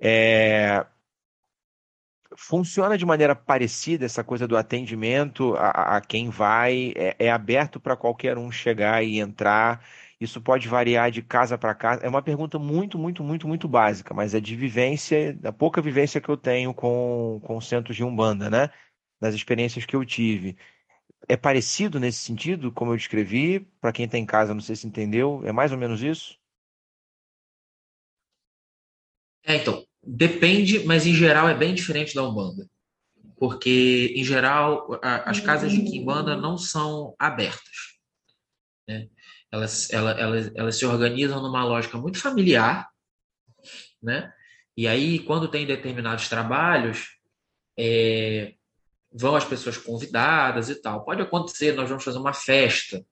[0.00, 0.86] É,
[2.36, 6.92] funciona de maneira parecida essa coisa do atendimento a, a quem vai?
[6.96, 9.84] É, é aberto para qualquer um chegar e entrar?
[10.20, 12.02] Isso pode variar de casa para casa.
[12.02, 16.20] É uma pergunta muito, muito, muito, muito básica, mas é de vivência, da pouca vivência
[16.20, 18.70] que eu tenho com, com centros de Umbanda, né?
[19.20, 20.56] Das experiências que eu tive.
[21.28, 23.60] É parecido nesse sentido, como eu descrevi?
[23.80, 25.42] Para quem está em casa, não sei se entendeu.
[25.44, 26.38] É mais ou menos isso?
[29.44, 32.68] É, então, Depende, mas em geral é bem diferente da Umbanda.
[33.36, 37.98] Porque, em geral, a, as casas de Kimbanda não são abertas.
[38.88, 39.08] Né?
[39.50, 42.88] Elas, elas, elas, elas se organizam numa lógica muito familiar,
[44.02, 44.32] né?
[44.76, 47.18] E aí, quando tem determinados trabalhos,
[47.78, 48.54] é,
[49.12, 51.04] vão as pessoas convidadas e tal.
[51.04, 53.04] Pode acontecer, nós vamos fazer uma festa.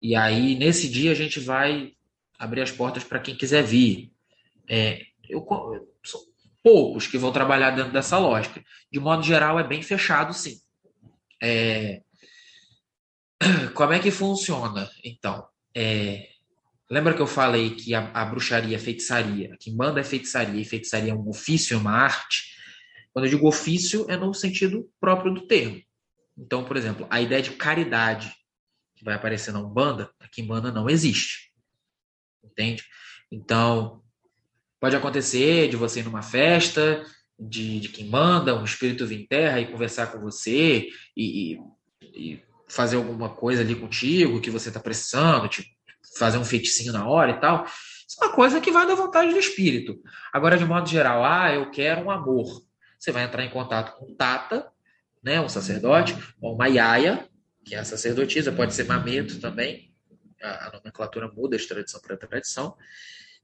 [0.00, 1.92] E aí, nesse dia, a gente vai
[2.38, 4.12] abrir as portas para quem quiser vir.
[4.68, 5.46] É, eu,
[6.04, 6.20] são
[6.62, 8.62] poucos que vão trabalhar dentro dessa lógica.
[8.90, 10.58] De modo geral, é bem fechado, sim.
[11.42, 12.02] É...
[13.74, 15.46] Como é que funciona, então?
[15.74, 16.28] É...
[16.90, 19.56] Lembra que eu falei que a, a bruxaria é feitiçaria?
[19.60, 22.56] Quem manda é feitiçaria, e feitiçaria é um ofício, é uma arte.
[23.12, 25.82] Quando eu digo ofício, é no sentido próprio do termo.
[26.36, 28.32] Então, por exemplo, a ideia de caridade
[28.96, 31.52] que vai aparecer na Umbanda, a Kimbanda não existe.
[32.42, 32.84] Entende?
[33.30, 34.02] Então,
[34.80, 37.04] Pode acontecer de você ir numa festa,
[37.38, 41.58] de, de quem manda, um espírito vir em terra e conversar com você e,
[42.02, 45.68] e fazer alguma coisa ali contigo que você está precisando, tipo,
[46.16, 47.64] fazer um feiticinho na hora e tal.
[47.66, 50.00] Isso é uma coisa que vai da vontade do espírito.
[50.32, 52.62] Agora, de modo geral, ah, eu quero um amor.
[52.98, 54.66] Você vai entrar em contato com Tata,
[55.22, 57.28] né, um sacerdote, ou uma Yaya,
[57.64, 59.94] que é a sacerdotisa, pode ser Mameto também,
[60.42, 62.76] a, a nomenclatura muda de tradição para tradição.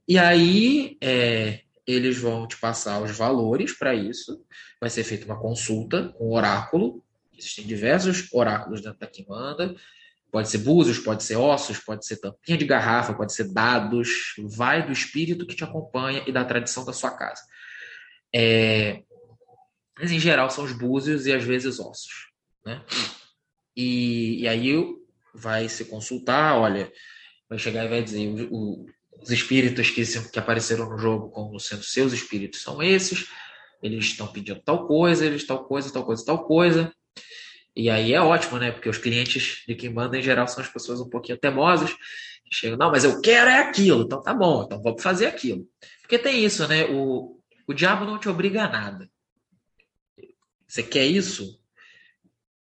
[0.07, 4.45] E aí é, eles vão te passar os valores para isso.
[4.81, 7.03] Vai ser feita uma consulta com o oráculo.
[7.37, 9.75] Existem diversos oráculos dentro da Kimanda.
[10.31, 14.35] Pode ser búzios, pode ser ossos, pode ser tampinha de garrafa, pode ser dados.
[14.39, 17.43] Vai do espírito que te acompanha e da tradição da sua casa.
[18.35, 19.03] É,
[19.99, 22.31] mas em geral são os búzios e às vezes ossos.
[22.65, 22.85] Né?
[23.77, 24.75] E, e aí
[25.33, 26.93] vai se consultar, olha,
[27.49, 28.87] vai chegar e vai dizer o,
[29.25, 33.27] os espíritos que, que apareceram no jogo como sendo seus espíritos são esses,
[33.83, 36.95] eles estão pedindo tal coisa, eles tal coisa, tal coisa, tal coisa.
[37.75, 38.71] E aí é ótimo, né?
[38.71, 42.55] Porque os clientes de quem manda, em geral, são as pessoas um pouquinho temosas, que
[42.55, 45.67] chegam, não, mas eu quero é aquilo, então tá bom, então vamos fazer aquilo.
[46.03, 46.85] Porque tem isso, né?
[46.85, 49.11] O, o diabo não te obriga a nada.
[50.69, 51.59] Você quer isso?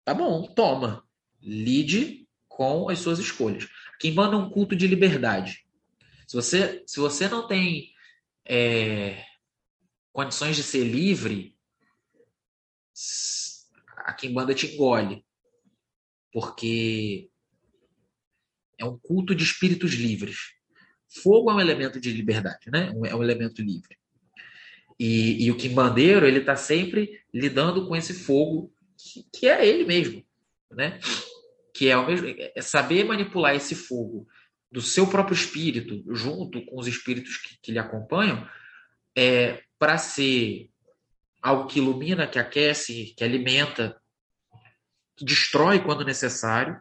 [0.04, 1.04] Tá bom, toma.
[1.42, 3.66] Lide com as suas escolhas.
[3.98, 5.64] Quem manda um culto de liberdade.
[6.30, 7.92] Se você, se você não tem
[8.46, 9.24] é,
[10.12, 11.58] condições de ser livre,
[13.96, 15.26] a Kimbanda te engole.
[16.32, 17.28] Porque
[18.78, 20.36] é um culto de espíritos livres.
[21.08, 22.92] Fogo é um elemento de liberdade, né?
[23.06, 23.98] É um elemento livre.
[25.00, 29.84] E, e o quimbandeiro, ele está sempre lidando com esse fogo que, que, é ele
[29.84, 30.24] mesmo,
[30.70, 31.00] né?
[31.74, 34.28] Que é, o mesmo, é saber manipular esse fogo
[34.70, 38.48] do seu próprio espírito, junto com os espíritos que, que lhe acompanham,
[39.16, 40.70] é, para ser
[41.42, 44.00] algo que ilumina, que aquece, que alimenta,
[45.16, 46.80] que destrói quando necessário,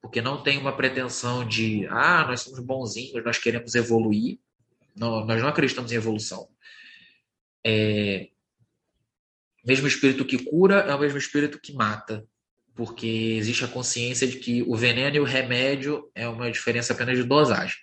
[0.00, 4.38] porque não tem uma pretensão de, ah, nós somos bonzinhos, nós queremos evoluir.
[4.96, 6.48] Não, nós não acreditamos em evolução.
[7.64, 8.28] É,
[9.64, 12.26] mesmo espírito que cura é o mesmo espírito que mata,
[12.74, 17.16] porque existe a consciência de que o veneno e o remédio é uma diferença apenas
[17.16, 17.76] de dosagem.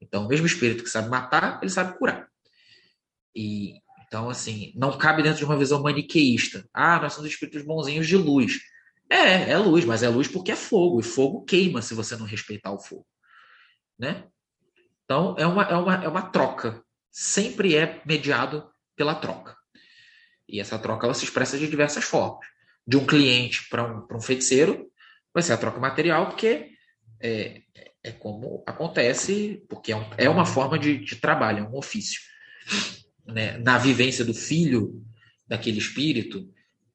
[0.00, 2.28] Então, o mesmo espírito que sabe matar, ele sabe curar.
[3.34, 3.74] E
[4.08, 6.66] então, assim, não cabe dentro de uma visão maniqueísta.
[6.72, 8.58] Ah, nós somos espíritos bonzinhos de luz.
[9.10, 12.24] É, é luz, mas é luz porque é fogo, e fogo queima se você não
[12.24, 13.06] respeitar o fogo.
[13.98, 14.24] Né?
[15.04, 16.82] Então, é uma, é uma, é uma troca.
[17.10, 19.56] Sempre é mediado pela troca.
[20.48, 22.46] E essa troca ela se expressa de diversas formas.
[22.88, 24.90] De um cliente para um, um feiticeiro,
[25.32, 26.70] vai ser a troca material, porque
[27.20, 27.60] é,
[28.02, 32.20] é como acontece, porque é, um, é uma forma de, de trabalho, é um ofício.
[33.26, 33.58] Né?
[33.58, 35.04] Na vivência do filho
[35.46, 36.50] daquele espírito,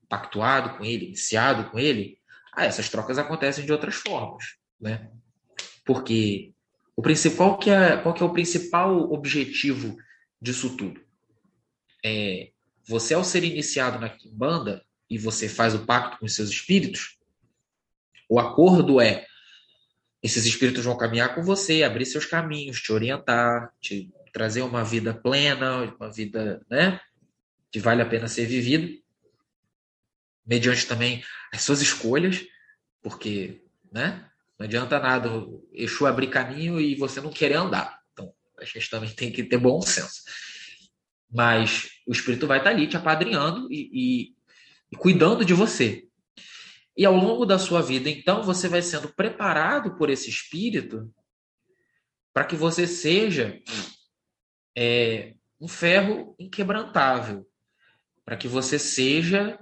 [0.10, 2.18] pactuado com ele, iniciado com ele,
[2.56, 4.44] ah, essas trocas acontecem de outras formas,
[4.80, 5.10] né?
[5.86, 6.53] Porque
[6.95, 9.98] o principal que é, qual que é o principal objetivo
[10.40, 11.02] disso tudo?
[12.06, 12.52] É,
[12.88, 17.17] você ao ser iniciado na Kimbanda e você faz o pacto com os seus espíritos,
[18.30, 19.25] o acordo é
[20.21, 25.13] esses espíritos vão caminhar com você, abrir seus caminhos, te orientar, te trazer uma vida
[25.13, 26.99] plena, uma vida, né,
[27.69, 29.03] que vale a pena ser vivida
[30.45, 32.45] mediante também as suas escolhas,
[33.01, 33.61] porque
[33.91, 37.99] né, não adianta nada o Exu abrir caminho e você não querer andar.
[38.11, 40.23] Então, a gente também tem que ter bom senso.
[41.31, 44.35] Mas o Espírito vai estar ali te apadrinhando e, e,
[44.94, 46.07] cuidando de você.
[46.95, 51.11] E ao longo da sua vida, então, você vai sendo preparado por esse Espírito
[52.32, 53.60] para que você seja
[54.76, 57.48] é, um ferro inquebrantável,
[58.26, 59.60] para que você seja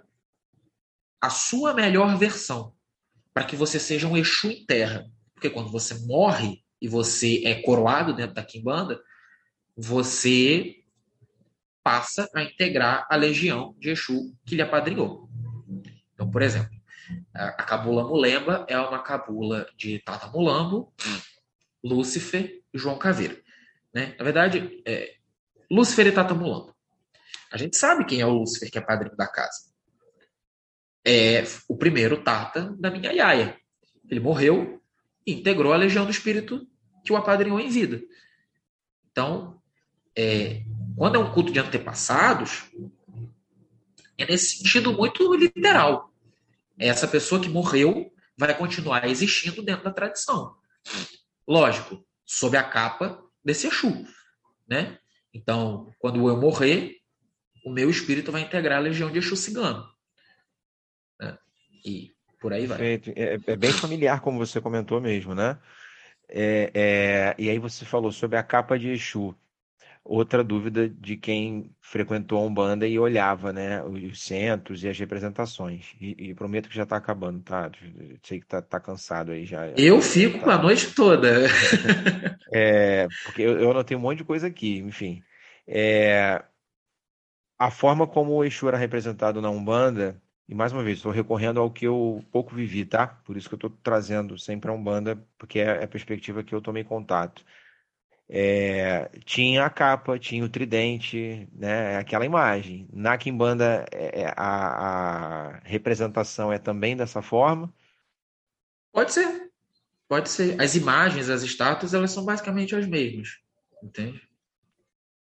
[1.19, 2.75] a sua melhor versão,
[3.33, 5.09] para que você seja um Exu em terra.
[5.33, 9.01] Porque quando você morre e você é coroado dentro da Kimbanda,
[9.75, 10.80] você
[11.83, 15.29] passa a integrar a legião de Exu que lhe apadrinhou.
[16.13, 16.71] Então, por exemplo,
[17.33, 20.93] a cabula Mulemba é uma cabula de Tata Mulambo,
[21.83, 23.37] Lúcifer e João Caveira.
[23.93, 24.15] Né?
[24.17, 25.15] Na verdade, é
[25.69, 26.75] Lúcifer e Tata Mulambo.
[27.51, 29.71] A gente sabe quem é o Lúcifer que é padrinho da casa
[31.05, 33.57] é o primeiro Tata da minha Yaya.
[34.09, 34.81] Ele morreu
[35.25, 36.67] e integrou a Legião do Espírito
[37.03, 38.01] que o apadrinhou em vida.
[39.11, 39.59] Então,
[40.15, 40.63] é,
[40.95, 42.63] quando é um culto de antepassados,
[44.17, 46.13] é nesse sentido muito literal.
[46.77, 50.55] Essa pessoa que morreu vai continuar existindo dentro da tradição.
[51.47, 54.05] Lógico, sob a capa desse Exu.
[54.67, 54.97] Né?
[55.33, 56.97] Então, quando eu morrer,
[57.65, 59.91] o meu espírito vai integrar a legião de Exu cigano
[61.85, 62.81] e por aí vai.
[62.81, 63.01] É,
[63.45, 65.59] é, bem familiar, como você comentou mesmo, né?
[66.27, 69.35] É, é, e aí você falou sobre a capa de Exu.
[70.03, 75.95] Outra dúvida de quem frequentou a Umbanda e olhava, né, os centros e as representações.
[76.01, 77.69] E, e prometo que já está acabando, tá?
[78.23, 79.67] Sei que tá, tá cansado aí já.
[79.77, 80.55] Eu fico tá...
[80.55, 81.47] a noite toda.
[82.51, 85.21] é, porque eu, eu anotei um monte de coisa aqui, enfim.
[85.67, 86.43] É,
[87.59, 90.19] a forma como o Exu era representado na Umbanda
[90.51, 93.07] e mais uma vez, estou recorrendo ao que eu pouco vivi, tá?
[93.07, 96.61] Por isso que eu estou trazendo sempre a Umbanda, porque é a perspectiva que eu
[96.61, 97.45] tomei contato.
[98.33, 101.97] É, tinha a capa, tinha o tridente, né?
[101.97, 102.87] Aquela imagem.
[102.93, 107.73] Na Kimbanda, é, é, a, a representação é também dessa forma?
[108.93, 109.51] Pode ser.
[110.07, 110.61] Pode ser.
[110.61, 113.27] As imagens, as estátuas, elas são basicamente as mesmas.
[113.83, 114.21] Entende?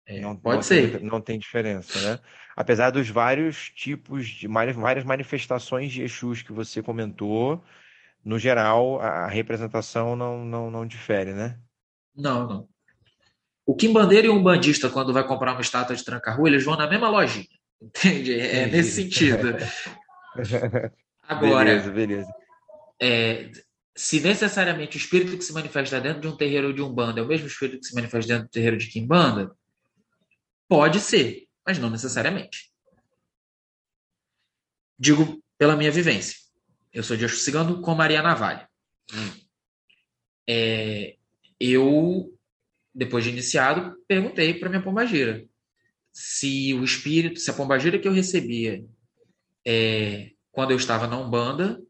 [0.05, 0.99] É, não, pode não ser.
[0.99, 2.21] Tem, não tem diferença, né?
[2.55, 7.65] Apesar dos vários tipos de várias manifestações de Exus que você comentou,
[8.23, 11.59] no geral a representação não, não, não difere, né?
[12.15, 12.72] Não, não.
[13.65, 16.89] O Kimbandeiro e o Umbandista, quando vai comprar uma estátua de tranca-rua, eles vão na
[16.89, 17.47] mesma lojinha.
[17.81, 18.39] Entende?
[18.39, 19.57] É nesse sentido.
[21.23, 22.35] Agora, beleza, beleza.
[23.01, 23.51] É,
[23.97, 27.27] se necessariamente o espírito que se manifesta dentro de um terreiro de Umbanda é o
[27.27, 29.53] mesmo espírito que se manifesta dentro do terreiro de Kimbanda,
[30.73, 32.73] Pode ser, mas não necessariamente.
[34.99, 36.35] digo pela minha vivência.
[36.91, 38.67] Eu sou de Exu Cigano com Maria Navalha.
[39.13, 39.41] Hum.
[40.49, 41.19] É,
[41.61, 42.35] eu,
[42.95, 45.47] depois de iniciado, perguntei para minha pombagira
[46.13, 48.85] se o espírito, se a pombagira que eu recebia
[49.67, 51.81] é, quando eu estava na Umbanda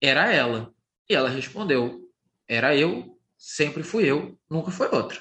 [0.00, 0.72] era ela.
[1.08, 2.08] E ela respondeu:
[2.46, 5.20] era eu, sempre fui eu, nunca foi outra.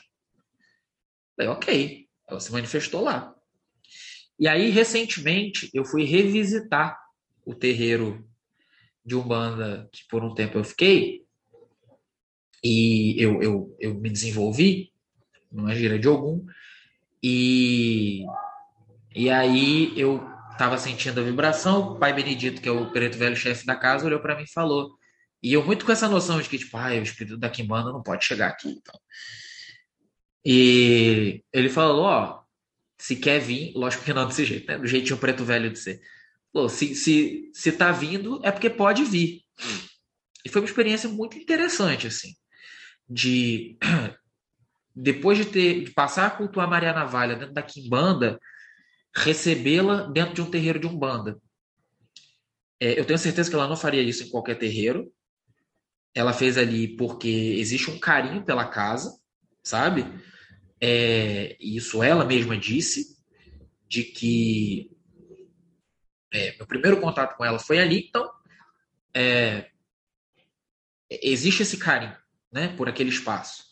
[1.36, 2.10] Falei, ok.
[2.28, 3.36] Ela se manifestou lá.
[4.40, 7.00] E aí, recentemente, eu fui revisitar
[7.46, 8.28] o terreiro
[9.06, 11.25] de Umbanda que por um tempo eu fiquei
[12.68, 14.92] e eu, eu, eu me desenvolvi
[15.52, 16.44] numa gira de algum
[17.22, 18.26] e,
[19.16, 23.36] e aí eu estava sentindo a vibração, o pai Benedito, que é o preto velho
[23.36, 24.98] chefe da casa, olhou para mim e falou,
[25.44, 28.02] e eu muito com essa noção de que, tipo, ah, o espírito da Kimbanda não
[28.02, 29.00] pode chegar aqui, então.
[30.44, 32.42] E ele falou, ó,
[32.98, 34.80] se quer vir, lógico que não desse jeito, né?
[34.80, 36.02] Do jeitinho preto velho de ser.
[36.52, 39.42] Falou, se, se, se tá vindo, é porque pode vir.
[40.44, 42.34] E foi uma experiência muito interessante, assim
[43.10, 43.78] de
[44.96, 48.40] depois de ter de passar a cultuar Maria Navalha dentro da Quimbanda,
[49.16, 51.40] recebê-la dentro de um terreiro de Umbanda.
[52.80, 55.12] É, eu tenho certeza que ela não faria isso em qualquer terreiro.
[56.14, 59.18] Ela fez ali porque existe um carinho pela casa,
[59.64, 60.06] sabe?
[60.82, 63.18] É, isso ela mesma disse,
[63.88, 64.92] de que
[66.34, 68.30] é, meu primeiro contato com ela foi ali, então
[69.14, 69.70] é,
[71.10, 72.16] existe esse carinho
[72.56, 73.66] né, por aquele espaço.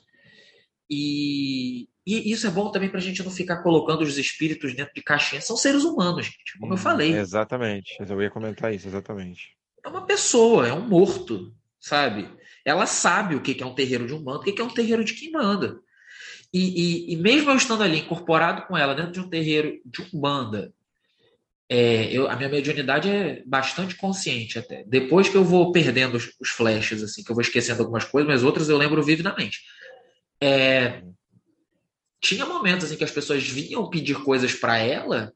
[0.90, 4.94] E, e isso é bom também para a gente não ficar colocando os espíritos dentro
[4.94, 5.46] de caixinhas.
[5.46, 7.16] São seres humanos, gente, como hum, eu falei.
[7.16, 9.56] Exatamente, eu ia comentar isso, exatamente.
[9.86, 12.30] É uma pessoa, é um morto, sabe?
[12.66, 15.14] Ela sabe o que é um terreiro de umbanda, o que é um terreiro de
[15.14, 15.80] quimbanda.
[16.54, 16.60] E,
[17.10, 20.74] e, e mesmo eu estando ali incorporado com ela dentro de um terreiro de umbanda,
[21.76, 24.84] é, eu, a minha mediunidade é bastante consciente até.
[24.84, 28.32] Depois que eu vou perdendo os, os, flashes, assim, que eu vou esquecendo algumas coisas,
[28.32, 29.60] mas outras eu lembro vividamente.
[30.40, 31.02] É,
[32.22, 35.34] tinha momentos em que as pessoas vinham pedir coisas para ela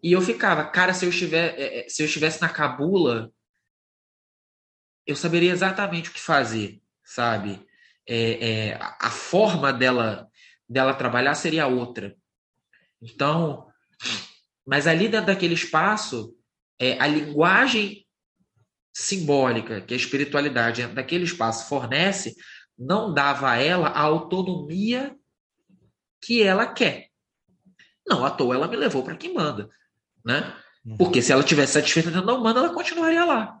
[0.00, 3.32] e eu ficava, cara, se eu, estiver, é, é, se eu estivesse na cabula,
[5.04, 7.60] eu saberia exatamente o que fazer, sabe?
[8.08, 10.28] É, é, a forma dela,
[10.68, 12.14] dela trabalhar seria outra.
[13.00, 13.66] Então,
[14.72, 16.34] mas ali dentro daquele espaço,
[16.78, 18.06] é, a linguagem
[18.90, 22.34] simbólica que a espiritualidade daquele espaço fornece
[22.78, 25.14] não dava a ela a autonomia
[26.22, 27.08] que ela quer.
[28.08, 29.68] Não à toa ela me levou para quem manda,
[30.24, 30.56] né?
[30.86, 30.96] Uhum.
[30.96, 33.60] Porque se ela tivesse satisfeita dentro da Umbanda, ela continuaria lá.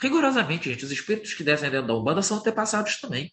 [0.00, 3.32] Rigorosamente, gente, os espíritos que descem dentro da Umbanda são antepassados também.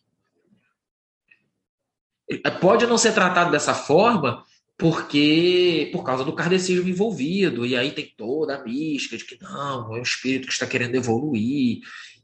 [2.61, 4.45] Pode não ser tratado dessa forma,
[4.77, 9.95] porque por causa do kardecismo envolvido, e aí tem toda a mística de que não,
[9.95, 11.79] é um espírito que está querendo evoluir,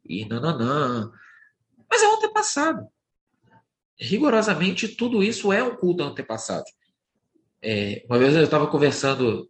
[0.06, 1.12] e nananã.
[1.90, 2.88] Mas é um antepassado.
[4.00, 6.66] Rigorosamente, tudo isso é um culto antepassado.
[7.62, 9.50] É, uma vez eu estava conversando.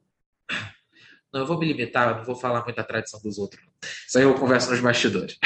[1.32, 3.66] Não, eu vou me limitar, não vou falar muito da tradição dos outros.
[4.08, 5.38] Isso aí eu converso nos bastidores.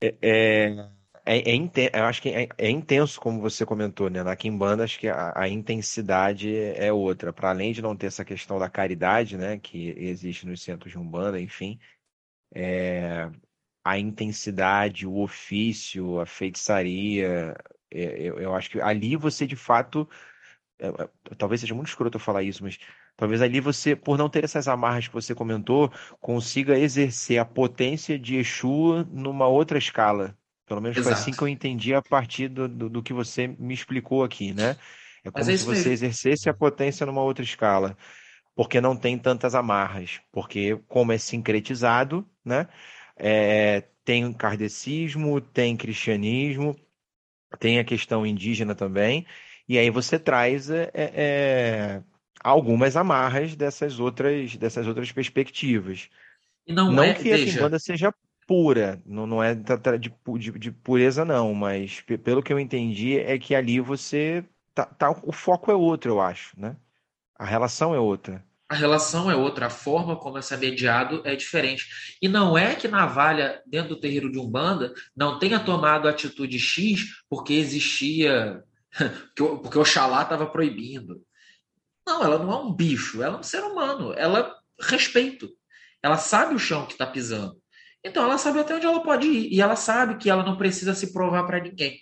[0.00, 0.16] é...
[0.20, 4.22] é é, é eu acho que é, é, intenso, como você comentou, né?
[4.22, 7.32] Na Kimbanda, acho que a, a intensidade é outra.
[7.32, 9.58] Para além de não ter essa questão da caridade, né?
[9.58, 11.78] Que existe nos centros de Umbanda, enfim.
[12.54, 13.30] É,
[13.84, 17.56] a intensidade, o ofício, a feitiçaria.
[17.90, 20.08] É, eu, eu, acho que ali você, de fato.
[20.78, 22.78] É, é, talvez seja muito escroto eu falar isso, mas
[23.16, 28.18] talvez ali você, por não ter essas amarras que você comentou, consiga exercer a potência
[28.18, 30.36] de Exu numa outra escala
[30.70, 31.16] pelo menos Exato.
[31.16, 34.54] foi assim que eu entendi a partir do, do, do, que você me explicou aqui,
[34.54, 34.76] né?
[35.24, 35.92] É como é se você mesmo.
[35.92, 37.96] exercesse a potência numa outra escala,
[38.54, 42.68] porque não tem tantas amarras, porque como é sincretizado, né?
[43.16, 46.76] É, tem kardecismo, tem cristianismo,
[47.58, 49.26] tem a questão indígena também,
[49.68, 52.02] e aí você traz é, é, é
[52.44, 56.08] algumas amarras dessas outras, dessas outras perspectivas.
[56.64, 58.14] E não, não é, que a Kimbanda seja
[58.50, 63.38] pura, não, não é de, de, de, pureza não, mas pelo que eu entendi é
[63.38, 64.44] que ali você
[64.74, 66.76] tá, tá, o foco é outro, eu acho, né?
[67.38, 68.44] A relação é outra.
[68.68, 71.86] A relação é outra, a forma como é mediado é diferente.
[72.20, 77.22] E não é que Navalha, dentro do terreiro de Umbanda, não tenha tomado atitude X
[77.28, 78.64] porque existia.
[79.36, 81.22] porque Oxalá estava proibindo.
[82.04, 84.12] Não, ela não é um bicho, ela é um ser humano.
[84.14, 85.48] Ela respeito.
[86.02, 87.59] Ela sabe o chão que está pisando.
[88.04, 90.94] Então ela sabe até onde ela pode ir e ela sabe que ela não precisa
[90.94, 91.98] se provar para ninguém.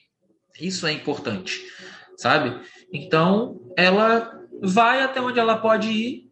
[0.61, 1.61] Isso é importante,
[2.17, 2.61] sabe?
[2.93, 6.29] Então ela vai até onde ela pode ir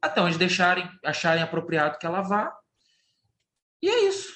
[0.00, 2.52] até onde deixarem, acharem apropriado que ela vá.
[3.80, 4.34] E é isso,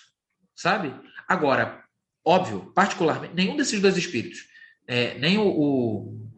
[0.57, 0.95] sabe?
[1.27, 1.85] Agora,
[2.25, 4.47] óbvio, particularmente, nenhum desses dois espíritos,
[4.87, 6.29] é, nem o, o,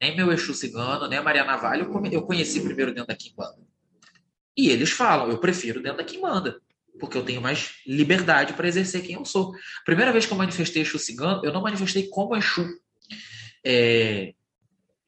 [0.00, 3.58] nem meu Exu cigano, nem a Maria Navalha, eu conheci primeiro dentro da Kimbanda.
[4.56, 6.60] E eles falam, eu prefiro dentro da Kimbanda,
[6.98, 9.52] porque eu tenho mais liberdade para exercer quem eu sou.
[9.84, 12.66] Primeira vez que eu manifestei Exu cigano, eu não manifestei como Exu.
[13.64, 14.34] É,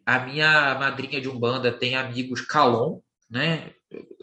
[0.04, 3.00] a minha madrinha de Umbanda tem amigos Calon,
[3.30, 3.72] né?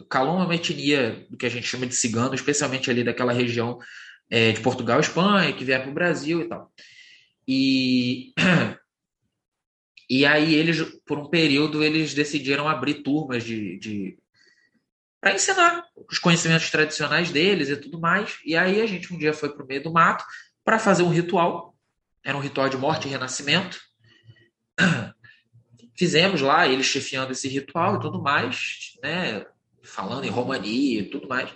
[0.08, 3.78] Calon é uma etnia do que a gente chama de cigano, especialmente ali daquela região
[4.30, 6.72] é, de Portugal, Espanha, que vier para o Brasil e tal.
[7.46, 8.32] E
[10.10, 14.18] e aí eles, por um período, eles decidiram abrir turmas de, de
[15.20, 18.38] para ensinar os conhecimentos tradicionais deles e tudo mais.
[18.44, 20.24] E aí a gente um dia foi para o meio do mato
[20.64, 21.74] para fazer um ritual.
[22.24, 23.80] Era um ritual de morte e renascimento.
[25.96, 29.44] Fizemos lá, eles chefiando esse ritual e tudo mais, né?
[29.82, 31.50] Falando em romania e tudo mais.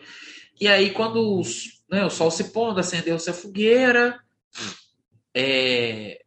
[0.61, 1.43] E aí, quando
[1.91, 4.19] né, o sol se pondo, acendeu-se a fogueira,
[5.35, 6.23] é,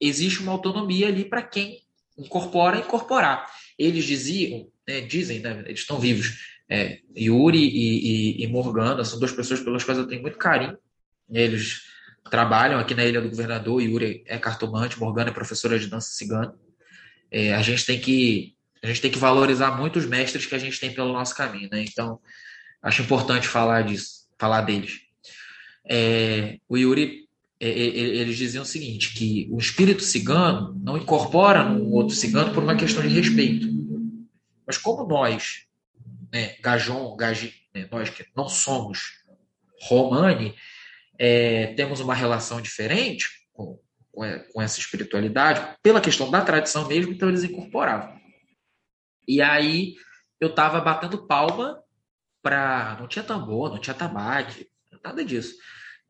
[0.00, 1.82] existe uma autonomia ali para quem
[2.18, 3.48] incorpora incorporar.
[3.78, 6.52] Eles diziam, né, dizem, né, eles estão vivos.
[6.68, 10.76] É, Yuri e, e, e, Morgana são duas pessoas pelas quais eu tenho muito carinho.
[11.30, 11.82] Eles
[12.30, 13.82] trabalham aqui na Ilha do Governador.
[13.82, 16.54] Yuri é cartomante, Morgana é professora de dança cigana.
[17.30, 20.58] É, a gente tem que a gente tem que valorizar muito os mestres que a
[20.58, 21.84] gente tem pelo nosso caminho, né?
[21.86, 22.18] Então
[22.82, 25.00] acho importante falar disso, falar deles.
[25.88, 27.28] É, o Yuri
[27.60, 32.52] é, é, eles diziam o seguinte, que o espírito cigano não incorpora no outro cigano
[32.52, 33.71] por uma questão de respeito.
[34.66, 35.66] Mas como nós,
[36.32, 37.16] né, Gajon,
[37.74, 39.22] né, nós que não somos
[39.82, 40.54] Romani,
[41.18, 43.78] é, temos uma relação diferente com,
[44.12, 48.20] com essa espiritualidade, pela questão da tradição mesmo, então eles incorporavam.
[49.26, 49.94] E aí
[50.40, 51.82] eu estava batendo palma
[52.42, 52.96] para.
[52.98, 54.68] Não tinha tambor, não tinha tabaque,
[55.02, 55.54] nada disso.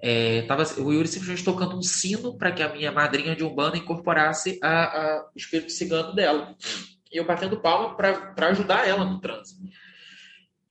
[0.00, 3.76] É, tava, o Yuri simplesmente tocando um sino para que a minha madrinha de Umbanda
[3.76, 6.56] incorporasse a, a espírito cigano dela.
[7.12, 9.60] Eu batendo palma para ajudar ela no trânsito.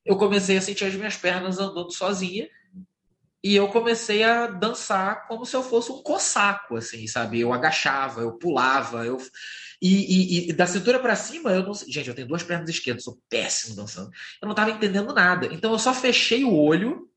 [0.03, 2.49] Eu comecei a sentir as minhas pernas andando sozinha
[3.43, 7.39] e eu comecei a dançar como se eu fosse um cossaco, assim, sabe?
[7.39, 9.17] Eu agachava, eu pulava, eu
[9.81, 13.03] e, e, e da cintura para cima, eu não gente, eu tenho duas pernas esquerdas,
[13.03, 14.11] sou péssimo dançando.
[14.39, 17.09] Eu não estava entendendo nada, então eu só fechei o olho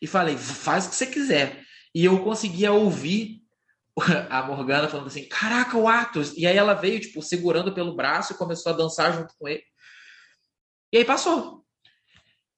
[0.00, 1.64] e falei, faz o que você quiser.
[1.92, 3.37] E eu conseguia ouvir
[4.30, 6.36] a Morgana falando assim, caraca, o Atos.
[6.36, 9.62] E aí ela veio, tipo, segurando pelo braço e começou a dançar junto com ele.
[10.92, 11.64] E aí passou.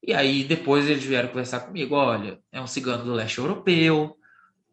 [0.02, 4.16] E aí depois eles vieram conversar comigo, olha, é um cigano do leste europeu,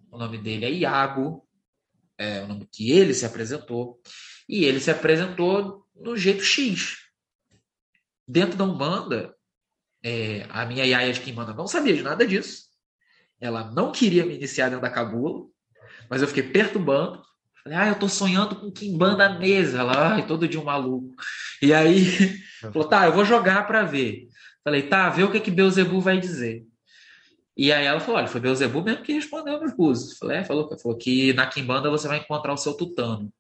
[0.10, 1.45] o nome dele é Iago,
[2.18, 3.99] é o nome que ele se apresentou.
[4.48, 6.98] E ele se apresentou no jeito X.
[8.26, 9.35] Dentro da Umbanda,
[10.03, 12.68] é, a minha Yaya de Quimbanda não sabia de nada disso.
[13.39, 15.45] Ela não queria me iniciar dentro da cabula,
[16.10, 17.22] mas eu fiquei perturbando.
[17.64, 19.80] Falei, ah, eu tô sonhando com Quimbanda mesa.
[19.80, 21.16] Ela, ai, todo dia um maluco.
[21.62, 22.06] E aí,
[22.74, 24.28] falou, tá, eu vou jogar para ver.
[24.64, 26.66] Falei, tá, vê o que que Beuzebu vai dizer.
[27.56, 30.18] E aí ela falou, olha, foi Beuzebu mesmo que respondeu nos búzios.
[30.18, 33.32] Falei, é, falou, falou que na Quimbanda você vai encontrar o seu tutano.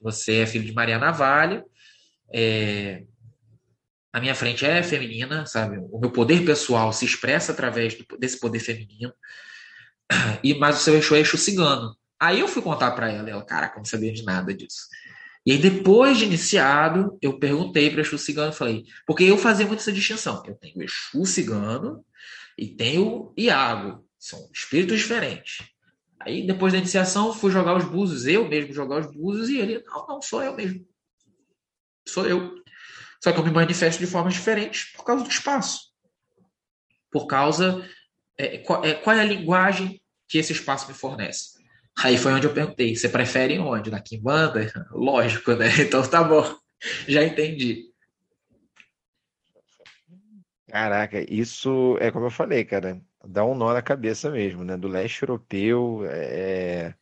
[0.00, 1.64] Você é filho de Maria Navalha,
[2.32, 3.04] é,
[4.12, 5.78] a minha frente é feminina, sabe?
[5.90, 9.12] O meu poder pessoal se expressa através desse poder feminino.
[10.42, 11.96] E mas o seu eixo é eixo cigano.
[12.20, 14.88] Aí eu fui contar para ela, ela, caraca, não sabia de nada disso.
[15.46, 19.66] E aí, depois de iniciado, eu perguntei para o Exu Cigano, falei, porque eu fazia
[19.66, 20.42] muito essa distinção.
[20.44, 22.04] Eu tenho Exu Cigano
[22.58, 24.04] e tenho Iago.
[24.18, 25.66] São espíritos diferentes.
[26.20, 29.82] Aí, depois da iniciação, fui jogar os búzios, eu mesmo jogar os búzios, e ele,
[29.86, 30.84] não, não, sou eu mesmo.
[32.06, 32.54] Sou eu.
[33.22, 35.92] Só que eu me manifesto de formas diferentes por causa do espaço.
[37.10, 37.88] Por causa.
[38.38, 41.58] É, qual, é, qual é a linguagem que esse espaço me fornece?
[41.98, 43.90] Aí foi onde eu perguntei: você prefere onde?
[43.90, 44.72] Na Kimbanda?
[44.92, 45.66] Lógico, né?
[45.84, 46.44] Então tá bom.
[47.08, 47.88] Já entendi.
[50.68, 53.00] Caraca, isso é como eu falei, cara.
[53.24, 54.76] Dá um nó na cabeça mesmo, né?
[54.76, 56.94] Do leste europeu, é,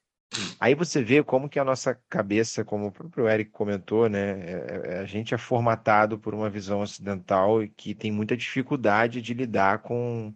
[0.58, 4.82] Aí você vê como que a nossa cabeça, como o próprio Eric comentou, né, é,
[4.84, 9.32] é, a gente é formatado por uma visão ocidental e que tem muita dificuldade de
[9.34, 10.34] lidar com,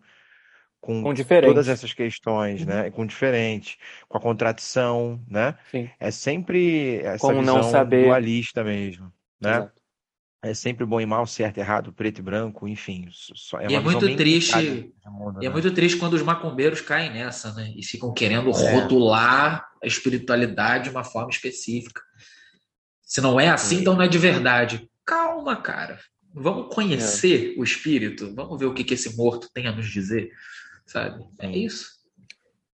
[0.80, 3.78] com, com todas essas questões, né, com diferente,
[4.08, 5.56] com a contradição, né?
[5.70, 5.90] Sim.
[5.98, 8.06] É sempre essa como visão não saber...
[8.06, 9.56] dualista mesmo, né?
[9.56, 9.80] Exato
[10.42, 13.08] é sempre bom e mal, certo, errado, preto e branco, enfim.
[13.60, 14.90] É e é muito triste.
[15.06, 15.52] Mundo, e é né?
[15.52, 17.72] muito triste quando os macumbeiros caem nessa, né?
[17.76, 18.72] E ficam querendo é.
[18.72, 22.00] rotular a espiritualidade de uma forma específica.
[23.02, 24.88] Se não é assim, então não é de verdade.
[25.04, 25.98] Calma, cara.
[26.32, 27.60] Vamos conhecer é.
[27.60, 30.30] o espírito, vamos ver o que, que esse morto tem a nos dizer,
[30.90, 31.24] sabe?
[31.38, 32.00] É isso.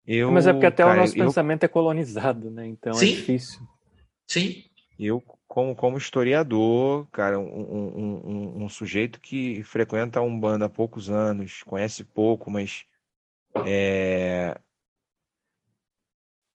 [0.07, 1.25] Eu, Mas é porque até cara, o nosso eu...
[1.25, 2.67] pensamento é colonizado, né?
[2.67, 3.07] Então é Sim.
[3.07, 3.61] é difícil.
[4.27, 4.65] Sim.
[4.99, 10.71] Eu, como, como historiador, cara, um, um, um, um sujeito que frequenta a Umbanda há
[10.71, 12.87] poucos anos, conhece pouco, mas
[13.67, 14.59] é,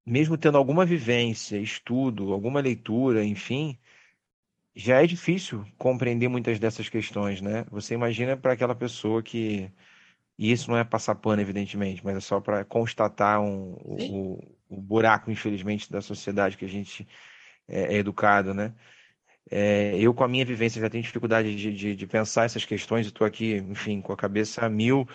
[0.05, 3.77] mesmo tendo alguma vivência, estudo, alguma leitura, enfim,
[4.75, 7.65] já é difícil compreender muitas dessas questões, né?
[7.69, 9.71] Você imagina para aquela pessoa que.
[10.37, 14.39] E isso não é passar pano, evidentemente, mas é só para constatar um, o,
[14.69, 17.07] o, buraco, infelizmente, da sociedade que a gente
[17.67, 18.73] é, é educado, né?
[19.49, 23.05] É, eu, com a minha vivência, já tenho dificuldade de, de, de pensar essas questões
[23.05, 25.07] e estou aqui, enfim, com a cabeça a mil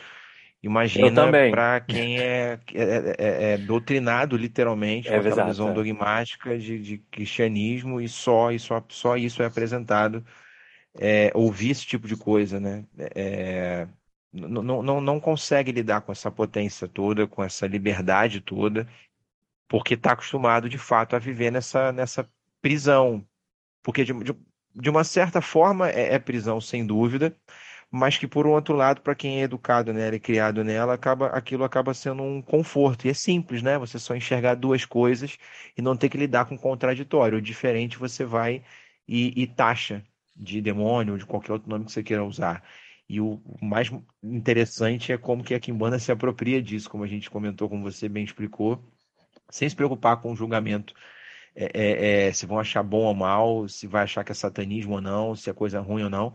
[0.67, 5.73] Imagina para quem é, é, é, é, doutrinado literalmente, é, com aquela visão é.
[5.73, 10.25] dogmática de, de, cristianismo e só, e só, só isso é apresentado.
[10.99, 12.85] É, ouvir esse tipo de coisa, né?
[14.37, 18.89] Não, não, não consegue lidar com essa potência toda, com essa liberdade toda,
[19.69, 22.29] porque está acostumado de fato a viver nessa, nessa
[22.61, 23.27] prisão.
[23.83, 24.37] Porque de, de,
[24.75, 27.37] de uma certa forma é, é prisão, sem dúvida,
[27.91, 31.29] mas que por um outro lado, para quem é educado nela e criado nela, acaba,
[31.29, 33.07] aquilo acaba sendo um conforto.
[33.07, 33.79] E é simples, né?
[33.79, 35.39] Você só enxergar duas coisas
[35.77, 37.39] e não ter que lidar com o contraditório.
[37.39, 38.63] O diferente você vai
[39.09, 40.05] e, e taxa
[40.35, 42.63] de demônio ou de qualquer outro nome que você queira usar.
[43.09, 43.91] E o mais
[44.23, 48.09] interessante é como que a Kimbanda se apropria disso, como a gente comentou, como você
[48.09, 48.83] bem explicou,
[49.51, 50.95] sem se preocupar com o julgamento.
[51.55, 54.95] É, é, é, se vão achar bom ou mal, se vai achar que é satanismo
[54.95, 56.35] ou não, se é coisa ruim ou não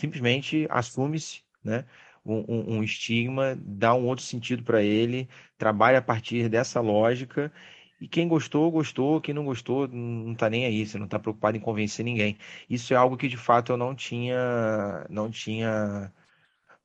[0.00, 1.84] simplesmente assume-se né,
[2.24, 5.28] um, um, estigma, dá um outro sentido para ele,
[5.58, 7.52] trabalha a partir dessa lógica.
[8.00, 9.20] E quem gostou, gostou.
[9.20, 10.86] Quem não gostou, não está nem aí.
[10.86, 12.38] Você não está preocupado em convencer ninguém.
[12.68, 16.12] Isso é algo que de fato eu não tinha, não tinha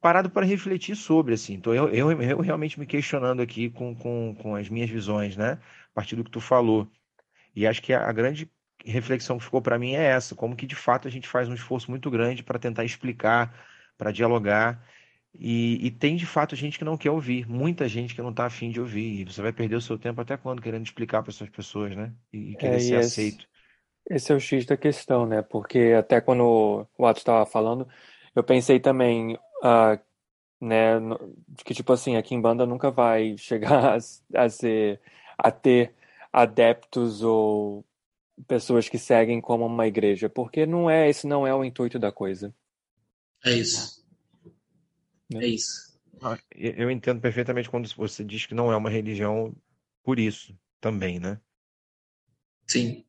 [0.02, 1.54] parado para refletir sobre, assim.
[1.56, 5.60] Então eu, eu, eu realmente me questionando aqui com, com, com as minhas visões, né?
[5.92, 6.88] A partir do que tu falou.
[7.56, 8.52] E acho que a, a grande
[8.86, 11.54] reflexão que ficou para mim é essa: como que de fato a gente faz um
[11.54, 13.54] esforço muito grande para tentar explicar,
[13.98, 14.86] para dialogar.
[15.38, 18.46] E, e, tem de fato gente que não quer ouvir, muita gente que não está
[18.46, 19.22] afim de ouvir.
[19.22, 22.14] E você vai perder o seu tempo até quando querendo explicar para essas pessoas, né?
[22.32, 23.48] E, e querer é, ser esse, aceito.
[24.10, 25.42] Esse é o X da questão, né?
[25.42, 27.88] Porque até quando o Atos estava falando,
[28.34, 30.00] eu pensei também, uh,
[30.62, 31.00] né,
[31.66, 35.02] que tipo assim, aqui em banda nunca vai chegar a, a ser,
[35.38, 35.94] a ter
[36.32, 37.84] adeptos ou
[38.48, 42.12] pessoas que seguem como uma igreja, porque não é esse não é o intuito da
[42.12, 42.54] coisa.
[43.44, 44.05] É isso.
[45.36, 45.46] Né?
[45.46, 45.96] É isso.
[46.56, 49.54] Eu entendo perfeitamente quando você diz que não é uma religião
[50.04, 51.40] por isso também, né?
[52.68, 53.04] Sim.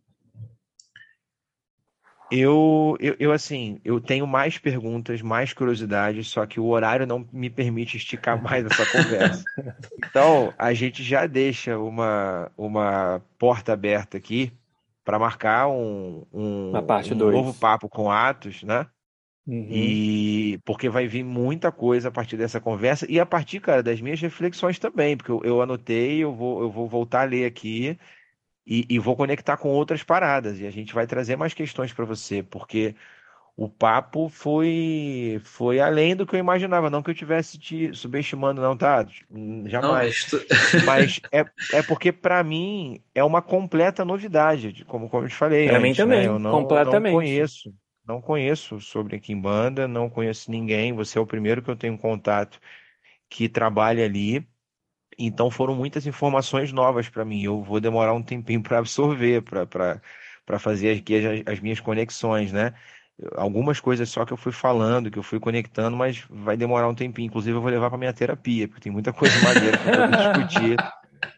[2.30, 7.24] Eu, eu, eu, assim, eu tenho mais perguntas, mais curiosidades, só que o horário não
[7.32, 9.44] me permite esticar mais essa conversa.
[9.98, 14.50] Então, a gente já deixa uma, uma porta aberta aqui
[15.04, 18.86] para marcar um, um, um novo papo com Atos, né?
[19.46, 19.68] Uhum.
[19.70, 24.00] E porque vai vir muita coisa a partir dessa conversa e a partir, cara, das
[24.00, 27.96] minhas reflexões também, porque eu, eu anotei, eu vou, eu vou voltar a ler aqui
[28.66, 32.04] e, e vou conectar com outras paradas e a gente vai trazer mais questões para
[32.04, 32.96] você, porque
[33.56, 36.90] o papo foi foi além do que eu imaginava.
[36.90, 39.06] Não que eu tivesse te subestimando, não, tá?
[39.64, 40.26] Jamais.
[40.30, 45.28] Não, mas, mas é, é porque, para mim, é uma completa novidade, como, como eu
[45.30, 45.68] te falei.
[45.68, 46.26] Para mim também, né?
[46.26, 47.14] eu não, completamente.
[47.14, 47.72] Não conheço,
[48.06, 50.92] não conheço sobre Kimbanda, não conheço ninguém.
[50.94, 52.60] Você é o primeiro que eu tenho contato
[53.28, 54.46] que trabalha ali.
[55.18, 57.42] Então foram muitas informações novas para mim.
[57.42, 62.74] Eu vou demorar um tempinho para absorver, para fazer aqui as, as minhas conexões, né?
[63.34, 66.94] algumas coisas só que eu fui falando, que eu fui conectando, mas vai demorar um
[66.94, 67.26] tempinho.
[67.26, 70.76] Inclusive, eu vou levar para minha terapia, porque tem muita coisa maneira para discutir.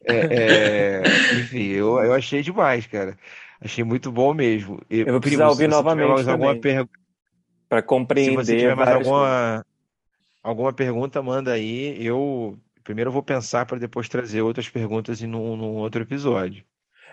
[0.05, 1.03] É, é,
[1.41, 3.17] enfim, eu, eu achei demais, cara.
[3.61, 4.81] Achei muito bom mesmo.
[4.89, 6.55] Eu, eu vou precisar primo, ouvir novamente alguma
[7.69, 8.31] para compreender.
[8.31, 9.67] Se você tiver mais alguma,
[10.43, 11.97] alguma pergunta, manda aí.
[12.05, 16.65] Eu primeiro eu vou pensar para depois trazer outras perguntas em num, num outro episódio.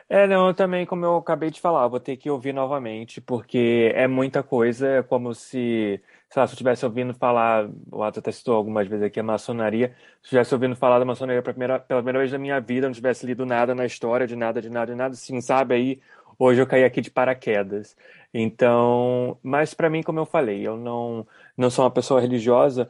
[0.08, 3.92] É, não, eu também, como eu acabei de falar, vou ter que ouvir novamente, porque
[3.96, 6.00] é muita coisa, é como se,
[6.30, 9.24] sei lá, se eu estivesse ouvindo falar, o Ato até citou algumas vezes aqui a
[9.24, 12.60] maçonaria, se eu estivesse ouvindo falar da maçonaria pela primeira, pela primeira vez na minha
[12.62, 15.74] vida, não tivesse lido nada na história, de nada, de nada, de nada, assim, sabe?
[15.74, 16.00] Aí,
[16.40, 17.96] hoje eu caí aqui de paraquedas.
[18.34, 22.90] Então, mas para mim, como eu falei, eu não, não sou uma pessoa religiosa,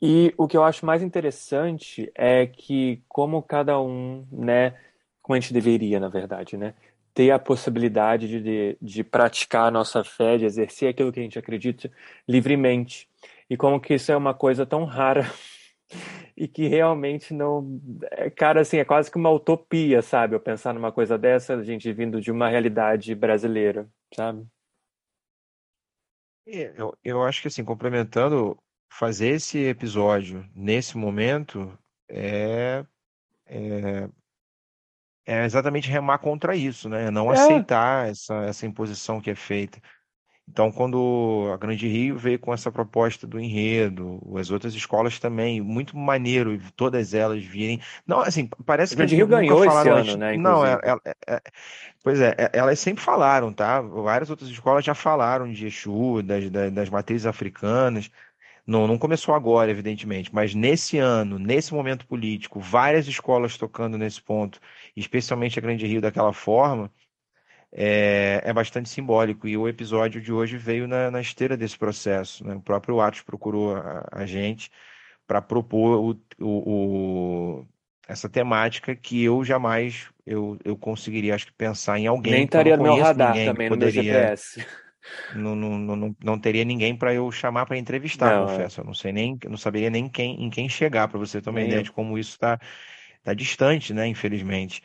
[0.00, 4.74] e o que eu acho mais interessante é que como cada um, né,
[5.22, 6.74] como a gente deveria, na verdade, né?
[7.18, 11.22] ter a possibilidade de, de, de praticar a nossa fé, de exercer aquilo que a
[11.24, 11.90] gente acredita
[12.28, 13.08] livremente.
[13.50, 15.28] E como que isso é uma coisa tão rara
[16.36, 17.80] e que realmente não.
[18.12, 20.34] É, cara, assim, é quase que uma utopia, sabe?
[20.34, 24.46] Eu pensar numa coisa dessa, a gente vindo de uma realidade brasileira, sabe?
[26.46, 28.56] É, eu, eu acho que, assim, complementando,
[28.90, 31.78] fazer esse episódio nesse momento
[32.08, 32.84] é,
[33.46, 34.08] é,
[35.26, 37.10] é exatamente remar contra isso, né?
[37.10, 39.80] Não É, aceitar essa, essa imposição que é feita.
[40.50, 45.60] Então, quando a Grande Rio veio com essa proposta do enredo, as outras escolas também,
[45.60, 47.80] muito maneiro todas elas virem.
[48.06, 50.16] Não, assim, parece que Grande Rio ganhou esse ano, antes.
[50.16, 50.82] né, Não, é, inclusive.
[50.82, 51.42] é- é-
[52.02, 53.80] pois é, é- elas sempre falaram, tá?
[53.80, 58.10] Várias outras escolas já falaram de Exu, das, das, das matrizes africanas.
[58.66, 64.20] Não, não começou agora, evidentemente, mas nesse ano, nesse momento político, várias escolas tocando nesse
[64.22, 64.60] ponto,
[64.96, 66.92] especialmente a Grande Rio daquela forma
[67.72, 69.46] é, é bastante simbólico.
[69.48, 72.54] E o episódio de hoje veio na, na esteira desse processo, né?
[72.56, 74.70] O próprio Atos procurou a, a gente
[75.26, 77.66] para propor o, o- o-
[78.08, 82.68] essa temática que eu jamais eu, eu conseguiria, acho que, pensar em Nem alguém, não
[82.68, 83.90] estaria no meu radar ninguém também, no meu poderia.
[83.90, 84.64] GPS.
[85.30, 88.70] Não, não, não, não teria ninguém para eu chamar para entrevistar, Não, é.
[88.72, 88.80] confesso.
[88.80, 91.60] Eu não sei nem, não saberia nem quem, em quem chegar, para você ter uma
[91.60, 92.58] Nem ideia de como isso está
[93.22, 94.06] tá distante, né?
[94.08, 94.82] Infelizmente.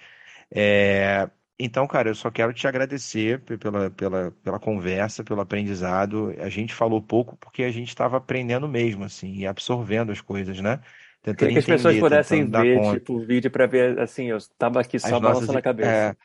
[0.51, 6.31] É, então, cara, eu só quero te agradecer pe- pela, pela, pela conversa, pelo aprendizado.
[6.39, 10.59] A gente falou pouco porque a gente estava aprendendo mesmo, assim, e absorvendo as coisas,
[10.61, 10.81] né?
[11.21, 12.81] Tentando Queria que as pessoas pudessem ver, conta.
[12.81, 16.11] tipo, o vídeo para ver, assim, eu tava aqui As só nossas, balançando a cabeça.
[16.11, 16.15] é,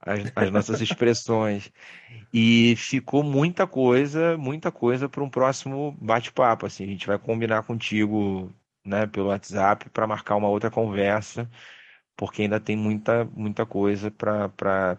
[0.00, 1.72] as, as nossas expressões.
[2.32, 6.84] E ficou muita coisa, muita coisa para um próximo bate-papo, assim.
[6.84, 8.52] A gente vai combinar contigo,
[8.84, 11.50] né, pelo WhatsApp para marcar uma outra conversa,
[12.16, 14.50] porque ainda tem muita, muita coisa para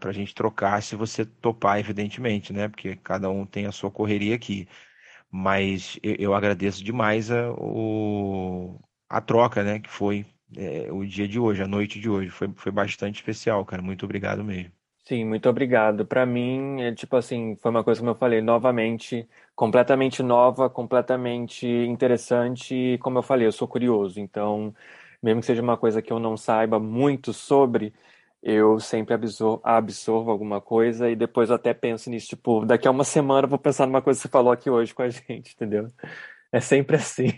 [0.05, 2.67] a gente trocar, se você topar, evidentemente, né?
[2.69, 4.67] Porque cada um tem a sua correria aqui.
[5.31, 8.79] Mas eu, eu agradeço demais a, o,
[9.09, 10.25] a troca, né, que foi
[10.55, 12.29] é, o dia de hoje, a noite de hoje.
[12.29, 13.81] Foi, foi bastante especial, cara.
[13.81, 14.71] Muito obrigado mesmo.
[15.05, 16.05] Sim, muito obrigado.
[16.05, 21.65] Para mim, é tipo assim, foi uma coisa como eu falei, novamente, completamente nova, completamente
[21.65, 24.75] interessante, e como eu falei, eu sou curioso, então,
[25.21, 27.93] mesmo que seja uma coisa que eu não saiba muito sobre,
[28.41, 32.91] eu sempre absor absorvo alguma coisa e depois eu até penso nisso, tipo, daqui a
[32.91, 35.53] uma semana eu vou pensar numa coisa que você falou aqui hoje com a gente,
[35.53, 35.87] entendeu?
[36.51, 37.31] É sempre assim.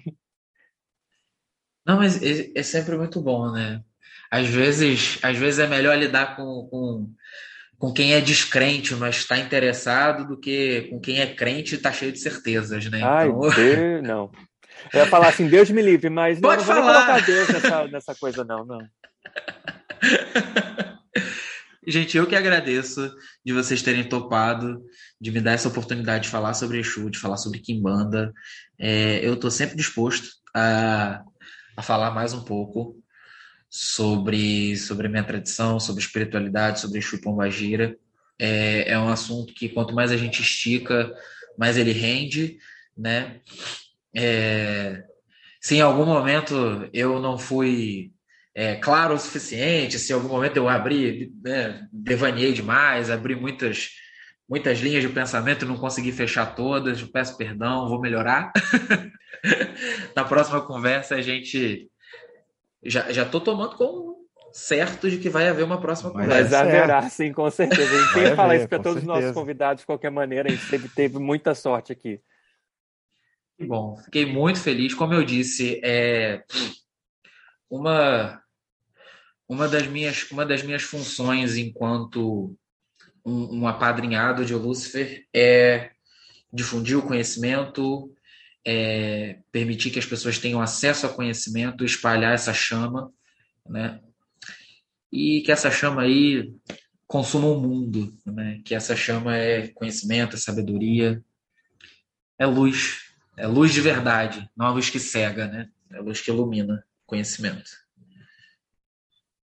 [1.85, 3.84] Não, mas é, é sempre muito bom, né?
[4.30, 7.14] Às vezes, às vezes é melhor lidar com, com,
[7.80, 11.91] com quem é descrente, mas está interessado, do que com quem é crente e está
[11.91, 13.01] cheio de certezas, né?
[13.01, 14.31] Ai, Então, Deus, não.
[14.93, 17.06] Eu ia falar assim, Deus me livre, mas não, pode não falar.
[17.06, 18.80] colocar Deus nessa, nessa coisa, não, não.
[21.88, 23.11] Gente, eu que agradeço
[23.43, 24.84] de vocês terem topado,
[25.19, 28.31] de me dar essa oportunidade de falar sobre Exu, de falar sobre Kimbanda.
[28.77, 31.23] É, eu estou sempre disposto a,
[31.76, 33.01] a falar mais um pouco
[33.69, 37.97] sobre, sobre a minha tradição, sobre espiritualidade, sobre Exu e Pombagira.
[38.38, 41.11] É, é um assunto que quanto mais a gente estica,
[41.57, 42.57] mais ele rende,
[42.95, 43.41] né?
[44.15, 45.03] É,
[45.61, 48.11] se em algum momento eu não fui
[48.56, 53.90] é, claro o suficiente, se em algum momento eu abri, né, devaneei demais, abri muitas,
[54.48, 58.52] muitas linhas de pensamento e não consegui fechar todas, eu peço perdão, vou melhorar.
[60.15, 61.90] Na próxima conversa a gente
[62.84, 64.10] já já estou tomando como
[64.52, 66.34] certo de que vai haver uma próxima conversa.
[66.36, 67.95] Mas haverá, sim, com certeza.
[67.95, 70.49] A gente tem que falar isso para todos os nossos convidados de qualquer maneira.
[70.49, 72.19] A gente teve, teve muita sorte aqui.
[73.68, 74.94] Bom, fiquei muito feliz.
[74.94, 76.44] Como eu disse, é
[77.69, 78.41] uma
[79.48, 82.56] uma das minhas uma das minhas funções enquanto
[83.26, 85.91] um, um apadrinhado de Lúcifer é
[86.52, 88.14] difundir o conhecimento,
[88.65, 93.11] é permitir que as pessoas tenham acesso a conhecimento, espalhar essa chama,
[93.68, 93.99] né?
[95.11, 96.53] E que essa chama aí
[97.07, 98.61] consuma o mundo, né?
[98.64, 101.22] Que essa chama é conhecimento, é sabedoria,
[102.38, 103.09] é luz,
[103.39, 105.69] é luz de verdade, não a luz que cega, né?
[105.89, 107.69] É a luz que ilumina conhecimento.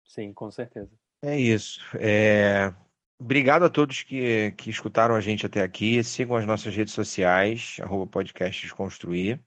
[0.05, 0.91] Sim, com certeza.
[1.23, 1.81] É isso.
[1.95, 2.73] É,
[3.19, 6.05] Obrigado a todos que, que escutaram a gente até aqui.
[6.05, 9.41] Sigam as nossas redes sociais, arroba podcast Desconstruir.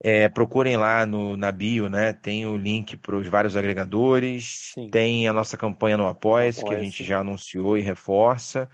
[0.00, 2.12] É, procurem lá no, na bio, né?
[2.12, 4.70] Tem o link para os vários agregadores.
[4.74, 4.88] Sim.
[4.90, 8.70] Tem a nossa campanha no Apoia-se, que a gente já anunciou e reforça.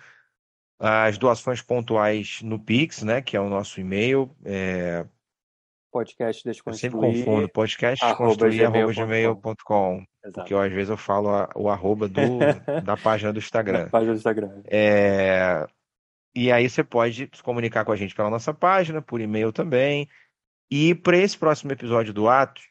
[0.87, 3.23] As doações pontuais no Pix, né?
[3.23, 4.31] Que é o nosso e-mail.
[4.45, 5.07] É,
[5.95, 6.93] podcast Desconstruir.
[6.93, 10.05] Eu sempre confundo, podcast desconstruir.gmail.com.
[10.33, 12.19] Porque eu, às vezes eu falo a, o arroba do,
[12.85, 13.85] da página do Instagram.
[13.85, 14.63] Da página do Instagram.
[14.67, 15.65] É,
[16.35, 20.09] e aí você pode se comunicar com a gente pela nossa página, por e-mail também.
[20.69, 22.65] E para esse próximo episódio do Atos,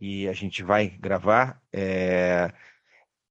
[0.00, 2.50] e a gente vai gravar, é,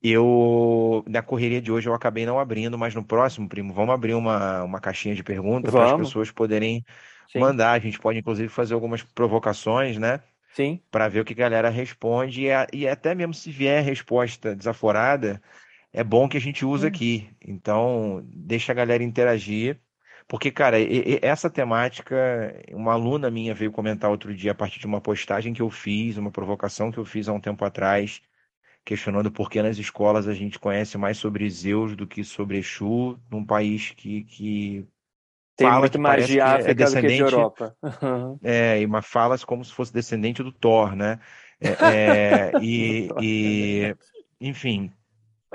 [0.01, 4.13] eu, na correria de hoje, eu acabei não abrindo, mas no próximo, primo, vamos abrir
[4.13, 6.85] uma, uma caixinha de perguntas para as pessoas poderem
[7.31, 7.39] Sim.
[7.39, 7.73] mandar.
[7.73, 10.21] A gente pode, inclusive, fazer algumas provocações, né?
[10.53, 10.81] Sim.
[10.89, 12.47] Para ver o que a galera responde.
[12.47, 15.41] E, e, até mesmo se vier resposta desaforada,
[15.91, 16.87] é bom que a gente use hum.
[16.87, 17.29] aqui.
[17.45, 19.81] Então, deixa a galera interagir.
[20.29, 22.15] Porque, cara, e, e essa temática,
[22.71, 26.15] uma aluna minha veio comentar outro dia a partir de uma postagem que eu fiz,
[26.15, 28.21] uma provocação que eu fiz há um tempo atrás
[28.89, 33.19] questionando por que nas escolas a gente conhece mais sobre Zeus do que sobre Exu,
[33.29, 34.87] num país que, que
[35.55, 37.75] tem fala muito mais de é África é descendente, do que de Europa.
[38.41, 41.19] é, mas fala como se fosse descendente do Thor, né?
[41.61, 43.95] É, é, e, e,
[44.41, 44.91] enfim,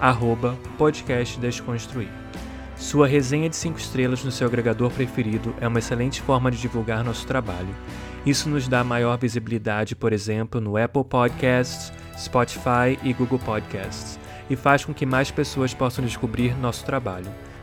[0.00, 2.08] arroba podcastdesconstruir.
[2.76, 7.04] Sua resenha de 5 estrelas no seu agregador preferido é uma excelente forma de divulgar
[7.04, 7.74] nosso trabalho.
[8.24, 14.18] Isso nos dá maior visibilidade, por exemplo, no Apple Podcasts, Spotify e Google Podcasts,
[14.48, 17.30] e faz com que mais pessoas possam descobrir nosso trabalho.